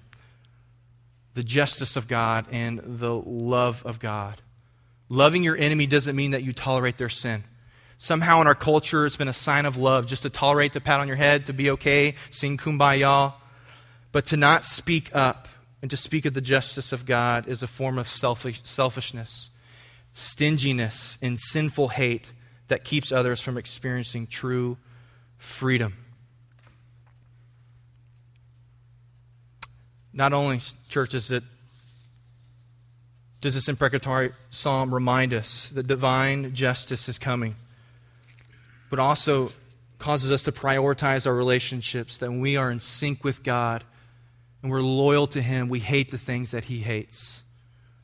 The 1.34 1.44
justice 1.44 1.98
of 1.98 2.08
God 2.08 2.46
and 2.52 2.80
the 2.84 3.14
love 3.14 3.86
of 3.86 4.00
God. 4.00 4.42
Loving 5.10 5.44
your 5.44 5.58
enemy 5.58 5.88
doesn't 5.88 6.16
mean 6.16 6.32
that 6.32 6.44
you 6.44 6.54
tolerate 6.54 6.98
their 6.98 7.10
sin. 7.10 7.44
Somehow 8.02 8.42
in 8.42 8.48
our 8.48 8.56
culture, 8.56 9.06
it's 9.06 9.16
been 9.16 9.28
a 9.28 9.34
sign 9.34 9.68
of 9.68 9.78
love 9.78 10.08
just 10.08 10.24
to 10.24 10.30
tolerate 10.32 10.74
the 10.74 10.82
pat 10.82 11.00
on 11.00 11.08
your 11.08 11.18
head, 11.18 11.46
to 11.46 11.54
be 11.54 11.70
okay, 11.70 12.16
sing 12.32 12.58
kumbaya. 12.58 13.32
But 14.12 14.26
to 14.28 14.38
not 14.38 14.66
speak 14.66 15.12
up 15.14 15.48
and 15.84 15.92
to 15.92 15.96
speak 15.96 16.26
of 16.26 16.34
the 16.34 16.42
justice 16.42 16.92
of 16.92 17.06
God 17.06 17.48
is 17.48 17.62
a 17.62 17.68
form 17.68 18.00
of 18.00 18.08
selfish, 18.08 18.62
selfishness 18.64 19.52
stinginess, 20.14 21.20
and 21.22 21.40
sinful 21.40 21.90
hate 21.90 22.32
that 22.70 22.84
keeps 22.84 23.12
others 23.12 23.40
from 23.40 23.56
experiencing 23.56 24.26
true 24.26 24.78
freedom. 25.38 25.96
Not 30.12 30.34
only, 30.34 30.60
church, 30.90 31.14
is 31.14 31.32
it 31.32 31.44
does 33.42 33.54
this 33.54 33.68
imprecatory 33.70 34.32
psalm 34.50 34.92
remind 34.92 35.34
us 35.34 35.70
that 35.70 35.86
divine 35.86 36.56
justice 36.56 37.08
is 37.08 37.20
coming, 37.20 37.56
but 38.92 39.00
also 39.00 39.52
causes 39.98 40.32
us 40.32 40.44
to 40.44 40.52
prioritize 40.52 41.26
our 41.26 41.34
relationships, 41.34 42.18
that 42.20 42.30
when 42.30 42.42
we 42.42 42.58
are 42.58 42.70
in 42.70 42.80
sync 42.80 43.24
with 43.24 43.42
God 43.42 43.84
and 44.62 44.70
we're 44.70 44.82
loyal 44.82 45.26
to 45.28 45.42
Him, 45.42 45.70
we 45.70 45.80
hate 45.80 46.12
the 46.12 46.18
things 46.18 46.52
that 46.52 46.66
He 46.66 46.82
hates. 46.82 47.42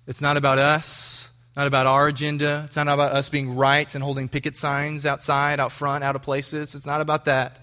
It's 0.07 0.21
not 0.21 0.37
about 0.37 0.57
us, 0.57 1.29
not 1.57 1.67
about 1.67 1.87
our 1.87 2.07
agenda. 2.07 2.63
It's 2.67 2.77
not 2.77 2.87
about 2.87 3.11
us 3.11 3.27
being 3.27 3.55
right 3.55 3.93
and 3.93 4.01
holding 4.01 4.29
picket 4.29 4.55
signs 4.55 5.05
outside, 5.05 5.59
out 5.59 5.73
front, 5.73 6.05
out 6.05 6.15
of 6.15 6.21
places. 6.21 6.73
It's 6.73 6.85
not 6.85 7.01
about 7.01 7.25
that. 7.25 7.59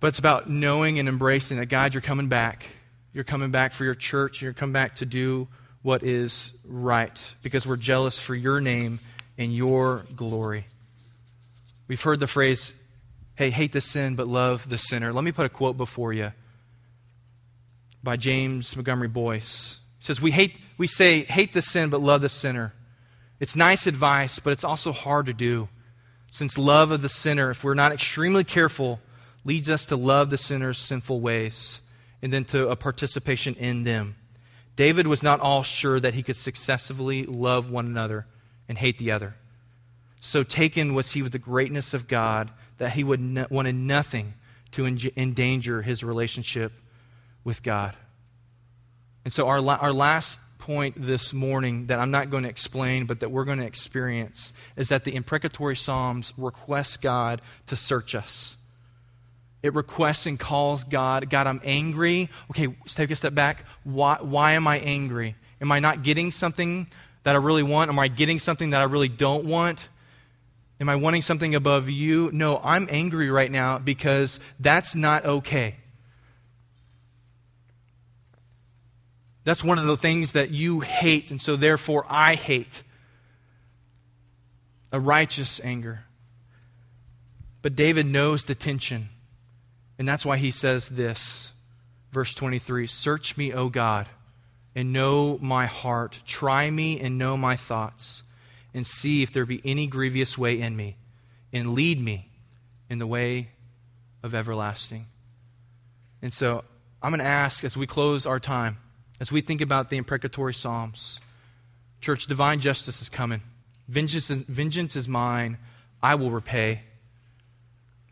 But 0.00 0.08
it's 0.08 0.18
about 0.18 0.50
knowing 0.50 0.98
and 0.98 1.08
embracing 1.08 1.58
that, 1.58 1.66
God, 1.66 1.94
you're 1.94 2.00
coming 2.00 2.26
back. 2.26 2.66
You're 3.12 3.22
coming 3.22 3.52
back 3.52 3.74
for 3.74 3.84
your 3.84 3.94
church. 3.94 4.42
You're 4.42 4.54
coming 4.54 4.72
back 4.72 4.96
to 4.96 5.06
do 5.06 5.46
what 5.82 6.02
is 6.02 6.50
right 6.64 7.34
because 7.42 7.64
we're 7.64 7.76
jealous 7.76 8.18
for 8.18 8.34
your 8.34 8.60
name 8.60 8.98
and 9.38 9.54
your 9.54 10.04
glory. 10.16 10.66
We've 11.92 12.00
heard 12.00 12.20
the 12.20 12.26
phrase, 12.26 12.72
hey, 13.34 13.50
hate 13.50 13.72
the 13.72 13.82
sin, 13.82 14.16
but 14.16 14.26
love 14.26 14.66
the 14.66 14.78
sinner. 14.78 15.12
Let 15.12 15.24
me 15.24 15.30
put 15.30 15.44
a 15.44 15.50
quote 15.50 15.76
before 15.76 16.14
you 16.14 16.32
by 18.02 18.16
James 18.16 18.74
Montgomery 18.74 19.08
Boice 19.08 19.78
says 20.00 20.18
we 20.18 20.30
hate 20.30 20.56
we 20.78 20.86
say 20.86 21.20
hate 21.20 21.52
the 21.52 21.60
sin 21.60 21.90
but 21.90 22.00
love 22.00 22.22
the 22.22 22.30
sinner. 22.30 22.72
It's 23.40 23.56
nice 23.56 23.86
advice, 23.86 24.38
but 24.38 24.54
it's 24.54 24.64
also 24.64 24.90
hard 24.90 25.26
to 25.26 25.34
do. 25.34 25.68
Since 26.30 26.56
love 26.56 26.92
of 26.92 27.02
the 27.02 27.10
sinner, 27.10 27.50
if 27.50 27.62
we're 27.62 27.74
not 27.74 27.92
extremely 27.92 28.42
careful, 28.42 28.98
leads 29.44 29.68
us 29.68 29.84
to 29.84 29.96
love 29.96 30.30
the 30.30 30.38
sinner's 30.38 30.78
sinful 30.78 31.20
ways 31.20 31.82
and 32.22 32.32
then 32.32 32.46
to 32.46 32.70
a 32.70 32.74
participation 32.74 33.54
in 33.56 33.82
them. 33.82 34.16
David 34.76 35.06
was 35.06 35.22
not 35.22 35.40
all 35.40 35.62
sure 35.62 36.00
that 36.00 36.14
he 36.14 36.22
could 36.22 36.36
successfully 36.36 37.26
love 37.26 37.70
one 37.70 37.84
another 37.84 38.26
and 38.66 38.78
hate 38.78 38.96
the 38.96 39.10
other. 39.10 39.34
So 40.24 40.44
taken 40.44 40.94
was 40.94 41.12
he 41.12 41.20
with 41.20 41.32
the 41.32 41.38
greatness 41.40 41.94
of 41.94 42.06
God 42.06 42.52
that 42.78 42.92
he 42.92 43.02
would 43.02 43.50
wanted 43.50 43.74
nothing 43.74 44.34
to 44.70 44.86
endanger 44.86 45.82
his 45.82 46.04
relationship 46.04 46.72
with 47.42 47.64
God. 47.64 47.96
And 49.24 49.32
so, 49.32 49.48
our, 49.48 49.60
la- 49.60 49.78
our 49.80 49.92
last 49.92 50.38
point 50.58 50.94
this 50.96 51.32
morning 51.32 51.86
that 51.86 51.98
I'm 51.98 52.12
not 52.12 52.30
going 52.30 52.44
to 52.44 52.48
explain, 52.48 53.06
but 53.06 53.18
that 53.18 53.32
we're 53.32 53.44
going 53.44 53.58
to 53.58 53.66
experience, 53.66 54.52
is 54.76 54.90
that 54.90 55.02
the 55.02 55.16
imprecatory 55.16 55.74
Psalms 55.74 56.32
request 56.36 57.02
God 57.02 57.42
to 57.66 57.74
search 57.74 58.14
us. 58.14 58.56
It 59.60 59.74
requests 59.74 60.26
and 60.26 60.38
calls 60.38 60.84
God, 60.84 61.30
God, 61.30 61.48
I'm 61.48 61.60
angry. 61.64 62.30
Okay, 62.50 62.68
take 62.86 63.10
a 63.10 63.16
step 63.16 63.34
back. 63.34 63.64
Why, 63.82 64.18
why 64.20 64.52
am 64.52 64.68
I 64.68 64.78
angry? 64.78 65.34
Am 65.60 65.72
I 65.72 65.80
not 65.80 66.04
getting 66.04 66.30
something 66.30 66.86
that 67.24 67.34
I 67.34 67.38
really 67.38 67.64
want? 67.64 67.88
Am 67.90 67.98
I 67.98 68.06
getting 68.06 68.38
something 68.38 68.70
that 68.70 68.80
I 68.80 68.84
really 68.84 69.08
don't 69.08 69.46
want? 69.46 69.88
Am 70.82 70.88
I 70.88 70.96
wanting 70.96 71.22
something 71.22 71.54
above 71.54 71.88
you? 71.88 72.28
No, 72.32 72.60
I'm 72.64 72.88
angry 72.90 73.30
right 73.30 73.52
now 73.52 73.78
because 73.78 74.40
that's 74.58 74.96
not 74.96 75.24
okay. 75.24 75.76
That's 79.44 79.62
one 79.62 79.78
of 79.78 79.86
the 79.86 79.96
things 79.96 80.32
that 80.32 80.50
you 80.50 80.80
hate, 80.80 81.30
and 81.30 81.40
so 81.40 81.54
therefore 81.54 82.04
I 82.08 82.34
hate. 82.34 82.82
A 84.90 84.98
righteous 84.98 85.60
anger. 85.62 86.00
But 87.62 87.76
David 87.76 88.06
knows 88.06 88.46
the 88.46 88.56
tension, 88.56 89.08
and 90.00 90.08
that's 90.08 90.26
why 90.26 90.36
he 90.36 90.50
says 90.50 90.88
this. 90.88 91.52
Verse 92.10 92.34
23 92.34 92.88
Search 92.88 93.36
me, 93.36 93.52
O 93.52 93.68
God, 93.68 94.08
and 94.74 94.92
know 94.92 95.38
my 95.40 95.66
heart. 95.66 96.18
Try 96.26 96.68
me 96.68 96.98
and 96.98 97.18
know 97.18 97.36
my 97.36 97.54
thoughts, 97.54 98.24
and 98.74 98.86
see 98.86 99.22
if 99.22 99.32
there 99.32 99.44
be 99.44 99.60
any 99.64 99.86
grievous 99.86 100.38
way 100.38 100.60
in 100.60 100.76
me, 100.76 100.96
and 101.52 101.74
lead 101.74 102.00
me 102.00 102.30
in 102.88 102.98
the 102.98 103.06
way 103.06 103.48
of 104.22 104.34
everlasting. 104.34 105.06
And 106.22 106.32
so 106.32 106.64
I'm 107.02 107.10
going 107.10 107.20
to 107.20 107.24
ask 107.24 107.64
as 107.64 107.76
we 107.76 107.86
close 107.86 108.26
our 108.26 108.40
time 108.40 108.78
as 109.22 109.30
we 109.30 109.40
think 109.40 109.60
about 109.60 109.88
the 109.88 109.96
imprecatory 109.96 110.52
Psalms. 110.52 111.20
Church, 112.00 112.26
divine 112.26 112.58
justice 112.58 113.00
is 113.00 113.08
coming. 113.08 113.40
Vengeance 113.86 114.30
is, 114.30 114.42
vengeance 114.42 114.96
is 114.96 115.06
mine. 115.06 115.58
I 116.02 116.16
will 116.16 116.32
repay. 116.32 116.80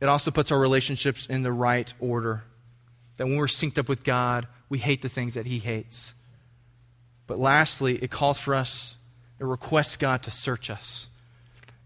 It 0.01 0.09
also 0.09 0.31
puts 0.31 0.53
our 0.53 0.59
relationships 0.59 1.27
in 1.27 1.43
the 1.43 1.51
right 1.51 1.93
order. 1.99 2.45
That 3.17 3.27
when 3.27 3.37
we're 3.37 3.47
synced 3.47 3.77
up 3.77 3.89
with 3.89 4.05
God, 4.05 4.47
we 4.69 4.79
hate 4.79 5.03
the 5.03 5.09
things 5.09 5.35
that 5.35 5.47
He 5.47 5.59
hates. 5.59 6.15
But 7.27 7.41
lastly, 7.41 7.99
it 8.01 8.13
calls 8.13 8.39
for 8.39 8.55
us, 8.55 8.95
it 9.41 9.45
requests 9.45 9.97
God 9.97 10.23
to 10.25 10.31
search 10.31 10.71
us. 10.71 11.09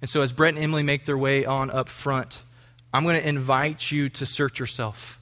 And 0.02 0.10
so, 0.10 0.20
as 0.20 0.32
Brett 0.32 0.54
and 0.54 0.62
Emily 0.62 0.82
make 0.82 1.06
their 1.06 1.16
way 1.16 1.46
on 1.46 1.70
up 1.70 1.88
front, 1.88 2.42
I'm 2.92 3.04
going 3.04 3.20
to 3.20 3.26
invite 3.26 3.90
you 3.90 4.10
to 4.10 4.26
search 4.26 4.58
yourself 4.58 5.20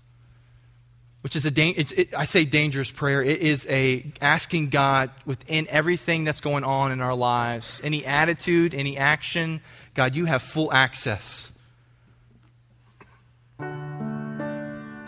which 1.22 1.36
is 1.36 1.46
a 1.46 1.50
da- 1.50 1.70
it, 1.70 2.14
I 2.14 2.24
say 2.24 2.44
dangerous 2.44 2.90
prayer. 2.90 3.22
It 3.22 3.40
is 3.40 3.66
a 3.70 4.12
asking 4.20 4.68
God 4.68 5.10
within 5.24 5.66
everything 5.68 6.24
that's 6.24 6.40
going 6.40 6.64
on 6.64 6.92
in 6.92 7.00
our 7.00 7.14
lives, 7.14 7.80
any 7.82 8.04
attitude, 8.04 8.74
any 8.74 8.98
action, 8.98 9.60
God, 9.94 10.14
you 10.14 10.24
have 10.24 10.42
full 10.42 10.72
access. 10.72 11.51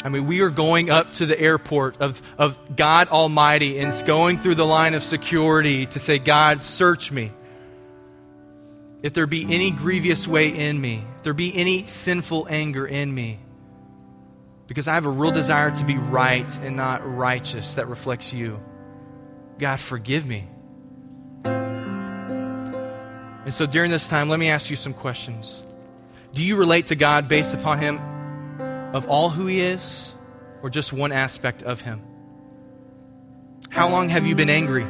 I 0.05 0.11
mean, 0.11 0.27
we 0.27 0.41
are 0.43 0.51
going 0.51 0.91
up 0.91 1.15
to 1.15 1.25
the 1.25 1.41
airport 1.41 2.03
of, 2.03 2.21
of 2.37 2.77
God 2.77 3.09
Almighty 3.09 3.79
and 3.79 4.07
going 4.07 4.37
through 4.37 4.57
the 4.57 4.67
line 4.67 4.93
of 4.93 5.03
security 5.03 5.87
to 5.87 5.99
say, 5.99 6.19
God, 6.19 6.63
search 6.63 7.11
me. 7.11 7.33
If 9.03 9.15
there 9.15 9.27
be 9.27 9.45
any 9.45 9.71
grievous 9.71 10.29
way 10.29 10.49
in 10.51 10.79
me, 10.79 11.03
if 11.17 11.23
there 11.23 11.33
be 11.33 11.57
any 11.57 11.87
sinful 11.87 12.47
anger 12.51 12.87
in 12.87 13.15
me, 13.15 13.39
because 14.67 14.89
I 14.89 14.95
have 14.95 15.07
a 15.07 15.11
real 15.11 15.33
desire 15.33 15.71
to 15.71 15.85
be 15.85 15.97
right 15.97 16.59
and 16.59 16.77
not 16.77 17.01
righteous 17.07 17.75
that 17.75 17.89
reflects 17.89 18.31
you. 18.33 18.63
God, 19.59 19.81
forgive 19.81 20.27
me. 20.27 20.49
And 23.45 23.55
so 23.55 23.65
during 23.65 23.91
this 23.91 24.07
time, 24.09 24.29
let 24.29 24.39
me 24.39 24.49
ask 24.49 24.69
you 24.69 24.77
some 24.77 24.93
questions. 24.93 25.63
Do 26.35 26.43
you 26.43 26.57
relate 26.57 26.87
to 26.87 26.95
God 26.95 27.27
based 27.29 27.55
upon 27.55 27.79
Him 27.79 28.14
of 28.95 29.09
all 29.09 29.29
who 29.29 29.47
He 29.47 29.61
is, 29.61 30.15
or 30.63 30.71
just 30.71 30.93
one 30.93 31.11
aspect 31.11 31.65
of 31.65 31.81
Him? 31.81 32.01
How 33.69 33.91
long 33.91 34.09
have 34.09 34.25
you 34.25 34.37
been 34.37 34.49
angry? 34.49 34.87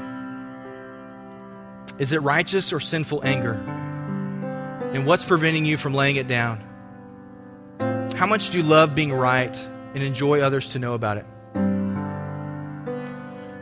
Is 1.99 2.13
it 2.13 2.21
righteous 2.21 2.73
or 2.73 2.81
sinful 2.81 3.25
anger? 3.25 3.55
And 4.93 5.07
what's 5.07 5.25
preventing 5.25 5.65
you 5.65 5.79
from 5.79 5.95
laying 5.95 6.17
it 6.17 6.29
down? 6.29 6.61
How 8.15 8.27
much 8.27 8.51
do 8.51 8.59
you 8.59 8.63
love 8.63 8.95
being 8.95 9.13
right 9.13 9.57
and 9.95 10.03
enjoy 10.03 10.41
others 10.41 10.69
to 10.71 10.79
know 10.79 10.93
about 10.93 11.17
it? 11.17 11.25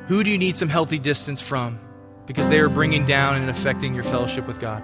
Who 0.09 0.25
do 0.25 0.31
you 0.31 0.39
need 0.39 0.59
some 0.59 0.69
healthy 0.69 0.99
distance 0.99 1.41
from 1.41 1.79
because 2.27 2.49
they 2.49 2.59
are 2.59 2.69
bringing 2.69 3.07
down 3.07 3.37
and 3.41 3.49
affecting 3.49 3.95
your 3.95 4.05
fellowship 4.05 4.49
with 4.49 4.59
God? 4.59 4.83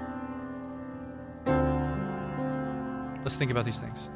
Let's 3.25 3.37
think 3.37 3.51
about 3.51 3.65
these 3.65 3.81
things. 3.81 4.09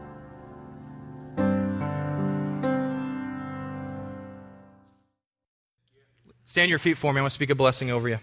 Stand 6.53 6.69
your 6.69 6.79
feet 6.79 6.99
for 6.99 7.11
me. 7.11 7.19
I 7.19 7.23
want 7.23 7.31
to 7.31 7.35
speak 7.35 7.49
a 7.49 7.55
blessing 7.55 7.91
over 7.91 8.11
you. 8.11 8.19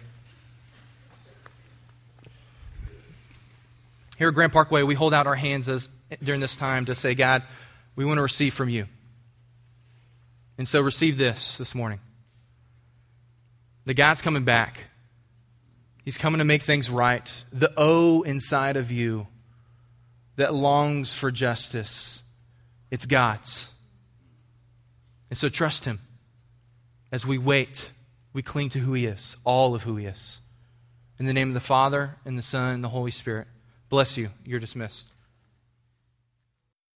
Here 4.18 4.28
at 4.28 4.34
Grand 4.34 4.52
Parkway, 4.52 4.84
we 4.84 4.94
hold 4.94 5.12
out 5.12 5.26
our 5.26 5.34
hands 5.34 5.68
as, 5.68 5.88
during 6.22 6.40
this 6.40 6.54
time 6.54 6.84
to 6.84 6.94
say, 6.94 7.16
God, 7.16 7.42
we 7.96 8.04
want 8.04 8.18
to 8.18 8.22
receive 8.22 8.54
from 8.54 8.68
you. 8.68 8.86
And 10.58 10.68
so 10.68 10.80
receive 10.80 11.18
this 11.18 11.58
this 11.58 11.74
morning. 11.74 11.98
The 13.84 13.94
God's 13.94 14.22
coming 14.22 14.44
back. 14.44 14.78
He's 16.04 16.16
coming 16.16 16.38
to 16.38 16.44
make 16.44 16.62
things 16.62 16.88
right. 16.88 17.28
The 17.52 17.72
O 17.76 18.22
inside 18.22 18.76
of 18.76 18.92
you 18.92 19.26
that 20.36 20.54
longs 20.54 21.12
for 21.12 21.32
justice, 21.32 22.22
it's 22.92 23.06
God's. 23.06 23.70
And 25.30 25.36
so 25.36 25.48
trust 25.48 25.84
Him 25.84 25.98
as 27.10 27.26
we 27.26 27.36
wait 27.36 27.90
we 28.32 28.42
cling 28.42 28.68
to 28.70 28.80
who 28.80 28.92
He 28.94 29.06
is, 29.06 29.36
all 29.44 29.74
of 29.74 29.82
who 29.82 29.96
He 29.96 30.06
is. 30.06 30.40
In 31.18 31.26
the 31.26 31.34
name 31.34 31.48
of 31.48 31.54
the 31.54 31.60
Father, 31.60 32.16
and 32.24 32.38
the 32.38 32.42
Son, 32.42 32.74
and 32.74 32.84
the 32.84 32.88
Holy 32.88 33.10
Spirit. 33.10 33.46
Bless 33.88 34.16
you. 34.16 34.30
You're 34.44 34.60
dismissed. 34.60 35.06